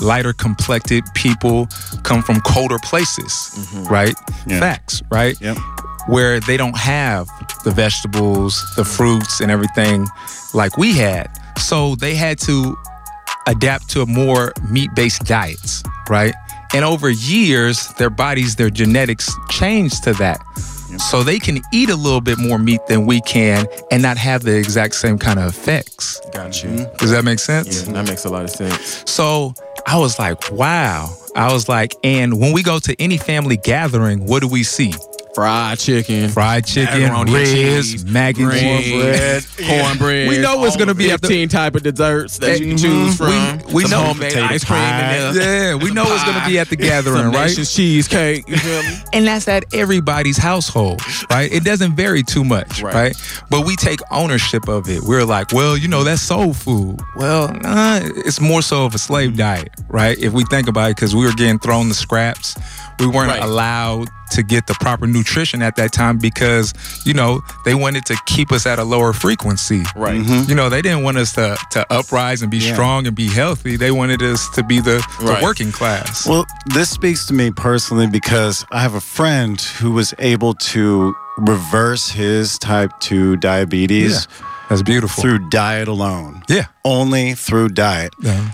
lighter 0.00 0.32
complected 0.32 1.04
people 1.14 1.68
come 2.02 2.22
from 2.22 2.40
colder 2.42 2.78
places, 2.78 3.32
mm-hmm. 3.54 3.84
right? 3.92 4.14
Yeah. 4.46 4.60
Facts, 4.60 5.02
right? 5.10 5.38
Yep. 5.40 5.58
Where 6.06 6.38
they 6.40 6.56
don't 6.56 6.76
have 6.76 7.28
the 7.64 7.72
vegetables, 7.72 8.62
the 8.76 8.84
fruits, 8.84 9.40
and 9.40 9.50
everything 9.50 10.06
like 10.54 10.78
we 10.78 10.96
had. 10.96 11.28
So 11.58 11.96
they 11.96 12.14
had 12.14 12.38
to 12.40 12.76
adapt 13.48 13.88
to 13.90 14.02
a 14.02 14.06
more 14.06 14.52
meat 14.70 14.90
based 14.94 15.24
diets, 15.24 15.82
right? 16.08 16.34
And 16.76 16.84
over 16.84 17.08
years, 17.08 17.88
their 17.94 18.10
bodies, 18.10 18.56
their 18.56 18.68
genetics 18.68 19.34
changed 19.48 20.04
to 20.04 20.12
that. 20.14 20.38
So 21.10 21.22
they 21.22 21.38
can 21.38 21.62
eat 21.72 21.88
a 21.88 21.96
little 21.96 22.20
bit 22.20 22.36
more 22.38 22.58
meat 22.58 22.86
than 22.86 23.06
we 23.06 23.22
can 23.22 23.66
and 23.90 24.02
not 24.02 24.18
have 24.18 24.42
the 24.42 24.58
exact 24.58 24.94
same 24.96 25.18
kind 25.18 25.38
of 25.38 25.46
effects. 25.46 26.20
Got 26.34 26.62
you. 26.62 26.68
Mm-hmm. 26.68 26.96
Does 26.98 27.12
that 27.12 27.24
make 27.24 27.38
sense? 27.38 27.86
Yeah, 27.86 27.94
that 27.94 28.06
makes 28.06 28.26
a 28.26 28.28
lot 28.28 28.44
of 28.44 28.50
sense. 28.50 29.04
So 29.10 29.54
I 29.86 29.98
was 29.98 30.18
like, 30.18 30.52
wow. 30.52 31.16
I 31.34 31.50
was 31.50 31.66
like, 31.66 31.94
and 32.04 32.38
when 32.40 32.52
we 32.52 32.62
go 32.62 32.78
to 32.78 32.94
any 33.00 33.16
family 33.16 33.56
gathering, 33.56 34.26
what 34.26 34.42
do 34.42 34.48
we 34.48 34.62
see? 34.62 34.92
Fried 35.36 35.78
chicken, 35.78 36.30
Fried 36.30 36.64
chicken, 36.64 37.02
macaroni 37.02 37.34
and 37.34 37.74
ribs, 37.76 38.04
mac 38.06 38.38
and 38.38 38.50
cheese. 38.52 39.46
cornbread. 39.68 40.28
We 40.30 40.38
know 40.38 40.64
it's 40.64 40.76
gonna 40.78 40.94
be 40.94 41.10
at 41.10 41.20
the- 41.20 41.28
15 41.28 41.48
type 41.50 41.74
of 41.76 41.82
desserts 41.82 42.38
that 42.38 42.58
you 42.58 42.68
can 42.68 42.76
Mhm. 42.78 42.80
choose 42.82 43.20
We- 43.20 43.26
from. 43.26 43.60
we 43.74 43.82
Some 43.82 43.90
know- 43.90 44.02
homemade 44.06 44.32
Potato 44.32 44.54
ice 44.54 44.64
cream 44.64 44.78
in 44.80 45.34
there. 45.34 45.68
Yeah, 45.68 45.74
we 45.74 45.88
Some 45.88 45.94
know 45.94 46.14
it's 46.14 46.24
gonna 46.24 46.46
be 46.46 46.58
at 46.58 46.70
the 46.70 46.76
gathering, 46.76 47.16
some 47.24 47.32
right? 47.32 47.54
Cheesecake. 47.54 48.48
You 48.48 48.56
feel 48.56 48.82
me? 48.82 48.98
And 49.12 49.26
that's 49.26 49.46
at 49.46 49.64
everybody's 49.74 50.38
household, 50.38 51.02
right? 51.30 51.52
It 51.52 51.64
doesn't 51.64 51.96
vary 51.96 52.22
too 52.22 52.42
much, 52.44 52.80
Right. 52.82 52.94
right? 52.94 53.16
But 53.50 53.66
we 53.66 53.76
take 53.76 54.00
ownership 54.10 54.68
of 54.68 54.88
it. 54.88 55.02
We're 55.02 55.24
like, 55.26 55.52
well, 55.52 55.76
you 55.76 55.88
know, 55.88 56.02
that's 56.02 56.22
soul 56.22 56.54
food. 56.54 56.98
Well, 57.14 57.48
nah, 57.62 58.00
it's 58.02 58.40
more 58.40 58.62
so 58.62 58.86
of 58.86 58.94
a 58.94 58.98
slave 58.98 59.36
diet, 59.36 59.68
right? 59.88 60.18
If 60.18 60.32
we 60.32 60.44
think 60.44 60.66
about 60.66 60.90
it, 60.92 60.96
because 60.96 61.14
we 61.14 61.26
were 61.26 61.32
getting 61.32 61.58
thrown 61.58 61.90
the 61.90 61.94
scraps, 61.94 62.54
we 62.98 63.06
weren't 63.06 63.30
Right. 63.30 63.42
allowed 63.42 64.08
to 64.32 64.42
get 64.42 64.66
the 64.66 64.74
proper 64.80 65.06
nutrition 65.06 65.62
at 65.62 65.76
that 65.76 65.92
time 65.92 66.18
because, 66.18 66.74
you 67.04 67.14
know, 67.14 67.40
they 67.64 67.74
wanted 67.74 68.04
to 68.06 68.16
keep 68.26 68.50
us 68.50 68.66
at 68.66 68.78
a 68.78 68.84
lower 68.84 69.12
frequency. 69.12 69.82
Right. 69.94 70.20
Mm-hmm. 70.20 70.48
You 70.48 70.54
know, 70.56 70.68
they 70.68 70.82
didn't 70.82 71.02
want 71.04 71.16
us 71.18 71.32
to, 71.34 71.56
to 71.72 71.86
uprise 71.92 72.42
and 72.42 72.50
be 72.50 72.58
Yeah. 72.58 72.72
strong 72.74 73.06
and 73.06 73.14
be 73.14 73.28
healthy. 73.28 73.76
They 73.76 73.90
wanted 73.92 74.22
us 74.22 74.48
to 74.50 74.62
be 74.64 74.80
the, 74.80 75.04
the 75.20 75.38
working 75.42 75.70
class. 75.72 76.26
Well, 76.26 76.44
this 76.74 76.90
speaks 76.90 77.26
to 77.26 77.34
me 77.34 77.50
personally 77.52 78.08
because 78.08 78.64
I 78.72 78.80
have 78.80 78.94
a 78.94 79.00
friend 79.00 79.60
who 79.60 79.92
was 79.92 80.12
able 80.18 80.54
to 80.54 81.14
reverse 81.38 82.08
his 82.10 82.58
type 82.58 82.90
2 83.00 83.36
diabetes 83.36 84.26
yeah. 84.30 84.46
That's 84.68 84.82
beautiful. 84.82 85.22
through 85.22 85.48
diet 85.50 85.86
alone. 85.86 86.42
yeah. 86.48 86.64
Only 86.84 87.34
through 87.34 87.68
diet. 87.70 88.12
Yeah. 88.20 88.50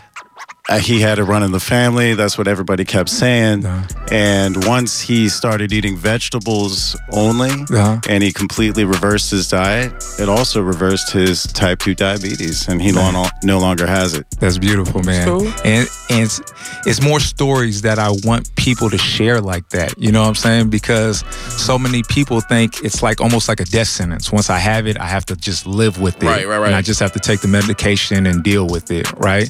Uh, 0.69 0.79
he 0.79 1.01
had 1.01 1.19
a 1.19 1.25
run 1.25 1.43
in 1.43 1.51
the 1.51 1.59
family. 1.59 2.15
That's 2.15 2.39
what 2.39 2.47
everybody 2.47 2.85
kept 2.85 3.09
saying. 3.11 3.63
Yeah. 3.63 3.85
And 4.13 4.65
once 4.65 5.01
he 5.01 5.29
started 5.29 5.73
eating 5.73 5.97
vegetables 5.97 6.97
only 7.11 7.51
Yeah. 7.69 8.01
and 8.09 8.23
he 8.23 8.33
completely 8.33 8.85
reversed 8.85 9.33
his 9.33 9.49
diet, 9.49 9.93
it 10.21 10.29
also 10.29 10.63
reversed 10.63 11.11
his 11.13 11.43
type 11.45 11.81
2 11.81 11.97
diabetes 11.97 12.69
and 12.69 12.81
he 12.81 12.93
no, 12.93 13.27
no 13.43 13.59
longer 13.59 13.87
has 13.89 14.15
it. 14.15 14.25
That's 14.39 14.57
beautiful, 14.59 15.03
man. 15.03 15.27
cool. 15.27 15.49
And 15.65 15.89
and 16.11 16.23
it's, 16.25 16.41
it's 16.87 17.03
more 17.03 17.19
stories 17.19 17.83
that 17.83 17.99
I 17.99 18.11
want 18.23 18.55
people 18.55 18.89
to 18.91 18.99
share 18.99 19.41
like 19.41 19.69
that. 19.71 19.99
You 19.99 20.13
know 20.13 20.21
what 20.23 20.29
I'm 20.29 20.35
saying? 20.37 20.71
Because 20.71 21.25
so 21.51 21.77
many 21.79 22.03
people 22.09 22.41
think 22.41 22.85
it's 22.85 23.03
like 23.03 23.21
almost 23.21 23.49
like 23.49 23.59
a 23.61 23.65
death 23.65 23.89
sentence. 23.89 24.31
Once 24.31 24.49
I 24.51 24.59
have 24.59 24.87
it, 24.87 24.97
I 25.01 25.07
have 25.07 25.25
to 25.27 25.37
just 25.37 25.67
live 25.67 26.01
with 26.01 26.23
it. 26.23 26.27
Right, 26.27 26.47
right, 26.47 26.59
right. 26.59 26.67
And 26.67 26.75
I 26.77 26.83
just 26.83 27.01
have 27.01 27.13
to 27.13 27.19
take 27.19 27.41
the 27.41 27.49
medication 27.49 28.27
and 28.27 28.45
deal 28.45 28.67
with 28.69 28.91
it. 28.93 29.11
Right. 29.15 29.49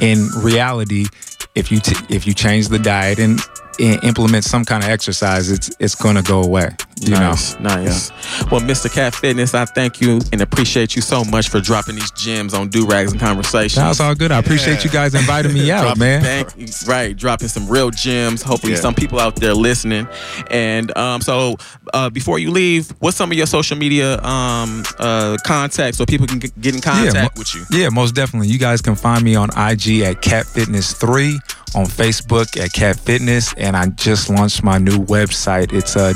In 0.00 0.28
reality, 0.36 0.53
if 1.54 1.70
you 1.70 1.80
t- 1.80 2.14
if 2.14 2.26
you 2.26 2.34
change 2.34 2.68
the 2.68 2.78
diet 2.78 3.18
and, 3.18 3.40
and 3.80 4.02
implement 4.04 4.44
some 4.44 4.64
kind 4.64 4.82
of 4.82 4.90
exercise, 4.90 5.50
it's 5.50 5.70
it's 5.78 5.94
gonna 5.94 6.22
go 6.22 6.42
away. 6.42 6.70
You 7.00 7.10
nice, 7.10 7.58
know. 7.58 7.68
nice. 7.74 8.10
Well, 8.50 8.60
Mr. 8.60 8.92
Cat 8.92 9.14
Fitness, 9.14 9.52
I 9.54 9.64
thank 9.64 10.00
you 10.00 10.20
and 10.32 10.40
appreciate 10.40 10.94
you 10.94 11.02
so 11.02 11.24
much 11.24 11.48
for 11.48 11.60
dropping 11.60 11.96
these 11.96 12.10
gems 12.12 12.54
on 12.54 12.68
Du 12.68 12.86
Rags 12.86 13.10
and 13.12 13.20
conversations. 13.20 13.74
That's 13.76 14.00
all 14.00 14.14
good. 14.14 14.30
I 14.32 14.38
appreciate 14.38 14.84
you 14.84 14.90
guys 14.90 15.14
inviting 15.14 15.52
me 15.52 15.70
out, 15.72 15.82
Drop- 15.82 15.98
man. 15.98 16.22
Thank 16.22 16.56
you. 16.56 16.66
Right, 16.86 17.16
dropping 17.16 17.48
some 17.48 17.68
real 17.68 17.90
gems. 17.90 18.42
Hopefully, 18.42 18.74
Yeah. 18.74 18.78
some 18.80 18.94
people 18.94 19.18
out 19.18 19.36
there 19.36 19.54
listening. 19.54 20.06
And 20.50 20.96
um, 20.96 21.20
so, 21.20 21.56
uh, 21.92 22.10
before 22.10 22.38
you 22.38 22.50
leave, 22.50 22.90
what's 23.00 23.16
some 23.16 23.30
of 23.30 23.36
your 23.36 23.46
social 23.46 23.76
media 23.76 24.20
um, 24.22 24.84
uh, 24.98 25.36
contacts 25.44 25.98
so 25.98 26.06
people 26.06 26.26
can 26.26 26.38
get 26.38 26.58
get 26.60 26.74
in 26.74 26.80
contact 26.80 27.36
mo- 27.36 27.40
with 27.40 27.54
you? 27.54 27.64
Yeah, 27.70 27.88
most 27.88 28.14
definitely. 28.14 28.48
You 28.48 28.58
guys 28.58 28.80
can 28.80 28.94
find 28.94 29.22
me 29.24 29.34
on 29.34 29.50
IG 29.56 30.00
at 30.02 30.22
Cat 30.22 30.46
Fitness 30.46 30.92
3, 30.94 31.38
on 31.74 31.86
Facebook 31.86 32.56
at 32.62 32.72
Cat 32.72 32.98
Fitness, 33.00 33.52
and 33.54 33.76
I 33.76 33.86
just 33.88 34.30
launched 34.30 34.62
my 34.62 34.78
new 34.78 34.98
website. 35.06 35.72
It's 35.72 35.96
uh, 35.96 36.12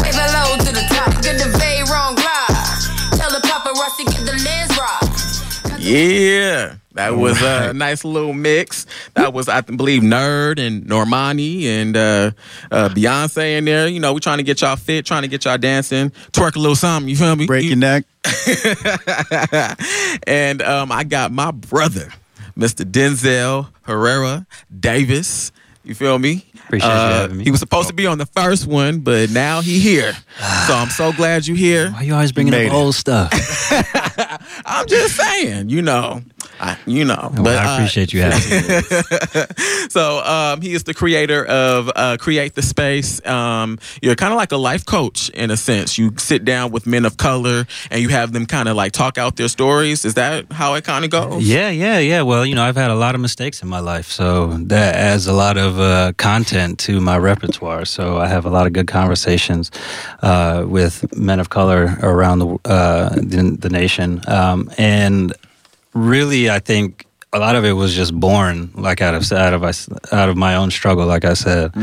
Wave 0.00 0.16
hello 0.16 0.56
to 0.64 0.72
the 0.72 0.84
top. 0.96 1.12
The 1.20 1.52
very 1.60 1.84
wrong 1.92 2.16
Yeah. 5.82 6.76
That 6.94 7.16
was 7.16 7.40
a 7.42 7.72
nice 7.72 8.04
little 8.04 8.34
mix. 8.34 8.86
That 9.14 9.32
was, 9.32 9.48
I 9.48 9.62
believe, 9.62 10.02
Nerd 10.02 10.58
and 10.58 10.84
Normani 10.84 11.64
and 11.64 11.96
uh, 11.96 12.30
uh, 12.70 12.90
Beyonce 12.90 13.56
in 13.58 13.64
there. 13.64 13.88
You 13.88 13.98
know, 13.98 14.12
we 14.12 14.20
trying 14.20 14.38
to 14.38 14.44
get 14.44 14.60
y'all 14.60 14.76
fit, 14.76 15.06
trying 15.06 15.22
to 15.22 15.28
get 15.28 15.44
y'all 15.46 15.56
dancing, 15.58 16.10
twerk 16.32 16.54
a 16.56 16.58
little 16.58 16.76
something. 16.76 17.08
You 17.08 17.16
feel 17.16 17.34
me? 17.34 17.46
Break 17.46 17.64
your 17.64 17.76
neck. 17.76 18.04
and 20.26 20.60
um, 20.62 20.92
I 20.92 21.04
got 21.04 21.32
my 21.32 21.50
brother, 21.50 22.12
Mr. 22.56 22.84
Denzel 22.84 23.68
Herrera 23.82 24.46
Davis. 24.78 25.50
You 25.84 25.94
feel 25.94 26.18
me? 26.18 26.46
Appreciate 26.66 26.88
you 26.88 26.94
Uh, 26.94 27.20
having 27.22 27.38
me. 27.38 27.44
He 27.44 27.50
was 27.50 27.58
supposed 27.58 27.88
to 27.88 27.94
be 27.94 28.06
on 28.06 28.18
the 28.18 28.26
first 28.26 28.66
one, 28.66 29.00
but 29.00 29.30
now 29.30 29.60
he 29.62 29.80
here. 29.80 30.12
so 30.66 30.74
I'm 30.74 30.90
so 30.90 31.12
glad 31.12 31.46
you 31.46 31.54
here. 31.54 31.90
Why 31.90 32.02
you 32.02 32.14
always 32.14 32.30
bringing 32.32 32.54
up 32.54 32.72
old 32.72 32.94
stuff? 32.94 33.32
I'm 34.64 34.86
just 34.86 35.16
saying, 35.16 35.68
you 35.70 35.82
know, 35.82 36.22
I, 36.62 36.78
you 36.86 37.04
know. 37.04 37.30
Well, 37.34 37.42
but 37.42 37.56
I 37.56 37.72
uh, 37.72 37.74
appreciate 37.74 38.12
you 38.12 38.22
having 38.22 38.38
me. 38.38 39.88
so 39.88 40.20
um, 40.20 40.60
he 40.60 40.74
is 40.74 40.84
the 40.84 40.94
creator 40.94 41.44
of 41.44 41.90
uh, 41.96 42.16
Create 42.20 42.54
the 42.54 42.62
Space. 42.62 43.24
Um, 43.26 43.80
you're 44.00 44.14
kind 44.14 44.32
of 44.32 44.36
like 44.36 44.52
a 44.52 44.56
life 44.56 44.86
coach 44.86 45.28
in 45.30 45.50
a 45.50 45.56
sense. 45.56 45.98
You 45.98 46.12
sit 46.18 46.44
down 46.44 46.70
with 46.70 46.86
men 46.86 47.04
of 47.04 47.16
color 47.16 47.66
and 47.90 48.00
you 48.00 48.10
have 48.10 48.32
them 48.32 48.46
kind 48.46 48.68
of 48.68 48.76
like 48.76 48.92
talk 48.92 49.18
out 49.18 49.34
their 49.34 49.48
stories. 49.48 50.04
Is 50.04 50.14
that 50.14 50.52
how 50.52 50.74
it 50.74 50.84
kind 50.84 51.04
of 51.04 51.10
goes? 51.10 51.42
Yeah, 51.42 51.68
yeah, 51.68 51.98
yeah. 51.98 52.22
Well, 52.22 52.46
you 52.46 52.54
know, 52.54 52.62
I've 52.62 52.76
had 52.76 52.92
a 52.92 52.94
lot 52.94 53.16
of 53.16 53.20
mistakes 53.20 53.60
in 53.60 53.68
my 53.68 53.80
life, 53.80 54.06
so 54.06 54.46
that 54.46 54.94
adds 54.94 55.26
a 55.26 55.32
lot 55.32 55.58
of 55.58 55.80
uh, 55.80 56.12
content 56.16 56.78
to 56.80 57.00
my 57.00 57.18
repertoire. 57.18 57.84
So 57.86 58.18
I 58.18 58.28
have 58.28 58.46
a 58.46 58.50
lot 58.50 58.68
of 58.68 58.72
good 58.72 58.86
conversations 58.86 59.72
uh, 60.22 60.64
with 60.64 61.12
men 61.16 61.40
of 61.40 61.50
color 61.50 61.98
around 62.02 62.38
the 62.38 62.58
uh, 62.66 63.08
the, 63.16 63.56
the 63.58 63.68
nation, 63.68 64.20
um, 64.28 64.70
and 64.78 65.32
really, 65.94 66.50
I 66.50 66.58
think 66.58 67.06
a 67.32 67.38
lot 67.38 67.56
of 67.56 67.64
it 67.64 67.72
was 67.72 67.94
just 67.94 68.14
born 68.14 68.70
like 68.74 69.00
out 69.00 69.14
of 69.14 69.30
out 69.32 69.54
of 69.54 69.62
out 70.12 70.28
of 70.28 70.36
my 70.36 70.56
own 70.56 70.70
struggle, 70.70 71.06
like 71.06 71.24
I 71.24 71.34
said. 71.34 71.74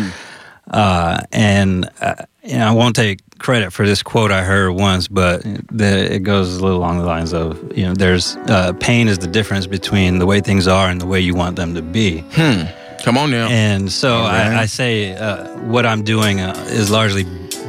Uh, 0.70 1.22
and 1.32 1.90
uh, 2.02 2.16
you 2.44 2.58
know, 2.58 2.68
I 2.68 2.72
won't 2.72 2.96
take 2.96 3.22
credit 3.40 3.72
for 3.72 3.86
this 3.86 4.04
quote 4.04 4.32
I 4.32 4.44
heard 4.44 4.72
once, 4.72 5.08
but 5.08 5.42
the, 5.44 6.14
it 6.14 6.20
goes 6.20 6.56
a 6.56 6.64
little 6.64 6.78
along 6.78 7.00
the 7.00 7.06
lines 7.06 7.34
of, 7.34 7.76
you 7.76 7.86
know, 7.86 7.94
there's 7.94 8.36
uh, 8.48 8.74
pain 8.80 9.08
is 9.08 9.18
the 9.18 9.28
difference 9.28 9.66
between 9.66 10.20
the 10.20 10.26
way 10.26 10.42
things 10.42 10.68
are 10.68 10.90
and 10.90 11.02
the 11.02 11.08
way 11.08 11.20
you 11.20 11.34
want 11.36 11.56
them 11.56 11.74
to 11.76 11.82
be. 11.82 12.20
Hmm. 12.34 12.64
Come 13.04 13.18
on 13.18 13.32
now. 13.32 13.48
And 13.48 13.92
so 13.92 14.20
right. 14.20 14.48
I, 14.48 14.62
I 14.62 14.66
say 14.66 15.16
uh, 15.16 15.48
what 15.62 15.86
I'm 15.86 16.04
doing 16.04 16.42
uh, 16.42 16.54
is 16.68 16.92
largely 16.92 17.24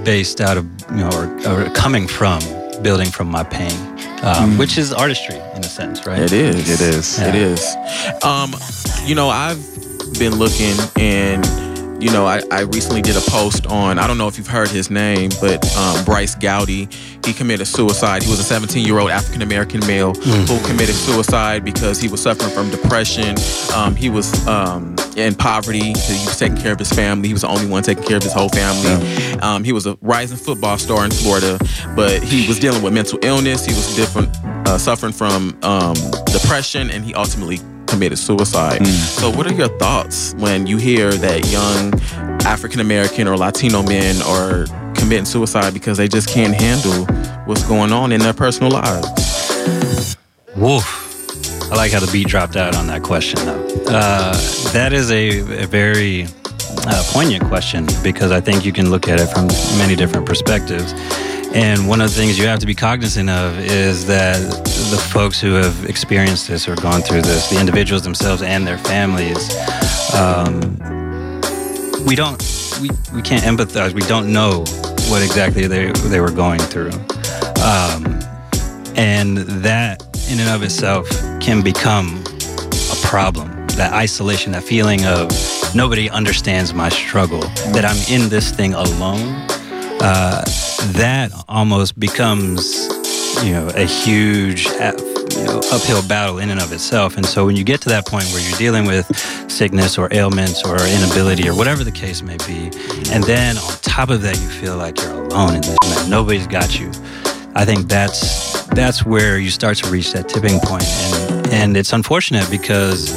based 0.04 0.40
out 0.40 0.56
of, 0.56 0.66
you 0.90 0.96
know, 0.96 1.10
or, 1.10 1.66
or 1.66 1.70
coming 1.70 2.08
from 2.08 2.40
building 2.82 3.10
from 3.10 3.28
my 3.28 3.44
pain, 3.44 3.89
um, 4.22 4.58
which 4.58 4.78
is 4.78 4.92
artistry 4.92 5.36
in 5.36 5.60
a 5.60 5.64
sense, 5.64 6.06
right? 6.06 6.20
It 6.20 6.32
is. 6.32 6.68
It 6.68 6.80
is. 6.94 7.18
It 7.20 7.34
is. 7.34 7.76
Um, 8.24 8.54
you 9.04 9.14
know, 9.14 9.28
I've 9.28 9.58
been 10.18 10.36
looking 10.36 10.74
and 10.96 11.44
you 12.00 12.10
know, 12.10 12.26
I, 12.26 12.40
I 12.50 12.60
recently 12.62 13.02
did 13.02 13.16
a 13.16 13.20
post 13.20 13.66
on, 13.66 13.98
I 13.98 14.06
don't 14.06 14.16
know 14.18 14.26
if 14.28 14.38
you've 14.38 14.46
heard 14.46 14.68
his 14.68 14.90
name, 14.90 15.30
but 15.40 15.64
um, 15.76 16.04
Bryce 16.04 16.34
Gowdy, 16.34 16.88
he 17.24 17.32
committed 17.34 17.66
suicide. 17.66 18.22
He 18.22 18.30
was 18.30 18.40
a 18.40 18.44
17 18.44 18.86
year 18.86 18.98
old 18.98 19.10
African 19.10 19.42
American 19.42 19.80
male 19.86 20.14
who 20.14 20.58
committed 20.66 20.94
suicide 20.94 21.64
because 21.64 22.00
he 22.00 22.08
was 22.08 22.22
suffering 22.22 22.50
from 22.50 22.70
depression. 22.70 23.36
Um, 23.74 23.94
he 23.94 24.08
was 24.08 24.46
um, 24.46 24.96
in 25.16 25.34
poverty. 25.34 25.80
He 25.80 25.92
was 25.92 26.38
taking 26.38 26.56
care 26.56 26.72
of 26.72 26.78
his 26.78 26.90
family. 26.90 27.28
He 27.28 27.34
was 27.34 27.42
the 27.42 27.48
only 27.48 27.66
one 27.66 27.82
taking 27.82 28.04
care 28.04 28.16
of 28.16 28.22
his 28.22 28.32
whole 28.32 28.48
family. 28.48 29.38
Um, 29.40 29.62
he 29.64 29.72
was 29.72 29.86
a 29.86 29.98
rising 30.00 30.38
football 30.38 30.78
star 30.78 31.04
in 31.04 31.10
Florida, 31.10 31.58
but 31.94 32.22
he 32.22 32.48
was 32.48 32.58
dealing 32.58 32.82
with 32.82 32.94
mental 32.94 33.18
illness. 33.22 33.66
He 33.66 33.74
was 33.74 33.94
different, 33.94 34.34
uh, 34.66 34.78
suffering 34.78 35.12
from 35.12 35.58
um, 35.62 35.94
depression, 36.32 36.90
and 36.90 37.04
he 37.04 37.12
ultimately 37.14 37.58
committed 37.90 38.18
suicide. 38.18 38.86
So, 38.86 39.30
what 39.30 39.46
are 39.50 39.54
your 39.54 39.68
thoughts 39.78 40.34
when 40.34 40.66
you 40.66 40.76
hear 40.76 41.12
that 41.12 41.46
young 41.50 41.92
African 42.46 42.80
American 42.80 43.28
or 43.28 43.36
Latino 43.36 43.82
men 43.82 44.22
are 44.22 44.64
committing 44.94 45.24
suicide 45.24 45.74
because 45.74 45.98
they 45.98 46.08
just 46.08 46.28
can't 46.28 46.54
handle 46.54 47.04
what's 47.44 47.64
going 47.64 47.92
on 47.92 48.12
in 48.12 48.20
their 48.20 48.32
personal 48.32 48.70
lives? 48.70 50.16
Woof. 50.56 51.08
I 51.70 51.76
like 51.76 51.92
how 51.92 52.00
the 52.00 52.10
beat 52.10 52.26
dropped 52.26 52.56
out 52.56 52.74
on 52.74 52.86
that 52.88 53.02
question, 53.02 53.38
though. 53.46 53.66
Uh, 53.86 54.32
that 54.72 54.92
is 54.92 55.10
a, 55.10 55.62
a 55.62 55.66
very 55.66 56.26
uh, 56.86 57.02
poignant 57.12 57.44
question 57.44 57.86
because 58.02 58.32
I 58.32 58.40
think 58.40 58.64
you 58.64 58.72
can 58.72 58.90
look 58.90 59.08
at 59.08 59.20
it 59.20 59.26
from 59.28 59.46
many 59.78 59.94
different 59.94 60.26
perspectives. 60.26 60.92
And 61.52 61.88
one 61.88 62.00
of 62.00 62.10
the 62.10 62.16
things 62.16 62.38
you 62.38 62.46
have 62.46 62.60
to 62.60 62.66
be 62.66 62.74
cognizant 62.74 63.28
of 63.28 63.58
is 63.58 64.06
that 64.06 64.40
the 64.90 64.96
folks 65.12 65.40
who 65.40 65.54
have 65.54 65.84
experienced 65.84 66.46
this 66.46 66.68
or 66.68 66.76
gone 66.76 67.02
through 67.02 67.22
this, 67.22 67.50
the 67.50 67.58
individuals 67.58 68.02
themselves 68.02 68.40
and 68.42 68.64
their 68.64 68.78
families, 68.78 69.52
um, 70.14 70.60
we 72.06 72.14
don't, 72.14 72.40
we, 72.80 72.88
we 73.12 73.20
can't 73.20 73.42
empathize. 73.42 73.92
We 73.92 74.02
don't 74.02 74.32
know 74.32 74.60
what 75.10 75.22
exactly 75.22 75.66
they, 75.66 75.90
they 75.90 76.20
were 76.20 76.30
going 76.30 76.60
through. 76.60 76.92
Um, 77.62 78.20
and 78.96 79.38
that, 79.64 80.02
in 80.30 80.38
and 80.38 80.48
of 80.50 80.62
itself, 80.62 81.08
can 81.40 81.62
become 81.62 82.22
a 82.92 82.96
problem. 83.02 83.48
That 83.70 83.92
isolation, 83.92 84.52
that 84.52 84.62
feeling 84.62 85.04
of 85.04 85.30
nobody 85.74 86.08
understands 86.10 86.72
my 86.74 86.90
struggle, 86.90 87.40
that 87.72 87.84
I'm 87.84 88.14
in 88.14 88.28
this 88.28 88.52
thing 88.52 88.74
alone, 88.74 89.34
uh, 90.00 90.44
that 90.94 91.32
almost 91.48 91.98
becomes, 91.98 92.86
you 93.44 93.52
know, 93.52 93.68
a 93.74 93.84
huge 93.84 94.66
uh, 94.66 94.92
you 95.36 95.44
know, 95.44 95.60
uphill 95.72 96.06
battle 96.08 96.38
in 96.38 96.50
and 96.50 96.60
of 96.60 96.72
itself. 96.72 97.16
And 97.16 97.24
so 97.24 97.46
when 97.46 97.56
you 97.56 97.64
get 97.64 97.80
to 97.82 97.88
that 97.90 98.06
point 98.06 98.24
where 98.26 98.40
you're 98.46 98.58
dealing 98.58 98.86
with 98.86 99.06
sickness 99.50 99.98
or 99.98 100.08
ailments 100.12 100.64
or 100.64 100.76
inability 100.76 101.48
or 101.48 101.54
whatever 101.54 101.84
the 101.84 101.92
case 101.92 102.22
may 102.22 102.36
be, 102.38 102.70
and 103.10 103.22
then 103.24 103.56
on 103.58 103.72
top 103.82 104.10
of 104.10 104.22
that 104.22 104.40
you 104.40 104.48
feel 104.48 104.76
like 104.76 105.00
you're 105.00 105.12
alone 105.12 105.56
in 105.56 105.60
this, 105.60 105.76
that 105.82 106.06
nobody's 106.08 106.46
got 106.46 106.78
you. 106.78 106.90
I 107.54 107.64
think 107.64 107.88
that's 107.88 108.64
that's 108.68 109.04
where 109.04 109.38
you 109.38 109.50
start 109.50 109.76
to 109.78 109.90
reach 109.90 110.12
that 110.12 110.28
tipping 110.28 110.60
point, 110.60 110.84
and 110.84 111.46
and 111.48 111.76
it's 111.76 111.92
unfortunate 111.92 112.48
because 112.50 113.10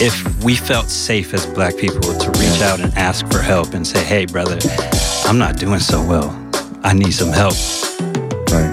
if 0.00 0.44
we 0.44 0.54
felt 0.54 0.88
safe 0.88 1.32
as 1.32 1.46
Black 1.46 1.76
people 1.76 2.00
to 2.00 2.30
reach 2.32 2.60
out 2.60 2.80
and 2.80 2.92
ask 2.94 3.26
for 3.32 3.38
help 3.40 3.72
and 3.72 3.86
say, 3.86 4.04
"Hey, 4.04 4.26
brother, 4.26 4.58
I'm 5.24 5.38
not 5.38 5.56
doing 5.56 5.80
so 5.80 6.04
well. 6.04 6.47
I 6.88 6.94
need 6.94 7.12
some 7.12 7.32
help." 7.32 7.54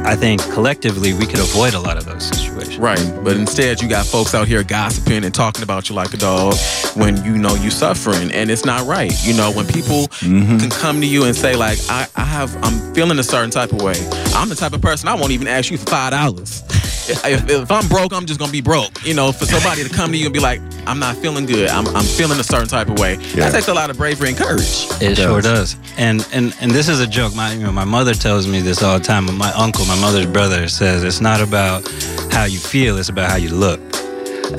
I 0.05 0.16
think 0.16 0.41
collectively 0.53 1.13
we 1.13 1.26
could 1.26 1.39
avoid 1.39 1.74
a 1.74 1.80
lot 1.80 1.97
of 1.97 2.05
those 2.05 2.24
situations. 2.24 2.78
Right. 2.78 3.24
But 3.24 3.38
instead, 3.38 3.82
you 3.82 3.89
got 3.89 4.05
folks 4.05 4.36
out 4.36 4.47
here 4.47 4.63
gossiping 4.63 5.24
and 5.24 5.34
talking 5.34 5.63
about 5.63 5.89
you 5.89 5.95
like 5.95 6.13
a 6.13 6.18
dog 6.18 6.55
when 6.93 7.24
you 7.26 7.38
know 7.38 7.55
you're 7.55 7.72
suffering, 7.72 8.32
and 8.32 8.51
it's 8.51 8.66
not 8.66 8.86
right. 8.86 9.11
You 9.26 9.34
know, 9.34 9.51
when 9.51 9.66
people 9.66 10.07
mm-hmm. 10.22 10.57
can 10.57 10.70
come 10.70 11.01
to 11.01 11.07
you 11.07 11.26
and 11.26 11.36
say 11.36 11.55
like, 11.55 11.80
I, 11.89 12.07
I 12.16 12.24
have, 12.24 12.55
I'm 12.63 12.93
feeling 12.93 13.18
a 13.18 13.24
certain 13.24 13.49
type 13.49 13.72
of 13.74 13.82
way. 13.82 13.95
I'm 14.36 14.47
the 14.47 14.55
type 14.55 14.74
of 14.74 14.82
person 14.82 15.09
I 15.09 15.16
won't 15.16 15.32
even 15.32 15.47
ask 15.47 15.72
you 15.72 15.78
for 15.78 15.88
five 15.88 16.11
dollars. 16.11 16.63
If, 17.26 17.49
if 17.49 17.72
I'm 17.72 17.88
broke, 17.88 18.14
I'm 18.14 18.26
just 18.26 18.39
gonna 18.39 18.51
be 18.51 18.62
broke. 18.62 19.03
You 19.03 19.14
know, 19.14 19.32
for 19.32 19.45
somebody 19.45 19.84
to 19.84 19.89
come 19.89 20.12
to 20.12 20.18
you 20.18 20.26
and 20.26 20.34
be 20.34 20.39
like, 20.39 20.62
I'm 20.88 20.99
not 20.99 21.16
feeling 21.16 21.45
good. 21.45 21.70
I'm, 21.70 21.88
I'm 21.95 22.03
feeling 22.03 22.39
a 22.39 22.43
certain 22.43 22.68
type 22.68 22.88
of 22.88 22.99
way. 22.99 23.16
Yeah. 23.16 23.45
That 23.45 23.51
takes 23.51 23.68
a 23.68 23.74
lot 23.74 23.89
of 23.89 23.97
bravery 23.97 24.30
and 24.30 24.38
courage. 24.38 24.88
It 25.01 25.18
sure 25.18 25.41
does. 25.41 25.76
And 25.97 26.28
and 26.34 26.56
and 26.62 26.72
this 26.72 26.88
is 26.88 26.99
a 26.99 27.08
joke. 27.08 27.36
My 27.36 27.53
you 27.53 27.64
know, 27.64 27.72
my 27.72 27.86
mother 27.86 28.14
tells 28.14 28.47
me 28.47 28.60
this 28.62 28.84
all 28.84 28.97
the 28.99 29.03
time. 29.03 29.26
My 29.38 29.51
uncle, 29.53 29.86
my 29.86 29.99
mother's 29.99 30.26
brother, 30.26 30.68
says 30.68 31.03
it's 31.03 31.22
not 31.22 31.41
about 31.41 31.88
how 32.32 32.45
you 32.45 32.60
feel, 32.60 32.97
it's 32.97 33.10
about 33.10 33.30
how 33.30 33.38
you 33.38 33.49
look. 33.49 33.80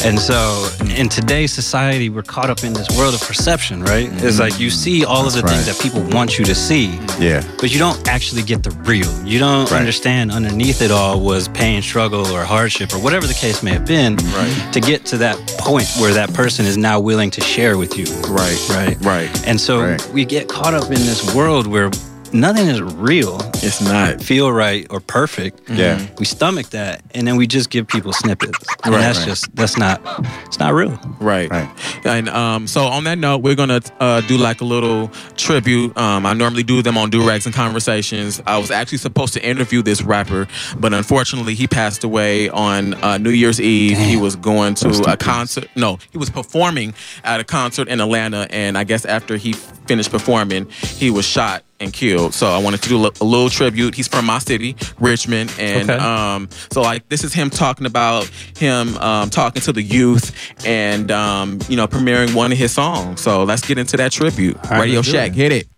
And 0.05 0.18
so 0.18 0.68
in 0.97 1.09
today's 1.09 1.53
society, 1.53 2.09
we're 2.09 2.22
caught 2.22 2.51
up 2.51 2.64
in 2.64 2.72
this 2.72 2.89
world 2.97 3.14
of 3.14 3.20
perception, 3.20 3.82
right? 3.82 4.07
It's 4.07 4.22
mm-hmm. 4.22 4.41
like 4.41 4.61
you 4.61 4.70
see 4.70 5.05
all 5.05 5.26
of 5.26 5.32
the 5.32 5.43
things 5.43 5.66
that 5.66 5.78
people 5.80 6.03
want 6.16 6.39
you 6.39 6.45
to 6.45 6.55
see, 6.55 6.99
Yeah. 7.18 7.43
but 7.61 7.72
you 7.72 7.78
don't 7.78 8.09
actually 8.09 8.43
get 8.43 8.62
the 8.62 8.70
real. 8.82 9.11
You 9.24 9.39
don't 9.39 9.70
understand 9.72 10.32
underneath 10.32 10.82
it 10.82 10.91
all 10.91 11.20
was 11.20 11.49
pain, 11.49 11.82
struggle, 11.82 12.26
or 12.26 12.45
hardship, 12.45 12.95
or 12.95 12.99
whatever 12.99 13.26
the 13.26 13.34
case 13.34 13.62
may 13.62 13.72
have 13.72 13.87
been, 13.87 14.16
right. 14.16 14.72
to 14.72 14.80
get 14.80 15.05
to 15.07 15.18
that 15.18 15.37
point 15.59 15.89
where 15.99 16.12
that 16.14 16.32
person 16.34 16.66
is 16.66 16.76
now 16.76 17.01
willing 17.01 17.30
to 17.30 17.41
share 17.41 17.78
with 17.78 17.97
you. 17.97 18.07
Right. 18.28 18.68
Right. 18.68 18.97
Right. 19.01 19.47
And 19.47 19.61
so 19.61 19.97
we 20.12 20.24
get 20.24 20.49
caught 20.49 20.74
up 20.74 20.84
in 20.84 21.01
this 21.07 21.34
world 21.34 21.66
where 21.66 21.91
nothing 22.33 22.66
is 22.68 22.81
real. 22.83 23.39
It's 23.55 23.81
not 23.81 24.22
feel 24.22 24.51
right 24.53 24.87
or 24.91 25.01
perfect. 25.01 25.68
Yeah. 25.68 26.07
We 26.18 26.24
stomach 26.24 26.70
that 26.70 27.03
and 27.14 27.27
then 27.27 27.37
we 27.37 27.47
just 27.47 27.70
give 27.70 27.87
people 27.89 28.12
snippets. 28.12 28.59
And 28.85 28.95
Right, 28.95 29.01
that's 29.01 29.18
right. 29.20 29.29
just 29.29 29.55
that's 29.57 29.77
not 29.77 30.01
it's 30.47 30.59
not 30.59 30.72
real. 30.74 30.99
Right. 31.20 31.51
Right. 31.51 31.68
And 32.05 32.29
um, 32.29 32.66
so 32.66 32.85
on 32.85 33.05
that 33.05 33.18
note, 33.18 33.39
we're 33.39 33.55
gonna 33.55 33.81
uh, 34.01 34.20
do 34.22 34.37
like 34.37 34.61
a 34.61 34.64
little 34.64 35.09
tribute. 35.37 35.97
Um, 35.97 36.24
I 36.27 36.33
normally 36.35 36.62
do 36.62 36.83
them 36.83 36.97
on 36.99 37.11
Du 37.11 37.27
Rags 37.27 37.47
and 37.47 37.55
conversations. 37.55 38.41
I 38.47 38.59
was 38.59 38.70
actually 38.70 38.99
supposed 38.99 39.33
to 39.35 39.45
interview 39.45 39.83
this 39.83 40.03
rapper, 40.03 40.47
but 40.79 40.93
unfortunately, 40.95 41.55
he 41.55 41.66
passed 41.66 42.05
away 42.05 42.49
on 42.49 42.95
uh, 43.03 43.18
New 43.18 43.31
Year's 43.31 43.61
Eve. 43.61 43.99
He 43.99 44.16
was 44.16 44.37
going 44.37 44.74
to 44.77 44.89
a 45.09 45.16
concert. 45.16 45.68
No, 45.77 45.99
he 46.12 46.18
was 46.18 46.31
performing 46.31 46.95
at 47.24 47.41
a 47.41 47.45
concert 47.45 47.89
in 47.89 48.01
Atlanta, 48.01 48.47
and 48.51 48.79
I 48.79 48.85
guess 48.85 49.05
after 49.05 49.37
he 49.37 49.53
finished 49.53 50.11
performing, 50.11 50.68
he 50.70 51.11
was 51.11 51.24
shot 51.27 51.62
and 51.81 51.93
killed. 51.93 52.33
So 52.35 52.47
I 52.47 52.59
wanted 52.59 52.83
to 52.83 52.89
do 52.89 52.97
a 52.97 53.24
little 53.24 53.51
tribute. 53.51 53.95
He's 53.95 54.09
from 54.09 54.24
my 54.24 54.39
city, 54.39 54.77
Richmond, 54.99 55.53
and 55.59 55.91
Okay. 55.91 56.03
um, 56.03 56.49
so 56.72 56.81
like 56.81 57.09
this 57.09 57.22
is 57.24 57.35
him 57.35 57.51
talking 57.51 57.87
about 57.87 58.24
him 58.57 58.97
um, 58.99 59.29
talking 59.31 59.61
to 59.62 59.72
the 59.72 59.83
youth 59.83 60.35
and 60.64 61.11
um, 61.11 61.59
you 61.68 61.77
know 61.77 61.87
premiering 61.87 62.35
one 62.35 62.51
of 62.53 62.59
his 62.59 62.72
songs. 62.72 63.20
So 63.20 63.45
let's 63.45 63.66
get 63.66 63.77
into 63.79 63.97
that 63.99 64.12
tribute. 64.12 64.57
right, 64.70 64.81
Radio 64.81 65.03
Shack, 65.03 65.31
it. 65.31 65.35
hit 65.35 65.53
it. 65.53 65.68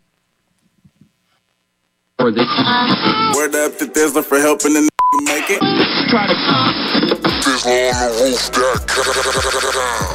Word 2.21 2.37
up 2.39 3.77
to 3.79 3.87
Thizzler 3.87 4.25
for 4.25 4.39
helping 4.39 4.75
the 4.75 4.89
make 5.23 5.45
it. 5.49 5.61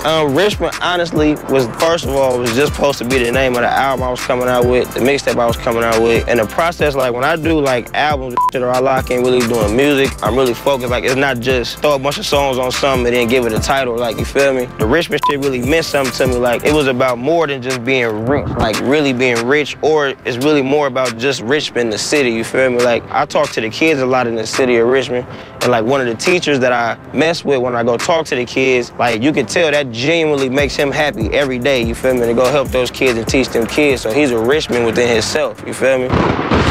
Um, 0.06 0.36
Richmond 0.36 0.76
honestly 0.82 1.36
was 1.50 1.66
first 1.80 2.06
of 2.06 2.12
all 2.12 2.38
was 2.38 2.54
just 2.56 2.74
supposed 2.74 2.98
to 3.00 3.06
be 3.06 3.24
the 3.24 3.32
name 3.32 3.56
of 3.56 3.62
the 3.62 3.70
album 3.70 4.04
I 4.04 4.10
was 4.10 4.20
coming 4.22 4.48
out 4.48 4.66
with, 4.66 4.94
the 4.94 5.00
mixtape 5.00 5.38
I 5.40 5.46
was 5.46 5.58
coming 5.58 5.84
out 5.84 6.02
with. 6.02 6.28
And 6.28 6.40
the 6.40 6.46
process, 6.46 6.96
like 6.96 7.14
when 7.14 7.24
I 7.24 7.36
do 7.36 7.60
like 7.60 7.94
albums 7.94 8.36
or 8.54 8.70
I 8.70 8.80
lock 8.80 9.10
in 9.12 9.24
really 9.24 9.40
doing 9.48 9.76
music, 9.76 10.12
I'm 10.22 10.36
really 10.36 10.54
focused. 10.54 10.90
Like 10.90 11.06
it's 11.06 11.16
not 11.16 11.40
just 11.40 11.80
throw 11.80 11.96
a 11.96 12.00
bunch 12.00 12.18
of 12.18 12.26
songs 12.26 12.58
on 12.58 12.72
something 12.72 13.08
and 13.08 13.16
then 13.16 13.28
give 13.28 13.46
it 13.46 13.54
a 13.54 13.60
title. 13.60 13.98
Like 13.98 14.18
you 14.18 14.26
feel 14.26 14.54
me? 14.54 14.66
The 14.78 14.86
Richmond 14.86 15.22
shit 15.30 15.40
really 15.40 15.62
meant 15.62 15.86
something 15.86 16.14
to 16.14 16.28
me. 16.28 16.36
Like 16.36 16.66
it 16.66 16.74
was 16.74 16.88
about 16.88 17.18
more 17.18 17.48
than 17.48 17.62
just 17.62 17.84
being 17.86 18.26
rich, 18.26 18.48
like 18.58 18.80
really 18.82 19.14
being 19.14 19.46
rich, 19.46 19.78
or 19.82 20.10
it's 20.26 20.38
really 20.38 20.62
more 20.62 20.88
about 20.88 21.18
just 21.18 21.42
Richmond, 21.42 21.94
the 21.94 21.98
city. 21.98 22.32
You 22.32 22.44
feel 22.44 22.70
me? 22.70 22.80
Like 22.80 23.04
I 23.10 23.26
talk 23.26 23.52
to 23.52 23.62
the 23.62 23.70
kids 23.70 24.02
a 24.02 24.06
lot 24.06 24.28
in 24.28 24.36
the 24.36 24.46
city 24.46 24.76
of 24.78 24.88
Richmond, 24.88 25.26
and 25.64 25.72
like 25.72 25.86
one 25.86 26.02
of 26.02 26.08
the 26.08 26.16
teachers 26.16 26.60
that 26.60 26.74
I 26.74 26.98
mess 27.16 27.46
with 27.46 27.62
when 27.62 27.76
I 27.76 27.84
go 27.84 27.98
talk 27.98 28.26
to 28.28 28.36
the 28.36 28.46
kids, 28.46 28.92
like 28.94 29.22
you 29.22 29.32
can 29.32 29.46
tell 29.46 29.72
that 29.72 29.92
genuinely 29.92 30.50
makes 30.50 30.76
him 30.76 30.92
happy 30.92 31.30
every 31.30 31.58
day. 31.58 31.82
You 31.82 31.96
feel 31.96 32.14
me? 32.14 32.26
To 32.28 32.34
go 32.34 32.52
help 32.52 32.68
those 32.70 32.92
kids 32.92 33.18
and 33.18 33.28
teach 33.28 33.48
them 33.50 33.66
kids. 33.66 34.02
So 34.02 34.12
he's 34.12 34.32
a 34.32 34.40
Richmond 34.40 34.86
within 34.86 35.10
himself. 35.10 35.64
You 35.66 35.74
feel 35.74 36.00
me? 36.00 36.63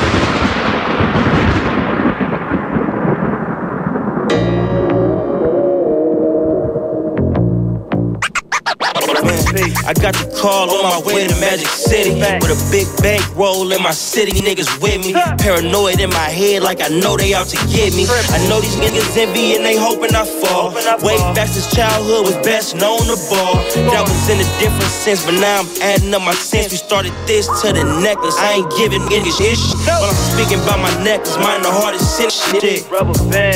I 9.61 9.92
got 9.92 10.16
the 10.16 10.32
call 10.40 10.70
on 10.72 10.82
my 10.88 11.00
way 11.05 11.28
to 11.28 11.36
Magic 11.36 11.68
City 11.68 12.16
with 12.40 12.48
a 12.48 12.59
big 12.72 12.88
bank 13.05 13.20
roll 13.36 13.70
in 13.72 13.82
my 13.82 13.92
city. 13.92 14.32
Niggas 14.40 14.80
with 14.80 15.05
me, 15.05 15.12
paranoid 15.12 16.00
in 16.00 16.09
my 16.09 16.30
head 16.32 16.62
like 16.62 16.80
I 16.80 16.88
know 16.88 17.16
they 17.16 17.34
out 17.34 17.48
to 17.53 17.59
get 17.68 17.92
me. 17.92 18.09
I 18.09 18.40
know 18.48 18.61
these 18.61 18.76
niggas 18.80 19.12
envy 19.16 19.57
and 19.57 19.64
they 19.64 19.76
hoping 19.76 20.14
I 20.16 20.24
fall. 20.24 20.72
Way 21.05 21.20
back 21.36 21.48
since 21.48 21.68
childhood 21.74 22.24
was 22.24 22.36
best 22.40 22.76
known 22.76 23.05
to 23.12 23.16
ball. 23.28 23.61
That 23.92 24.09
was 24.09 24.24
in 24.32 24.40
a 24.40 24.48
different 24.57 24.88
sense, 24.88 25.24
but 25.24 25.36
now 25.36 25.61
I'm 25.61 25.68
adding 25.82 26.14
up 26.14 26.22
my 26.22 26.32
sense. 26.32 26.72
We 26.72 26.78
started 26.78 27.12
this 27.26 27.44
to 27.61 27.72
the 27.76 27.84
necklace. 28.00 28.36
I 28.38 28.64
ain't 28.64 28.70
giving 28.80 29.03
niggas 29.05 29.36
shit. 29.36 29.59
But 29.84 30.00
I'm 30.09 30.16
speaking 30.32 30.64
about 30.64 30.80
my 30.80 30.92
necklace, 31.05 31.36
mine 31.36 31.61
the 31.61 31.68
hardest 31.70 32.16
shit. 32.16 32.32
shit. 32.32 32.88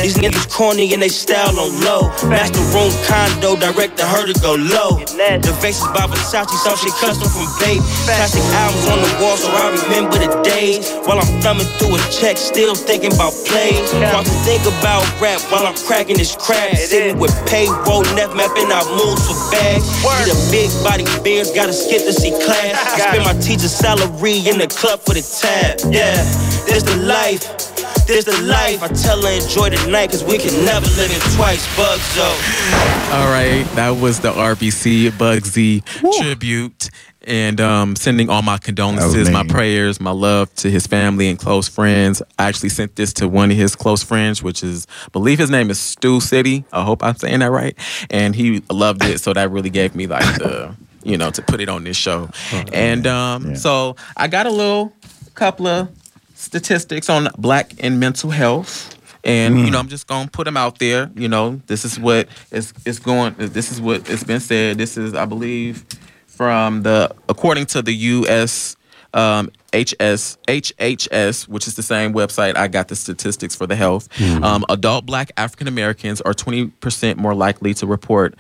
These 0.05 0.19
niggas 0.21 0.53
corny 0.53 0.93
and 0.93 1.01
they 1.01 1.09
style 1.09 1.57
on 1.59 1.73
low. 1.81 2.13
Master 2.29 2.61
room 2.77 2.93
condo, 3.09 3.57
director 3.57 4.05
her 4.05 4.27
to 4.29 4.37
go 4.45 4.55
low. 4.61 5.01
The 5.41 5.55
by 5.93 6.07
Versace, 6.07 6.57
some 6.63 6.77
shit 6.77 6.95
custom 6.99 7.29
from 7.29 7.47
Babe. 7.61 7.83
Classic 8.07 8.43
albums 8.63 8.87
on 8.89 8.99
the 9.03 9.13
wall, 9.23 9.37
so 9.37 9.49
I 9.51 9.71
remember 9.71 10.19
the 10.19 10.31
days. 10.43 10.93
While 11.05 11.19
I'm 11.19 11.31
thumbing 11.43 11.69
through 11.79 11.97
a 11.97 12.01
check, 12.11 12.37
still 12.37 12.75
thinking 12.75 13.13
about 13.13 13.35
plays. 13.45 13.91
Trying 13.91 14.25
to 14.25 14.37
think 14.47 14.63
about 14.67 15.05
rap 15.21 15.41
while 15.53 15.67
I'm 15.67 15.77
cracking 15.87 16.17
this 16.17 16.35
crack. 16.35 16.77
Sitting 16.77 17.19
with 17.19 17.35
payroll, 17.47 18.03
neff 18.17 18.35
mapping 18.35 18.71
out 18.73 18.87
moves 18.97 19.27
for 19.29 19.37
bags. 19.53 19.87
Need 20.25 20.33
a 20.33 20.39
big 20.51 20.71
body 20.83 21.05
beard, 21.23 21.49
gotta 21.55 21.73
skip 21.73 22.03
to 22.03 22.13
see 22.13 22.31
class. 22.31 22.75
I 22.97 23.13
spend 23.13 23.25
my 23.25 23.37
teacher's 23.39 23.75
salary 23.75 24.47
in 24.49 24.59
the 24.59 24.69
club 24.69 25.01
for 25.01 25.15
the 25.15 25.23
tab. 25.23 25.81
Yeah, 25.93 26.17
this 26.67 26.83
the 26.83 26.97
life. 27.05 27.76
This 28.07 28.25
the 28.25 28.41
life. 28.43 28.85
I 28.85 28.89
tell 28.89 29.21
her 29.21 29.31
enjoy 29.31 29.71
the 29.71 29.91
night, 29.91 30.13
cause 30.13 30.23
we 30.23 30.39
can 30.39 30.65
never 30.65 30.87
live 30.87 31.11
it 31.11 31.35
twice. 31.35 31.67
Bug 31.77 31.99
Zone. 31.99 32.39
All 33.13 33.27
right, 33.33 33.65
that 33.75 33.99
was 34.01 34.21
the 34.21 34.31
RBC 34.31 35.11
Bugsy 35.11 35.85
tribute. 36.23 36.89
And 37.23 37.61
um, 37.61 37.97
sending 37.97 38.31
all 38.31 38.43
my 38.43 38.59
condolences, 38.59 39.29
my 39.29 39.43
prayers, 39.43 40.01
my 40.01 40.13
love 40.13 40.55
to 40.57 40.71
his 40.71 40.87
family 40.87 41.29
and 41.29 41.37
close 41.37 41.67
friends. 41.67 42.23
I 42.39 42.45
actually 42.47 42.69
sent 42.69 42.95
this 42.95 43.13
to 43.15 43.27
one 43.27 43.51
of 43.51 43.57
his 43.57 43.75
close 43.75 44.05
friends, 44.05 44.41
which 44.41 44.63
is, 44.63 44.87
I 45.07 45.09
believe 45.09 45.41
his 45.41 45.51
name 45.51 45.69
is 45.69 45.81
Stu 45.81 46.21
City. 46.21 46.65
I 46.73 46.85
hope 46.85 47.03
I'm 47.03 47.17
saying 47.17 47.41
that 47.41 47.51
right. 47.51 47.77
And 48.09 48.37
he 48.37 48.63
loved 48.71 49.03
it. 49.03 49.19
So 49.19 49.33
that 49.33 49.51
really 49.51 49.71
gave 49.71 49.97
me 49.97 50.07
like 50.07 50.39
the, 50.39 50.77
you 51.03 51.19
know, 51.19 51.33
to 51.33 51.43
put 51.43 51.61
it 51.61 51.69
on 51.69 51.83
this 51.83 51.97
show. 51.97 52.31
and 52.73 53.09
um, 53.09 53.57
so 53.57 53.97
I 54.17 54.29
got 54.29 54.47
a 54.47 54.51
little 54.51 54.93
couple 55.35 55.67
of 55.67 55.89
statistics 56.37 57.09
on 57.11 57.29
black 57.39 57.73
and 57.81 57.99
mental 57.99 58.31
health. 58.31 58.93
And 59.25 59.59
you 59.59 59.71
know, 59.73 59.81
I'm 59.81 59.89
just 59.89 60.07
gonna 60.07 60.29
put 60.29 60.45
them 60.45 60.57
out 60.57 60.79
there. 60.79 61.11
You 61.17 61.29
know, 61.29 61.61
this 61.67 61.85
is 61.85 61.99
what 61.99 62.29
is 62.53 62.73
is 62.85 63.01
going. 63.01 63.35
This 63.39 63.73
is 63.73 63.81
what 63.81 64.09
it's 64.09 64.23
been 64.23 64.39
said. 64.39 64.79
This 64.79 64.97
is, 64.97 65.15
I 65.15 65.25
believe, 65.25 65.85
from 66.29 66.83
the 66.85 67.13
according 67.29 67.67
to 67.67 67.83
the 67.83 67.93
U.S. 67.93 68.77
Um, 69.15 69.51
HS 69.73 70.37
HHS, 70.47 71.49
which 71.49 71.67
is 71.67 71.75
the 71.75 71.83
same 71.83 72.13
website 72.13 72.57
I 72.57 72.69
got 72.69 72.89
the 72.89 72.95
statistics 72.97 73.57
for 73.57 73.67
the 73.67 73.75
health. 73.75 74.09
Um, 74.45 74.65
adult 74.69 75.07
Black 75.07 75.33
African 75.37 75.67
Americans 75.69 76.21
are 76.21 76.35
20 76.35 76.67
percent 76.69 77.19
more 77.19 77.35
likely 77.35 77.75
to 77.75 77.87
report 77.87 78.35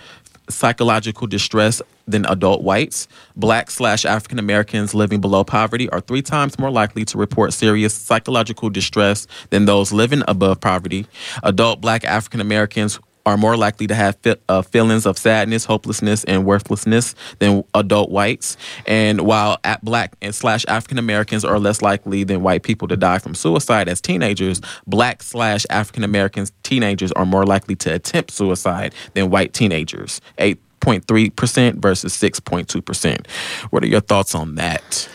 psychological 0.49 1.26
distress 1.26 1.82
than 2.07 2.24
adult 2.26 2.62
whites. 2.62 3.09
Black 3.34 3.70
slash 3.70 4.05
African 4.05 4.38
Americans 4.38 4.94
living 4.94 5.20
below 5.20 5.44
poverty 5.44 5.88
are 5.90 6.01
three 6.01 6.22
times 6.22 6.59
more 6.59 6.70
likely 6.70 7.05
to 7.05 7.18
report 7.18 7.53
serious 7.53 7.94
psychological 7.94 8.70
distress 8.70 9.26
than 9.51 9.64
those 9.64 9.92
living 9.92 10.22
above 10.28 10.61
poverty. 10.61 11.07
Adult 11.42 11.80
Black 11.80 12.05
African 12.05 12.40
Americans 12.40 12.99
are 13.27 13.37
more 13.37 13.57
likely 13.57 13.89
to 13.89 13.95
have 13.95 14.16
uh, 14.49 14.62
feelings 14.62 15.05
of 15.05 15.18
sadness, 15.18 15.64
hopelessness, 15.64 16.24
and 16.24 16.47
worthlessness 16.47 17.14
than 17.41 17.64
adult 17.74 18.11
whites. 18.11 18.57
And 18.87 19.22
while 19.22 19.59
at 19.64 19.85
Black 19.85 20.16
and 20.22 20.35
slash 20.35 20.64
African 20.68 20.97
Americans 20.99 21.45
are 21.45 21.59
less 21.59 21.83
likely 21.83 22.22
than 22.24 22.43
white 22.43 22.62
people 22.62 22.87
to 22.89 22.97
die 22.97 23.18
from 23.18 23.35
suicide 23.35 23.89
as 23.89 24.01
teenagers, 24.01 24.61
Black 24.87 25.22
slash 25.22 25.66
African 25.68 26.05
Americans 26.05 26.53
teenagers 26.62 27.11
are 27.12 27.27
more 27.27 27.45
likely 27.45 27.74
to 27.77 27.93
attempt 27.93 28.31
suicide 28.31 28.95
than 29.14 29.29
white 29.29 29.53
teenagers. 29.53 30.20
8.3% 30.39 31.77
versus 31.77 32.16
6.2%. 32.16 33.27
What 33.70 33.83
are 33.83 33.89
your 33.89 34.01
thoughts 34.01 34.35
on 34.37 34.55
that? 34.55 35.09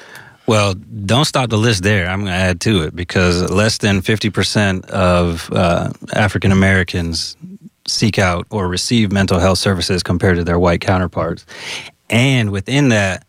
Well, 0.48 0.74
don't 0.74 1.26
stop 1.26 1.50
the 1.50 1.58
list 1.58 1.84
there. 1.84 2.10
I'm 2.10 2.22
going 2.22 2.34
to 2.34 2.38
add 2.38 2.60
to 2.62 2.82
it 2.82 2.94
because 2.94 3.50
less 3.50 3.78
than 3.78 4.02
50% 4.02 4.86
of 4.90 5.50
uh, 5.54 5.92
African 6.14 6.52
Americans 6.52 7.38
seek 7.92 8.18
out 8.18 8.48
or 8.50 8.68
receive 8.68 9.12
mental 9.12 9.40
health 9.40 9.60
services 9.60 10.02
compared 10.04 10.38
to 10.38 10.44
their 10.44 10.58
white 10.60 10.82
counterparts. 10.82 11.46
And 12.10 12.52
within 12.52 12.90
that, 12.90 13.26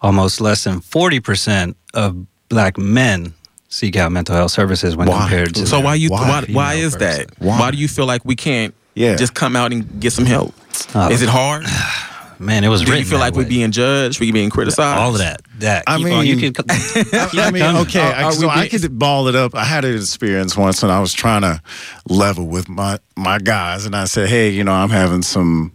almost 0.00 0.40
less 0.40 0.64
than 0.64 0.80
40% 0.80 1.74
of 1.94 2.26
black 2.48 2.78
men 2.78 3.34
seek 3.68 3.96
out 3.96 4.12
mental 4.12 4.36
health 4.36 4.50
services 4.50 4.96
when 4.96 5.08
compared 5.08 5.54
to 5.54 5.66
So 5.66 5.76
their 5.76 5.84
why 5.84 5.94
you 5.94 6.10
why 6.10 6.42
female 6.42 6.56
why, 6.56 6.74
is 6.74 6.94
person. 6.96 7.26
that? 7.28 7.38
Why? 7.38 7.70
do 7.70 7.76
you 7.78 7.88
feel 7.88 8.06
like 8.06 8.24
we 8.24 8.36
can't 8.36 8.74
Yeah. 8.94 9.16
just 9.16 9.34
come 9.34 9.56
out 9.56 9.72
and 9.72 10.00
get 10.00 10.12
some 10.12 10.26
help? 10.26 10.54
Uh, 10.94 11.08
is 11.12 11.22
it 11.22 11.28
hard? 11.28 11.64
Man, 12.42 12.64
it 12.64 12.68
was 12.68 12.82
Do 12.82 12.94
you 12.96 13.04
feel 13.04 13.18
that 13.18 13.24
like 13.26 13.34
we're 13.34 13.46
being 13.48 13.70
judged? 13.70 14.20
We're 14.20 14.32
being 14.32 14.50
criticized? 14.50 14.98
all 15.00 15.12
of 15.12 15.18
that. 15.18 15.42
That 15.58 15.84
I 15.86 15.96
Keep 15.98 16.04
mean, 16.06 16.14
on. 16.14 16.26
you 16.26 16.36
can. 16.52 16.52
I 16.68 17.50
mean, 17.52 17.62
okay, 17.86 18.00
Are- 18.00 18.12
I, 18.14 18.22
are 18.24 18.32
so 18.32 18.46
we 18.48 18.52
I 18.52 18.68
could 18.68 18.98
ball 18.98 19.28
it 19.28 19.36
up. 19.36 19.54
I 19.54 19.64
had 19.64 19.84
an 19.84 19.94
experience 19.94 20.56
once, 20.56 20.82
and 20.82 20.90
I 20.90 21.00
was 21.00 21.12
trying 21.12 21.42
to 21.42 21.62
level 22.08 22.46
with 22.48 22.68
my 22.68 22.98
my 23.16 23.38
guys, 23.38 23.86
and 23.86 23.94
I 23.94 24.04
said, 24.06 24.28
"Hey, 24.28 24.50
you 24.50 24.64
know, 24.64 24.72
I'm 24.72 24.90
having 24.90 25.22
some 25.22 25.72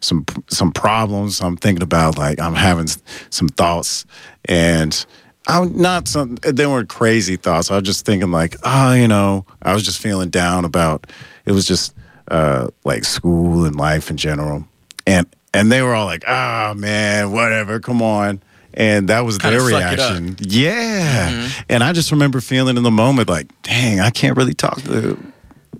some 0.00 0.24
some 0.48 0.72
problems. 0.72 1.40
I'm 1.42 1.56
thinking 1.56 1.82
about 1.82 2.16
like 2.16 2.40
I'm 2.40 2.54
having 2.54 2.88
some 3.30 3.48
thoughts, 3.48 4.06
and 4.46 5.04
I'm 5.48 5.76
not 5.80 6.08
some. 6.08 6.36
They 6.36 6.66
weren't 6.66 6.88
crazy 6.88 7.36
thoughts. 7.36 7.70
I 7.70 7.74
was 7.74 7.84
just 7.84 8.06
thinking 8.06 8.30
like, 8.30 8.56
oh, 8.62 8.94
you 8.94 9.06
know, 9.08 9.44
I 9.62 9.74
was 9.74 9.82
just 9.82 10.00
feeling 10.00 10.30
down 10.30 10.64
about. 10.64 11.06
It 11.44 11.52
was 11.52 11.66
just 11.66 11.94
uh, 12.30 12.68
like 12.84 13.04
school 13.04 13.64
and 13.66 13.76
life 13.76 14.10
in 14.10 14.16
general, 14.16 14.66
and 15.06 15.26
and 15.58 15.70
they 15.72 15.82
were 15.82 15.94
all 15.94 16.06
like, 16.06 16.24
ah, 16.26 16.74
man, 16.76 17.32
whatever, 17.32 17.80
come 17.80 18.02
on. 18.02 18.40
And 18.74 19.08
that 19.08 19.24
was 19.24 19.38
Kinda 19.38 19.58
their 19.58 19.70
suck 19.70 19.92
it 19.94 19.98
up. 20.00 20.10
reaction. 20.20 20.36
Yeah. 20.40 21.48
And 21.68 21.82
I 21.82 21.92
just 21.94 22.12
remember 22.12 22.40
feeling 22.40 22.76
in 22.76 22.82
the 22.82 22.90
moment 22.90 23.28
like, 23.28 23.46
dang, 23.62 24.00
I 24.00 24.10
can't 24.10 24.36
really 24.36 24.54
talk 24.54 24.80
to 24.82 25.16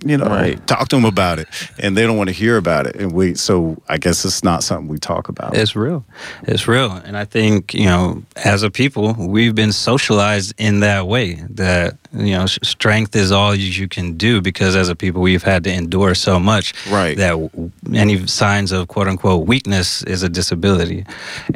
you 0.05 0.15
know, 0.15 0.25
Right. 0.25 0.65
talk 0.67 0.89
to 0.89 0.95
them 0.95 1.05
about 1.05 1.39
it. 1.39 1.47
And 1.79 1.97
they 1.97 2.03
don't 2.03 2.17
want 2.17 2.27
to 2.29 2.33
hear 2.33 2.57
about 2.57 2.85
it. 2.85 2.95
And 2.97 3.11
we 3.13 3.33
so 3.33 3.81
I 3.89 3.97
guess 3.97 4.23
it's 4.25 4.43
not 4.43 4.63
something 4.63 4.87
we 4.87 4.99
talk 4.99 5.27
about. 5.27 5.55
It's 5.57 5.75
real. 5.75 6.05
It's 6.43 6.67
real. 6.67 6.91
And 6.91 7.17
I 7.17 7.25
think, 7.25 7.73
you 7.73 7.85
know, 7.85 8.21
as 8.45 8.61
a 8.61 8.69
people, 8.69 9.15
we've 9.17 9.55
been 9.55 9.71
socialized 9.71 10.53
in 10.59 10.81
that 10.81 11.07
way 11.07 11.41
that, 11.49 11.97
you 12.17 12.35
know, 12.35 12.45
strength 12.45 13.15
is 13.15 13.31
all 13.31 13.53
you, 13.53 13.87
can 13.87 14.17
do 14.17 14.41
because 14.41 14.75
as 14.75 14.89
a 14.89 14.95
people, 14.95 15.21
we've 15.21 15.43
had 15.43 15.63
to 15.65 15.71
endure 15.71 16.15
so 16.15 16.39
much 16.39 16.73
Right. 16.89 17.15
that 17.17 17.35
any 17.93 18.25
signs 18.27 18.71
of 18.71 18.87
quote 18.87 19.07
unquote 19.07 19.47
weakness 19.47 20.03
is 20.03 20.23
a 20.23 20.29
disability. 20.29 21.05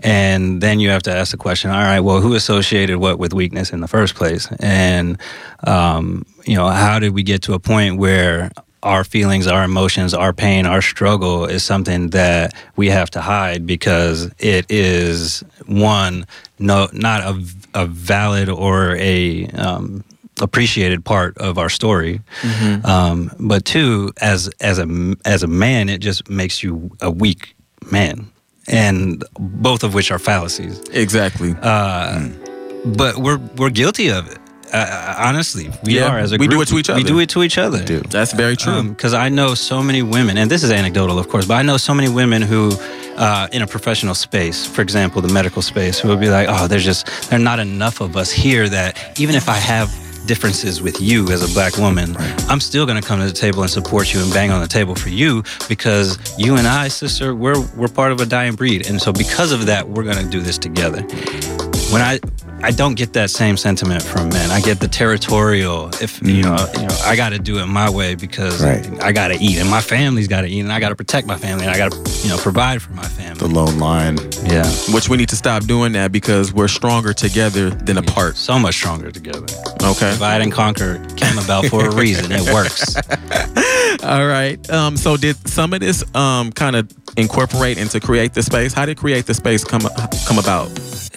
And 0.03 0.61
then 0.61 0.79
you 0.79 0.89
have 0.89 1.03
to 1.03 1.11
ask 1.15 1.31
the 1.31 1.37
question, 1.37 1.71
all 1.71 1.81
right, 1.81 1.99
well, 1.99 2.21
who 2.21 2.35
associated 2.35 2.99
what 2.99 3.17
with 3.19 3.33
weakness 3.33 3.71
in 3.71 3.81
the 3.81 3.87
first 3.87 4.15
place? 4.15 4.47
And, 4.59 5.17
um, 5.65 6.25
you 6.45 6.55
know, 6.55 6.67
how 6.69 6.99
did 6.99 7.13
we 7.13 7.23
get 7.23 7.41
to 7.43 7.53
a 7.53 7.59
point 7.59 7.97
where 7.97 8.51
our 8.83 9.03
feelings, 9.03 9.45
our 9.45 9.63
emotions, 9.63 10.13
our 10.13 10.33
pain, 10.33 10.65
our 10.65 10.81
struggle 10.81 11.45
is 11.45 11.63
something 11.63 12.09
that 12.11 12.53
we 12.75 12.89
have 12.89 13.09
to 13.11 13.21
hide 13.21 13.65
because 13.65 14.31
it 14.39 14.65
is 14.69 15.43
one, 15.67 16.25
no, 16.57 16.87
not 16.93 17.21
a, 17.21 17.43
a 17.75 17.85
valid 17.85 18.49
or 18.49 18.95
a 18.97 19.45
um, 19.49 20.03
appreciated 20.41 21.03
part 21.03 21.37
of 21.37 21.57
our 21.57 21.69
story. 21.69 22.21
Um, 22.83 23.31
but 23.39 23.65
two, 23.65 24.11
as 24.21 24.49
as 24.59 24.79
a 24.79 24.87
as 25.25 25.43
a 25.43 25.47
man, 25.47 25.89
it 25.89 25.99
just 26.01 26.29
makes 26.29 26.63
you 26.63 26.91
a 27.01 27.09
weak 27.11 27.55
man, 27.91 28.27
and 28.67 29.23
both 29.39 29.83
of 29.83 29.93
which 29.93 30.11
are 30.11 30.19
fallacies. 30.19 30.79
Exactly. 30.91 31.55
Uh, 31.61 32.29
But 32.83 33.17
we're 33.17 33.39
we're 33.57 33.69
guilty 33.73 34.09
of 34.11 34.27
it. 34.31 34.37
Uh, 34.73 35.15
honestly, 35.17 35.69
we 35.83 35.97
Yeah, 35.97 36.07
are 36.09 36.17
as 36.23 36.31
a 36.31 36.37
we 36.37 36.47
do 36.47 36.61
it 36.61 36.67
to 36.69 36.77
each 36.77 36.89
other. 36.89 36.97
We 36.97 37.03
do 37.03 37.19
it 37.19 37.29
to 37.29 37.43
each 37.43 37.57
other. 37.57 37.83
Do 37.83 37.99
That's 38.09 38.33
very 38.33 38.55
true. 38.55 38.83
Because 38.83 39.13
I 39.13 39.29
know 39.29 39.53
so 39.55 39.83
many 39.83 40.01
women, 40.01 40.37
and 40.37 40.49
this 40.49 40.63
is 40.63 40.71
anecdotal, 40.71 41.19
of 41.19 41.27
course, 41.27 41.45
but 41.45 41.55
I 41.55 41.61
know 41.61 41.77
so 41.77 41.93
many 41.93 42.09
women 42.09 42.41
who, 42.41 42.71
uh, 43.17 43.47
in 43.51 43.61
a 43.61 43.67
professional 43.67 44.15
space, 44.15 44.65
for 44.65 44.81
example, 44.81 45.21
the 45.21 45.33
medical 45.33 45.61
space, 45.61 45.99
who 46.01 46.07
will 46.07 46.17
be 46.27 46.29
like, 46.29 46.47
"Oh, 46.49 46.67
there's 46.67 46.85
just 46.85 47.05
there 47.29 47.37
are 47.39 47.43
not 47.43 47.59
enough 47.59 48.01
of 48.01 48.15
us 48.15 48.31
here 48.31 48.69
that 48.69 49.19
even 49.19 49.35
if 49.35 49.47
I 49.49 49.59
have." 49.73 49.89
Differences 50.25 50.81
with 50.81 51.01
you 51.01 51.27
as 51.29 51.41
a 51.43 51.53
black 51.53 51.77
woman 51.77 52.15
i'm 52.49 52.59
still 52.59 52.85
going 52.85 53.01
to 53.01 53.07
come 53.07 53.19
to 53.19 53.25
the 53.25 53.31
table 53.31 53.61
and 53.61 53.71
support 53.71 54.13
you 54.13 54.21
and 54.21 54.31
bang 54.33 54.51
on 54.51 54.61
the 54.61 54.67
table 54.67 54.95
for 54.95 55.09
you 55.09 55.43
because 55.67 56.17
you 56.37 56.55
and 56.55 56.67
i 56.67 56.87
sister 56.87 57.33
we're 57.35 57.59
we're 57.75 57.87
part 57.87 58.11
of 58.11 58.21
a 58.21 58.25
dying 58.25 58.55
breed. 58.55 58.87
And 58.87 59.01
so 59.01 59.11
because 59.11 59.51
of 59.51 59.65
that 59.65 59.87
we're 59.87 60.03
going 60.03 60.23
to 60.23 60.29
do 60.29 60.39
this 60.39 60.57
together. 60.57 61.01
When 61.91 62.01
I 62.01 62.19
I 62.63 62.71
don't 62.71 62.95
get 62.95 63.13
that 63.13 63.29
same 63.29 63.57
sentiment 63.57 64.03
from 64.03 64.29
men. 64.29 64.51
I 64.51 64.61
get 64.61 64.79
the 64.79 64.87
territorial. 64.87 65.89
If 66.01 66.21
you 66.21 66.43
know, 66.43 66.57
you 66.75 66.87
know, 66.87 66.97
I 67.03 67.15
got 67.15 67.29
to 67.29 67.39
do 67.39 67.59
it 67.59 67.65
my 67.65 67.89
way 67.89 68.15
because 68.15 68.63
I 68.63 69.11
got 69.11 69.29
to 69.29 69.35
eat, 69.35 69.57
and 69.57 69.69
my 69.69 69.81
family's 69.81 70.27
got 70.27 70.41
to 70.41 70.47
eat, 70.47 70.59
and 70.61 70.71
I 70.71 70.79
got 70.79 70.89
to 70.89 70.95
protect 70.95 71.27
my 71.27 71.37
family, 71.37 71.65
and 71.65 71.73
I 71.73 71.77
got 71.77 71.91
to 71.91 72.21
you 72.23 72.29
know 72.29 72.37
provide 72.37 72.81
for 72.81 72.93
my 72.93 73.03
family. 73.03 73.39
The 73.39 73.47
lone 73.47 73.79
line. 73.79 74.17
Yeah. 74.43 74.65
Which 74.93 75.09
we 75.09 75.17
need 75.17 75.29
to 75.29 75.35
stop 75.35 75.63
doing 75.65 75.93
that 75.93 76.11
because 76.11 76.53
we're 76.53 76.67
stronger 76.67 77.13
together 77.13 77.69
than 77.69 77.97
apart. 77.97 78.35
So 78.35 78.59
much 78.59 78.75
stronger 78.75 79.11
together. 79.11 79.45
Okay. 79.83 80.11
Divide 80.11 80.41
and 80.41 80.51
conquer 80.51 81.03
came 81.15 81.37
about 81.37 81.65
for 81.65 81.85
a 81.85 81.95
reason. 81.95 82.31
It 82.31 82.53
works. 82.53 82.95
All 84.03 84.27
right. 84.27 84.57
Um, 84.69 84.97
so 84.97 85.17
did 85.17 85.35
some 85.47 85.73
of 85.73 85.79
this 85.79 86.03
um, 86.15 86.51
kind 86.51 86.75
of 86.75 86.91
incorporate 87.17 87.77
into 87.77 87.99
create 87.99 88.33
the 88.33 88.43
space? 88.43 88.73
How 88.73 88.85
did 88.85 88.97
create 88.97 89.25
the 89.25 89.33
space 89.33 89.63
come 89.63 89.81
come 90.27 90.37
about? 90.39 90.69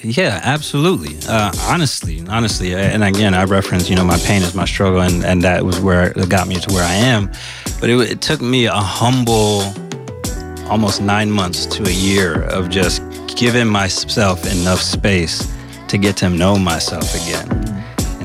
Yeah, 0.03 0.41
absolutely. 0.43 1.17
Uh, 1.35 1.51
honestly, 1.63 2.23
honestly, 2.29 2.77
and 2.77 3.03
again, 3.03 3.35
I 3.35 3.43
reference, 3.43 3.91
you 3.91 3.97
know, 3.97 4.05
my 4.05 4.19
pain 4.19 4.43
is 4.43 4.55
my 4.55 4.67
struggle, 4.67 5.01
and, 5.01 5.25
and 5.25 5.43
that 5.43 5.65
was 5.65 5.81
where 5.81 6.17
it 6.17 6.29
got 6.29 6.47
me 6.47 6.55
to 6.55 6.73
where 6.73 6.85
I 6.85 6.95
am. 6.95 7.29
But 7.81 7.91
it, 7.91 7.99
it 8.09 8.21
took 8.21 8.41
me 8.41 8.67
a 8.67 8.73
humble, 8.73 9.65
almost 10.71 11.03
nine 11.03 11.33
months 11.33 11.67
to 11.67 11.83
a 11.89 11.93
year 11.93 12.45
of 12.45 12.71
just 12.71 13.03
giving 13.37 13.67
myself 13.67 14.47
enough 14.47 14.81
space 14.81 15.53
to 15.89 15.99
get 15.99 16.17
to 16.19 16.31
know 16.31 16.57
myself 16.57 17.13
again 17.17 17.74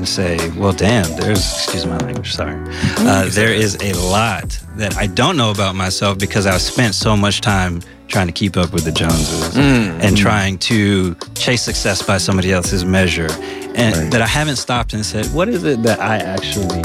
and 0.00 0.08
say, 0.08 0.38
well, 0.58 0.72
damn, 0.72 1.04
there's, 1.20 1.40
excuse 1.40 1.84
my 1.84 1.98
language, 1.98 2.32
sorry. 2.32 2.56
Uh, 3.00 3.26
there 3.28 3.52
is 3.52 3.76
a 3.82 3.92
lot 4.08 4.58
that 4.76 4.96
I 4.96 5.06
don't 5.08 5.36
know 5.36 5.50
about 5.50 5.74
myself 5.74 6.18
because 6.18 6.46
I've 6.46 6.62
spent 6.62 6.94
so 6.94 7.14
much 7.18 7.42
time 7.42 7.82
trying 8.08 8.26
to 8.26 8.32
keep 8.32 8.56
up 8.56 8.72
with 8.72 8.84
the 8.84 8.92
Joneses 8.92 9.54
Mm. 9.54 10.02
and 10.02 10.16
trying 10.16 10.56
to 10.70 11.14
chase 11.34 11.60
success 11.62 12.00
by 12.02 12.16
somebody 12.16 12.50
else's 12.50 12.82
measure. 12.82 13.28
And 13.74 14.10
that 14.10 14.22
I 14.22 14.26
haven't 14.26 14.56
stopped 14.56 14.94
and 14.94 15.04
said, 15.04 15.26
what 15.34 15.48
is 15.50 15.64
it 15.64 15.82
that 15.82 16.00
I 16.00 16.16
actually 16.16 16.80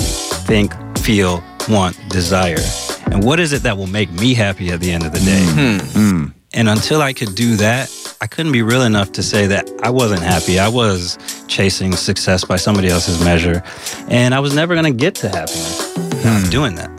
think, 0.45 0.74
feel, 0.99 1.41
want, 1.70 1.97
desire? 2.09 2.57
And 3.05 3.24
what 3.24 3.39
is 3.39 3.53
it 3.53 3.63
that 3.63 3.78
will 3.78 3.88
make 3.88 4.11
me 4.11 4.34
happy 4.34 4.72
at 4.72 4.82
the 4.82 4.91
end 4.91 5.05
of 5.05 5.13
the 5.13 5.20
day? 5.20 5.45
Mm-hmm. 5.47 6.26
And 6.53 6.68
until 6.70 7.01
I 7.01 7.13
could 7.13 7.34
do 7.34 7.55
that, 7.55 7.89
I 8.26 8.28
couldn't 8.28 8.53
be 8.53 8.63
real 8.63 8.82
enough 8.82 9.11
to 9.11 9.21
say 9.21 9.45
that 9.45 9.69
I 9.84 9.91
wasn't 9.91 10.23
happy. 10.23 10.57
I 10.57 10.67
was 10.67 11.19
chasing 11.47 11.95
success 11.95 12.43
by 12.43 12.55
somebody 12.55 12.88
else's 12.88 13.23
measure. 13.23 13.61
And 14.07 14.34
I 14.34 14.39
was 14.39 14.55
never 14.55 14.73
going 14.73 14.91
to 14.91 14.99
get 14.99 15.13
to 15.17 15.30
happiness 15.30 15.95
not 16.26 16.49
doing 16.49 16.73
that. 16.73 16.89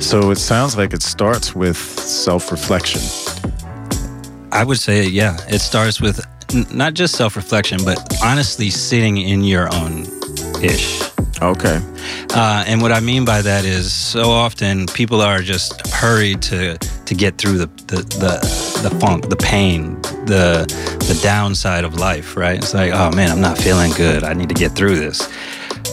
So 0.00 0.30
it 0.30 0.38
sounds 0.38 0.74
like 0.74 0.94
it 0.94 1.02
starts 1.02 1.54
with 1.54 1.76
self 1.76 2.50
reflection. 2.50 3.02
I 4.50 4.64
would 4.64 4.78
say, 4.78 5.06
yeah, 5.06 5.36
it 5.46 5.58
starts 5.58 6.00
with 6.00 6.26
n- 6.54 6.64
not 6.72 6.94
just 6.94 7.16
self 7.16 7.36
reflection, 7.36 7.84
but 7.84 7.98
honestly 8.24 8.70
sitting 8.70 9.18
in 9.18 9.44
your 9.44 9.68
own 9.74 10.06
ish. 10.62 11.02
Okay. 11.42 11.82
Uh, 12.30 12.64
and 12.66 12.80
what 12.80 12.92
I 12.92 13.00
mean 13.00 13.26
by 13.26 13.42
that 13.42 13.66
is 13.66 13.92
so 13.92 14.30
often 14.30 14.86
people 14.86 15.20
are 15.20 15.42
just 15.42 15.86
hurried 15.88 16.40
to 16.44 16.78
to 17.06 17.14
get 17.14 17.38
through 17.38 17.58
the 17.58 17.66
the, 17.86 17.96
the, 17.96 18.88
the 18.88 18.96
funk, 19.00 19.28
the 19.28 19.36
pain, 19.36 20.00
the 20.26 20.66
the 21.08 21.18
downside 21.22 21.84
of 21.84 21.94
life, 21.94 22.36
right? 22.36 22.58
It's 22.58 22.74
like, 22.74 22.92
oh 22.92 23.10
man, 23.12 23.30
I'm 23.30 23.40
not 23.40 23.58
feeling 23.58 23.92
good. 23.92 24.24
I 24.24 24.32
need 24.32 24.48
to 24.48 24.54
get 24.54 24.72
through 24.72 24.96
this. 24.96 25.28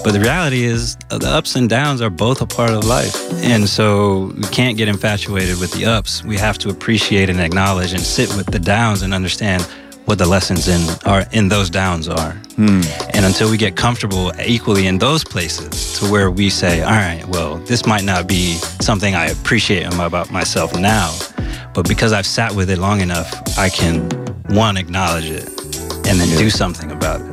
But 0.04 0.12
the 0.12 0.20
reality 0.20 0.64
is, 0.64 0.98
uh, 1.12 1.18
the 1.18 1.30
ups 1.30 1.56
and 1.56 1.70
downs 1.70 2.02
are 2.02 2.10
both 2.10 2.42
a 2.42 2.46
part 2.46 2.72
of 2.72 2.84
life. 2.84 3.16
And 3.44 3.70
so 3.70 4.34
we 4.36 4.44
can't 4.44 4.76
get 4.76 4.90
infatuated 4.90 5.60
with 5.60 5.72
the 5.74 5.86
ups. 5.86 6.24
We 6.24 6.38
have 6.38 6.58
to 6.60 6.70
appreciate 6.70 7.30
and 7.30 7.40
acknowledge 7.40 7.94
and 7.94 8.02
sit 8.02 8.36
with 8.36 8.48
the 8.48 8.60
downs 8.60 9.02
and 9.02 9.14
understand 9.14 9.66
what 10.06 10.18
the 10.18 10.26
lessons 10.26 10.68
in 10.68 10.82
are 11.06 11.26
in 11.32 11.48
those 11.50 11.70
downs 11.70 12.08
are. 12.10 12.32
Hmm. 12.56 12.82
And 13.14 13.26
until 13.26 13.50
we 13.50 13.58
get 13.58 13.76
comfortable 13.76 14.32
equally 14.46 14.86
in 14.88 14.98
those 15.00 15.24
places 15.24 16.00
to 16.00 16.12
where 16.12 16.30
we 16.30 16.50
say, 16.50 16.82
all 16.84 16.92
right, 16.92 17.26
well, 17.30 17.58
this 17.60 17.86
might 17.86 18.04
not 18.04 18.28
be 18.28 18.54
something 18.82 19.16
I 19.16 19.28
appreciate 19.28 19.86
about 19.94 20.30
myself 20.32 20.78
now, 20.78 21.16
but 21.74 21.88
because 21.88 22.12
I've 22.14 22.28
sat 22.28 22.54
with 22.54 22.70
it 22.70 22.78
long 22.78 23.02
enough, 23.02 23.32
I 23.58 23.70
can 23.70 24.10
one 24.50 24.78
acknowledge 24.78 25.30
it 25.30 25.48
and 26.08 26.20
then 26.20 26.38
do 26.38 26.50
something 26.50 26.92
about 26.92 27.22
it. 27.22 27.32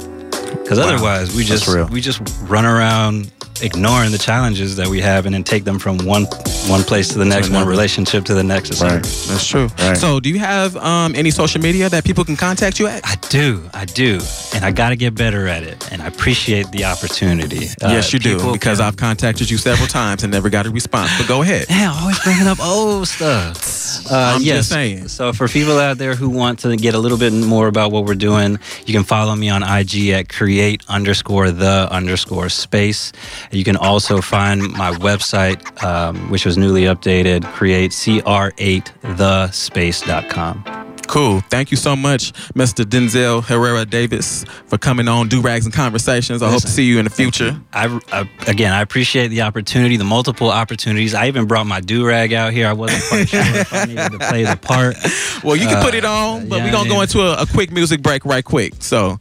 Because 0.63 0.79
Wow. 0.79 0.87
otherwise, 0.95 1.35
we 1.35 1.45
just 1.45 1.67
we 1.91 2.01
just 2.01 2.21
run 2.43 2.65
around 2.65 3.31
ignoring 3.63 4.11
the 4.11 4.19
challenges 4.19 4.77
that 4.77 4.89
we 4.89 5.01
have 5.01 5.27
and 5.27 5.35
then 5.35 5.45
take 5.45 5.65
them 5.65 5.79
from 5.79 5.99
one 5.99 6.25
one 6.69 6.83
place 6.83 7.09
to 7.09 7.19
the 7.19 7.25
next, 7.25 7.51
one 7.51 7.67
relationship 7.67 8.25
to 8.27 8.35
the 8.35 8.43
next. 8.45 8.75
cetera. 8.75 9.01
That's 9.01 9.47
true. 9.47 9.69
So, 9.97 10.21
do 10.21 10.29
you 10.29 10.39
have 10.39 10.77
um, 10.77 11.15
any 11.15 11.31
social 11.31 11.61
media 11.61 11.89
that 11.89 12.05
people 12.05 12.25
can 12.25 12.37
contact 12.37 12.79
you 12.79 12.87
at? 12.87 13.07
I 13.07 13.17
do, 13.29 13.69
I 13.73 13.85
do, 13.85 14.21
and 14.55 14.65
I 14.65 14.71
got 14.71 14.91
to 14.91 14.97
get 14.97 15.15
better 15.15 15.47
at 15.47 15.63
it. 15.63 15.91
And 15.93 16.03
I 16.03 16.07
appreciate 16.07 16.71
the 16.71 16.85
opportunity. 16.85 17.67
Uh, 17.83 17.89
yes, 17.91 18.13
you 18.13 18.19
do. 18.19 18.53
Because 18.53 18.79
can- 18.79 18.87
I've 18.87 18.97
contacted 18.97 19.51
you 19.51 19.59
several 19.59 19.89
times 19.89 20.23
and 20.23 20.33
never 20.33 20.51
got 20.51 20.67
a 20.67 20.71
response. 20.71 21.11
But 21.19 21.27
go 21.29 21.43
ahead. 21.43 21.67
Yeah, 21.69 21.93
always 22.01 22.19
bringing 22.23 22.47
up 22.47 22.61
old 22.61 23.09
stuff. 23.09 23.79
Uh, 24.11 24.35
I'm 24.35 24.43
yes. 24.43 24.59
just 24.59 24.71
saying. 24.71 25.09
So 25.09 25.33
for 25.33 25.47
people 25.47 25.79
out 25.79 25.99
there 25.99 26.15
who 26.15 26.31
want 26.31 26.61
to 26.61 26.77
get 26.77 26.95
a 26.95 26.99
little 26.99 27.19
bit 27.19 27.33
more 27.33 27.69
about 27.69 27.93
what 27.93 28.05
we're 28.07 28.15
doing, 28.17 28.59
you 28.85 28.93
can 28.95 29.05
follow 29.05 29.35
me 29.37 29.49
on 29.51 29.63
IG 29.63 30.09
at 30.09 30.29
create 30.29 30.83
underscore 30.89 31.51
the 31.53 31.87
underscore 31.91 32.49
space. 32.49 33.13
You 33.51 33.65
can 33.65 33.77
also 33.77 34.21
find 34.21 34.63
my 34.73 34.93
website, 34.93 35.83
um, 35.83 36.31
which 36.31 36.47
was 36.47 36.57
newly 36.57 36.83
updated, 36.85 37.45
create 37.53 37.91
cr8thespace.com. 37.91 40.65
Cool. 41.09 41.41
Thank 41.51 41.73
you 41.73 41.77
so 41.77 41.97
much, 41.97 42.33
Mr. 42.55 42.85
Denzel 42.85 43.43
Herrera 43.45 43.85
Davis, 43.85 44.45
for 44.67 44.79
coming 44.79 45.09
on 45.09 45.27
Du 45.27 45.41
Rags 45.41 45.65
and 45.67 45.75
Conversations. 45.75 46.41
I 46.41 46.49
hope 46.49 46.61
to 46.63 46.69
see 46.69 46.85
you 46.85 47.01
in 47.01 47.05
the 47.05 47.11
future. 47.11 47.61
I, 47.73 47.87
I 48.13 48.31
again, 48.47 48.73
I 48.73 48.81
appreciate 48.81 49.27
the 49.29 49.43
opportunity, 49.43 49.97
the 49.97 50.05
multiple 50.05 50.53
opportunities. 50.53 51.13
I 51.13 51.27
even 51.27 51.47
brought 51.47 51.67
my 51.67 51.81
do 51.81 52.07
rag 52.07 52.33
out 52.33 52.53
here. 52.53 52.69
I 52.69 52.75
wasn't 52.75 53.03
quite 53.09 53.29
sure 53.29 53.41
if 53.43 53.75
I 53.75 53.87
needed 53.87 54.13
to 54.13 54.19
play 54.21 54.45
the 54.45 54.57
part. 54.57 54.97
Well, 55.43 55.57
you 55.57 55.67
can 55.67 55.79
Uh, 55.79 55.83
put 55.83 55.95
it 55.95 56.05
on, 56.05 56.51
but 56.51 56.59
yeah, 56.59 56.65
we're 56.67 56.71
going 56.71 56.85
to 56.85 56.91
I 56.91 56.95
go 56.95 57.01
into 57.01 57.23
a, 57.23 57.43
a 57.43 57.47
quick 57.47 57.73
music 57.73 58.03
break 58.03 58.27
right 58.27 58.45
quick. 58.45 58.75
So 58.81 59.19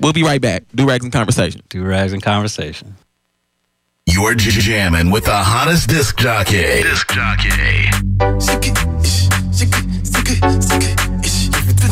we'll 0.00 0.14
be 0.14 0.22
right 0.22 0.40
back. 0.40 0.64
Du 0.74 0.86
Rags 0.88 1.04
and 1.04 1.12
Conversation. 1.12 1.60
Du 1.68 1.84
Rags 1.84 2.14
and 2.14 2.22
Conversation. 2.22 2.96
You're 4.06 4.34
j- 4.34 4.50
jamming 4.50 5.10
with 5.10 5.24
the 5.24 5.32
hottest 5.34 5.88
disc 5.88 6.18
jockey. 6.18 6.82
Disc 6.82 7.10
jockey. 7.10 7.48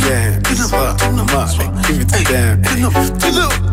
Damn, 0.02 0.40
it's 0.44 0.72
up, 0.72 1.00
I'm 1.02 1.18
up. 1.30 1.48
Hey, 1.86 1.96
Give 1.96 2.92
it 2.94 3.20
to 3.20 3.30
them. 3.32 3.71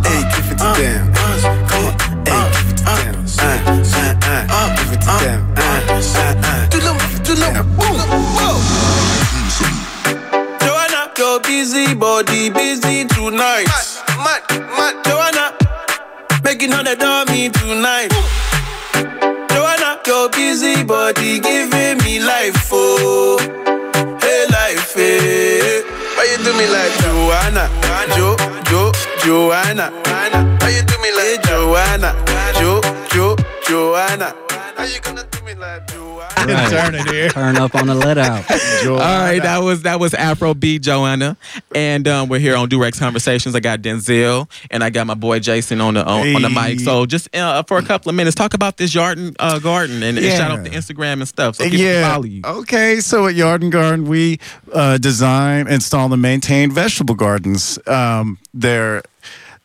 Joanna? 36.48 36.70
Turn 36.70 36.96
it 36.96 37.08
here. 37.10 37.30
Turn 37.30 37.58
up 37.58 37.76
on 37.76 37.88
the 37.88 37.96
let 37.96 38.18
out. 38.18 38.50
All 38.86 38.98
right, 38.98 39.40
that 39.42 39.60
was 39.60 39.84
that 39.84 40.00
was 40.00 40.14
Afro 40.14 40.54
B 40.54 40.80
Joanna, 40.80 41.38
and 41.76 42.08
um, 42.08 42.30
we're 42.30 42.40
here 42.40 42.56
on 42.56 42.70
Du 42.70 42.82
Rags 42.82 43.00
Conversations. 43.00 43.56
I 43.56 43.60
got 43.60 43.82
Denzel 43.82 44.50
and 44.72 44.84
I 44.84 44.90
got 44.90 45.08
my 45.08 45.14
boy 45.14 45.40
Jason 45.40 45.82
on 45.82 45.96
the 45.96 46.06
on, 46.06 46.36
on 46.36 46.42
the 46.42 46.50
mic. 46.50 46.80
So 46.80 47.06
just 47.06 47.34
uh, 47.36 47.64
for 47.64 47.78
a 47.78 47.84
couple 47.84 48.10
of 48.10 48.16
minutes, 48.16 48.36
talk 48.36 48.54
about 48.54 48.78
this 48.78 48.94
Yarden 48.94 49.36
uh, 49.40 49.60
Garden 49.60 50.04
and, 50.04 50.18
and 50.18 50.28
shout 50.28 50.52
out 50.52 50.64
the 50.64 50.70
Instagram 50.70 51.14
and 51.14 51.28
stuff 51.28 51.56
so 51.56 51.64
people 51.64 51.80
can 51.80 52.12
follow 52.12 52.26
you. 52.26 52.42
Okay, 52.46 53.00
so 53.00 53.28
at 53.28 53.36
Yarden 53.36 53.70
Garden, 53.72 54.06
we 54.08 54.40
uh, 54.74 54.98
design, 54.98 55.68
install, 55.68 56.12
and 56.12 56.22
maintain 56.22 56.72
vegetable 56.72 57.16
gardens. 57.16 57.80
Um, 57.88 58.38
they're 58.54 59.04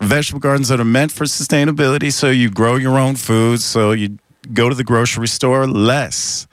vegetable 0.01 0.41
gardens 0.41 0.69
that 0.69 0.81
are 0.81 0.85
meant 0.85 1.13
for 1.13 1.25
sustainability. 1.25 2.13
So 2.13 2.31
you 2.31 2.51
grow 2.51 2.77
your 2.77 2.99
own 2.99 3.17
food. 3.17 3.61
So 3.61 3.93
you 3.93 4.19
go 4.53 4.69
to 4.69 4.75
the 4.75 4.85
grocery 4.85 5.29
store 5.29 5.67
less. 5.67 6.47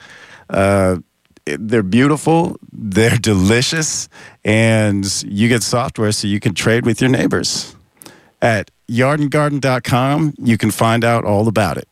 Uh, 0.52 0.97
they're 1.45 1.84
beautiful. 1.84 2.58
They're 2.72 3.18
delicious, 3.18 4.10
and 4.45 5.24
you 5.24 5.47
get 5.49 5.64
software 5.64 6.12
so 6.12 6.28
you 6.28 6.39
can 6.39 6.54
trade 6.54 6.86
with 6.86 7.02
your 7.02 7.10
neighbors. 7.10 7.76
At 8.41 8.70
yardandgarden.com, 8.89 10.36
you 10.39 10.58
can 10.58 10.72
find 10.72 11.04
out 11.04 11.26
all 11.26 11.47
about 11.47 11.78
it. 11.78 11.88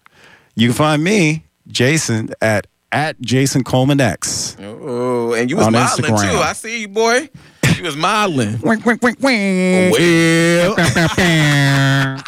You 0.55 0.67
can 0.69 0.75
find 0.75 1.03
me, 1.03 1.45
Jason, 1.67 2.29
at 2.41 2.67
at 2.91 3.19
Jason 3.21 3.63
Coleman 3.63 4.01
X. 4.01 4.57
Oh, 4.59 5.33
and 5.33 5.49
you 5.49 5.57
was 5.57 5.69
modeling 5.69 6.11
Instagram. 6.11 6.31
too. 6.31 6.37
I 6.39 6.53
see 6.53 6.81
you, 6.81 6.87
boy. 6.87 7.29
You 7.77 7.83
was 7.83 7.95
modeling. 7.95 8.59
Wink, 8.63 8.85
wink, 8.85 9.01
wink, 9.01 9.19
wink. 9.21 9.95
Well. 9.97 10.75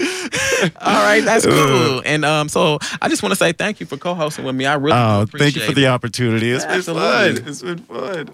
All 0.00 1.02
right, 1.04 1.20
that's 1.24 1.44
cool. 1.46 2.02
And 2.04 2.24
um, 2.24 2.48
so 2.48 2.78
I 3.00 3.08
just 3.08 3.22
want 3.22 3.32
to 3.32 3.36
say 3.36 3.52
thank 3.52 3.80
you 3.80 3.86
for 3.86 3.96
co-hosting 3.96 4.44
with 4.44 4.54
me. 4.54 4.66
I 4.66 4.74
really 4.74 4.96
Oh, 4.96 5.22
appreciate 5.22 5.52
thank 5.52 5.56
you 5.56 5.62
for 5.62 5.72
the 5.72 5.86
opportunity. 5.88 6.50
It's 6.50 6.64
been 6.64 6.82
fun. 6.82 7.36
It's 7.46 7.62
been 7.62 7.78
fun. 7.78 8.26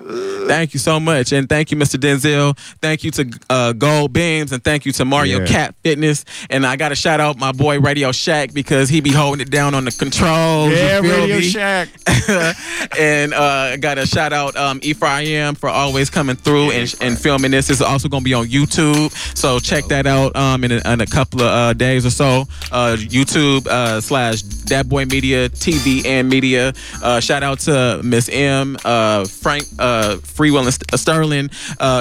Thank 0.48 0.74
you 0.74 0.80
so 0.80 0.98
much. 1.00 1.32
And 1.32 1.48
thank 1.48 1.70
you, 1.70 1.76
Mr. 1.76 1.96
Denzel. 1.98 2.56
Thank 2.80 3.04
you 3.04 3.10
to 3.12 3.40
uh, 3.50 3.72
Gold 3.72 4.12
Beams. 4.12 4.52
And 4.52 4.62
thank 4.62 4.84
you 4.86 4.92
to 4.92 5.04
Mario 5.04 5.40
Yeah. 5.40 5.46
Cat 5.46 5.74
Fitness. 5.82 6.24
And 6.50 6.66
I 6.66 6.76
got 6.76 6.90
to 6.90 6.94
shout 6.94 7.20
out 7.20 7.38
my 7.38 7.52
boy 7.52 7.80
Radio 7.80 8.12
Shack 8.12 8.52
because 8.52 8.88
he 8.88 9.00
be 9.00 9.12
holding 9.12 9.40
it 9.40 9.50
down 9.50 9.74
on 9.74 9.84
the 9.84 9.90
controls. 9.92 10.72
Yeah, 10.72 11.00
Radio 11.00 11.36
me? 11.36 11.42
Shack. 11.42 11.88
and 12.98 13.34
uh, 13.34 13.70
I 13.72 13.76
got 13.76 13.94
to 13.94 14.06
shout 14.06 14.32
out 14.32 14.56
um, 14.56 14.80
Ephraim 14.82 15.54
for 15.54 15.68
always 15.68 16.10
coming 16.10 16.36
through 16.36 16.72
and, 16.72 16.94
and 17.00 17.18
filming 17.18 17.50
this. 17.50 17.70
It's 17.70 17.80
also 17.80 18.08
going 18.08 18.22
to 18.22 18.24
be 18.24 18.34
on 18.34 18.46
YouTube. 18.46 19.12
So 19.36 19.58
check 19.60 19.84
that 19.86 20.06
out 20.06 20.34
um, 20.36 20.64
in, 20.64 20.72
a, 20.72 20.92
in 20.92 21.00
a 21.00 21.06
couple 21.06 21.42
of 21.42 21.53
uh, 21.54 21.72
days 21.72 22.04
or 22.04 22.10
so. 22.10 22.46
Uh, 22.72 22.96
YouTube 22.98 23.66
uh, 23.68 24.00
slash 24.00 24.42
Dat 24.42 24.88
Boy 24.88 25.04
Media, 25.04 25.48
TV 25.48 26.04
and 26.04 26.28
Media. 26.28 26.72
Uh, 27.02 27.20
shout 27.20 27.42
out 27.44 27.60
to 27.60 28.00
Miss 28.02 28.28
M, 28.28 28.76
Frank, 28.76 29.64
uh, 29.78 30.16
Free 30.16 30.50
Will 30.50 30.64
and 30.64 30.74
St- 30.74 30.98
Sterling, 30.98 31.48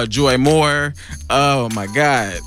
Joy 0.08 0.36
Moore. 0.38 0.94
Oh 1.30 1.68
my 1.74 1.86
God. 1.86 2.40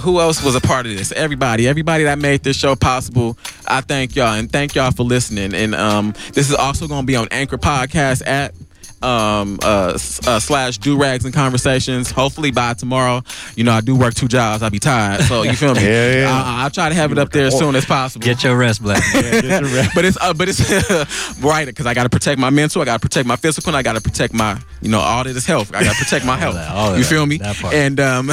Who 0.00 0.20
else 0.20 0.44
was 0.44 0.54
a 0.54 0.60
part 0.60 0.86
of 0.86 0.92
this? 0.92 1.10
Everybody, 1.12 1.66
everybody 1.66 2.04
that 2.04 2.18
made 2.18 2.42
this 2.42 2.56
show 2.56 2.76
possible. 2.76 3.38
I 3.66 3.80
thank 3.80 4.14
y'all 4.14 4.34
and 4.34 4.50
thank 4.50 4.74
y'all 4.74 4.90
for 4.90 5.04
listening. 5.04 5.54
And 5.54 5.74
um, 5.74 6.12
this 6.34 6.50
is 6.50 6.54
also 6.54 6.86
going 6.86 7.02
to 7.02 7.06
be 7.06 7.16
on 7.16 7.28
Anchor 7.30 7.58
Podcast 7.58 8.22
app 8.26 8.52
um 9.02 9.58
uh, 9.62 9.98
uh 10.26 10.40
slash 10.40 10.78
Du 10.78 10.96
Rags 10.98 11.24
and 11.24 11.34
conversations 11.34 12.10
hopefully 12.10 12.50
by 12.50 12.74
tomorrow 12.74 13.22
you 13.54 13.64
know 13.64 13.72
i 13.72 13.80
do 13.80 13.94
work 13.94 14.14
two 14.14 14.28
jobs 14.28 14.62
i'll 14.62 14.70
be 14.70 14.78
tired 14.78 15.22
so 15.22 15.42
you 15.42 15.52
feel 15.52 15.74
me 15.74 15.82
Yeah, 15.86 16.20
yeah. 16.20 16.30
I, 16.30 16.64
i'll 16.64 16.70
try 16.70 16.88
to 16.88 16.94
have 16.94 17.12
it 17.12 17.18
up 17.18 17.30
there 17.30 17.46
as 17.46 17.58
soon 17.58 17.74
as 17.76 17.84
possible 17.84 18.24
Get 18.24 18.42
your 18.42 18.56
rest, 18.56 18.82
Black. 18.82 19.02
yeah, 19.14 19.60
your 19.60 19.70
rest. 19.70 19.90
but 19.94 20.04
it's 20.04 20.18
uh, 20.20 20.32
but 20.34 20.48
it's 20.48 20.60
right 21.40 21.66
because 21.66 21.86
I 21.86 21.94
got 21.94 22.04
to 22.04 22.08
protect 22.08 22.40
my 22.40 22.50
mental, 22.50 22.82
I 22.82 22.84
got 22.84 23.00
to 23.00 23.00
protect 23.00 23.26
my 23.26 23.36
physical, 23.36 23.70
and 23.70 23.76
I 23.76 23.82
got 23.82 23.94
to 23.94 24.00
protect 24.00 24.34
my 24.34 24.60
you 24.80 24.90
know 24.90 25.00
all 25.00 25.26
of 25.26 25.32
this 25.34 25.46
health. 25.46 25.74
I 25.74 25.84
got 25.84 25.94
to 25.94 26.04
protect 26.04 26.24
my 26.24 26.36
health. 26.36 26.54
that, 26.54 26.70
all 26.70 26.92
of 26.92 26.98
you 26.98 27.04
that, 27.04 27.08
feel 27.10 27.26
me? 27.26 27.38
that 27.38 27.56
part. 27.56 27.74
And 27.74 28.00
um 28.00 28.30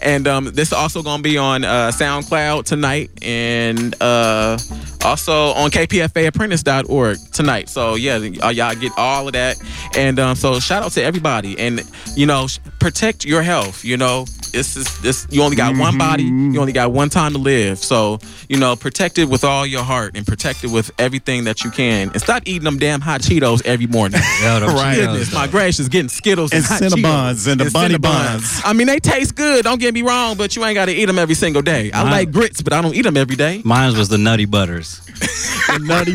and 0.00 0.26
um 0.26 0.44
this 0.54 0.72
also 0.72 1.02
gonna 1.02 1.22
be 1.22 1.36
on 1.36 1.64
uh, 1.64 1.90
SoundCloud 1.90 2.64
tonight 2.64 3.10
and 3.22 3.94
uh 4.00 4.58
also 5.04 5.52
on 5.52 5.70
KPFAapprentice.org 5.70 7.18
tonight. 7.32 7.68
So 7.68 7.94
yeah, 7.96 8.16
y'all 8.16 8.74
get 8.74 8.92
all 8.96 9.26
of 9.26 9.34
that. 9.34 9.56
And 9.96 10.18
um 10.18 10.36
so 10.36 10.60
shout 10.60 10.82
out 10.82 10.92
to 10.92 11.02
everybody 11.02 11.58
and 11.58 11.82
you 12.16 12.26
know 12.26 12.46
protect 12.80 13.24
your 13.24 13.42
health. 13.42 13.84
You 13.84 13.96
know 13.96 14.24
this 14.52 14.76
is 14.76 15.00
this 15.02 15.26
you 15.30 15.42
only 15.42 15.56
got 15.56 15.76
one 15.76 15.98
body, 15.98 16.24
you 16.24 16.60
only 16.60 16.72
got 16.72 16.92
one 16.92 17.10
time 17.10 17.32
to 17.32 17.38
live. 17.38 17.78
So 17.78 18.18
you 18.48 18.56
know 18.58 18.76
protect 18.76 19.18
it 19.18 19.26
with 19.28 19.44
all 19.44 19.66
your 19.66 19.82
heart 19.82 20.16
and 20.16 20.26
protect 20.26 20.64
it 20.64 20.70
with 20.70 20.90
everything 20.98 21.44
that 21.44 21.64
you 21.64 21.70
can. 21.70 22.10
And 22.10 22.20
stop 22.20 22.42
eating 22.46 22.64
them 22.64 22.78
damn 22.78 23.00
hot 23.00 23.20
Cheetos 23.20 23.64
every 23.64 23.86
morning. 23.86 24.20
Yo, 24.42 24.60
them 24.60 24.74
Right. 24.74 24.96
Cheetos, 24.98 25.06
Goodness, 25.06 25.30
though. 25.30 25.38
my 25.38 25.46
gracious, 25.48 25.88
getting 25.88 26.08
Skittles 26.08 26.52
and, 26.52 26.64
And 26.64 26.92
Cinnabons 26.92 27.50
and 27.50 27.60
the 27.60 27.70
bunny 27.70 27.98
buns. 27.98 28.60
I 28.64 28.72
mean, 28.72 28.86
they 28.86 28.98
taste 29.00 29.34
good. 29.34 29.64
Don't 29.64 29.80
get 29.80 29.94
me 29.94 30.02
wrong, 30.02 30.36
but 30.36 30.54
you 30.56 30.64
ain't 30.64 30.74
got 30.74 30.86
to 30.86 30.92
eat 30.92 31.06
them 31.06 31.18
every 31.18 31.34
single 31.34 31.62
day. 31.62 31.90
I 31.92 32.02
Mine- 32.02 32.12
like 32.12 32.32
grits, 32.32 32.62
but 32.62 32.72
I 32.72 32.80
don't 32.82 32.94
eat 32.94 33.02
them 33.02 33.16
every 33.16 33.36
day. 33.36 33.60
Mine 33.64 33.96
was 33.96 34.08
the 34.08 34.18
Nutty 34.18 34.44
Butters. 34.46 35.00
Nutty. 35.80 36.14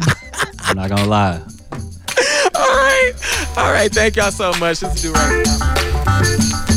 I'm 0.59 0.75
not 0.77 0.89
gonna 0.89 1.05
lie. 1.05 1.41
All 2.99 3.13
right, 3.13 3.57
all 3.57 3.71
right. 3.71 3.91
Thank 3.91 4.15
y'all 4.15 4.31
so 4.31 4.51
much. 4.59 4.83
Is 4.83 5.01
Do 5.01 5.11
Right. 5.11 6.68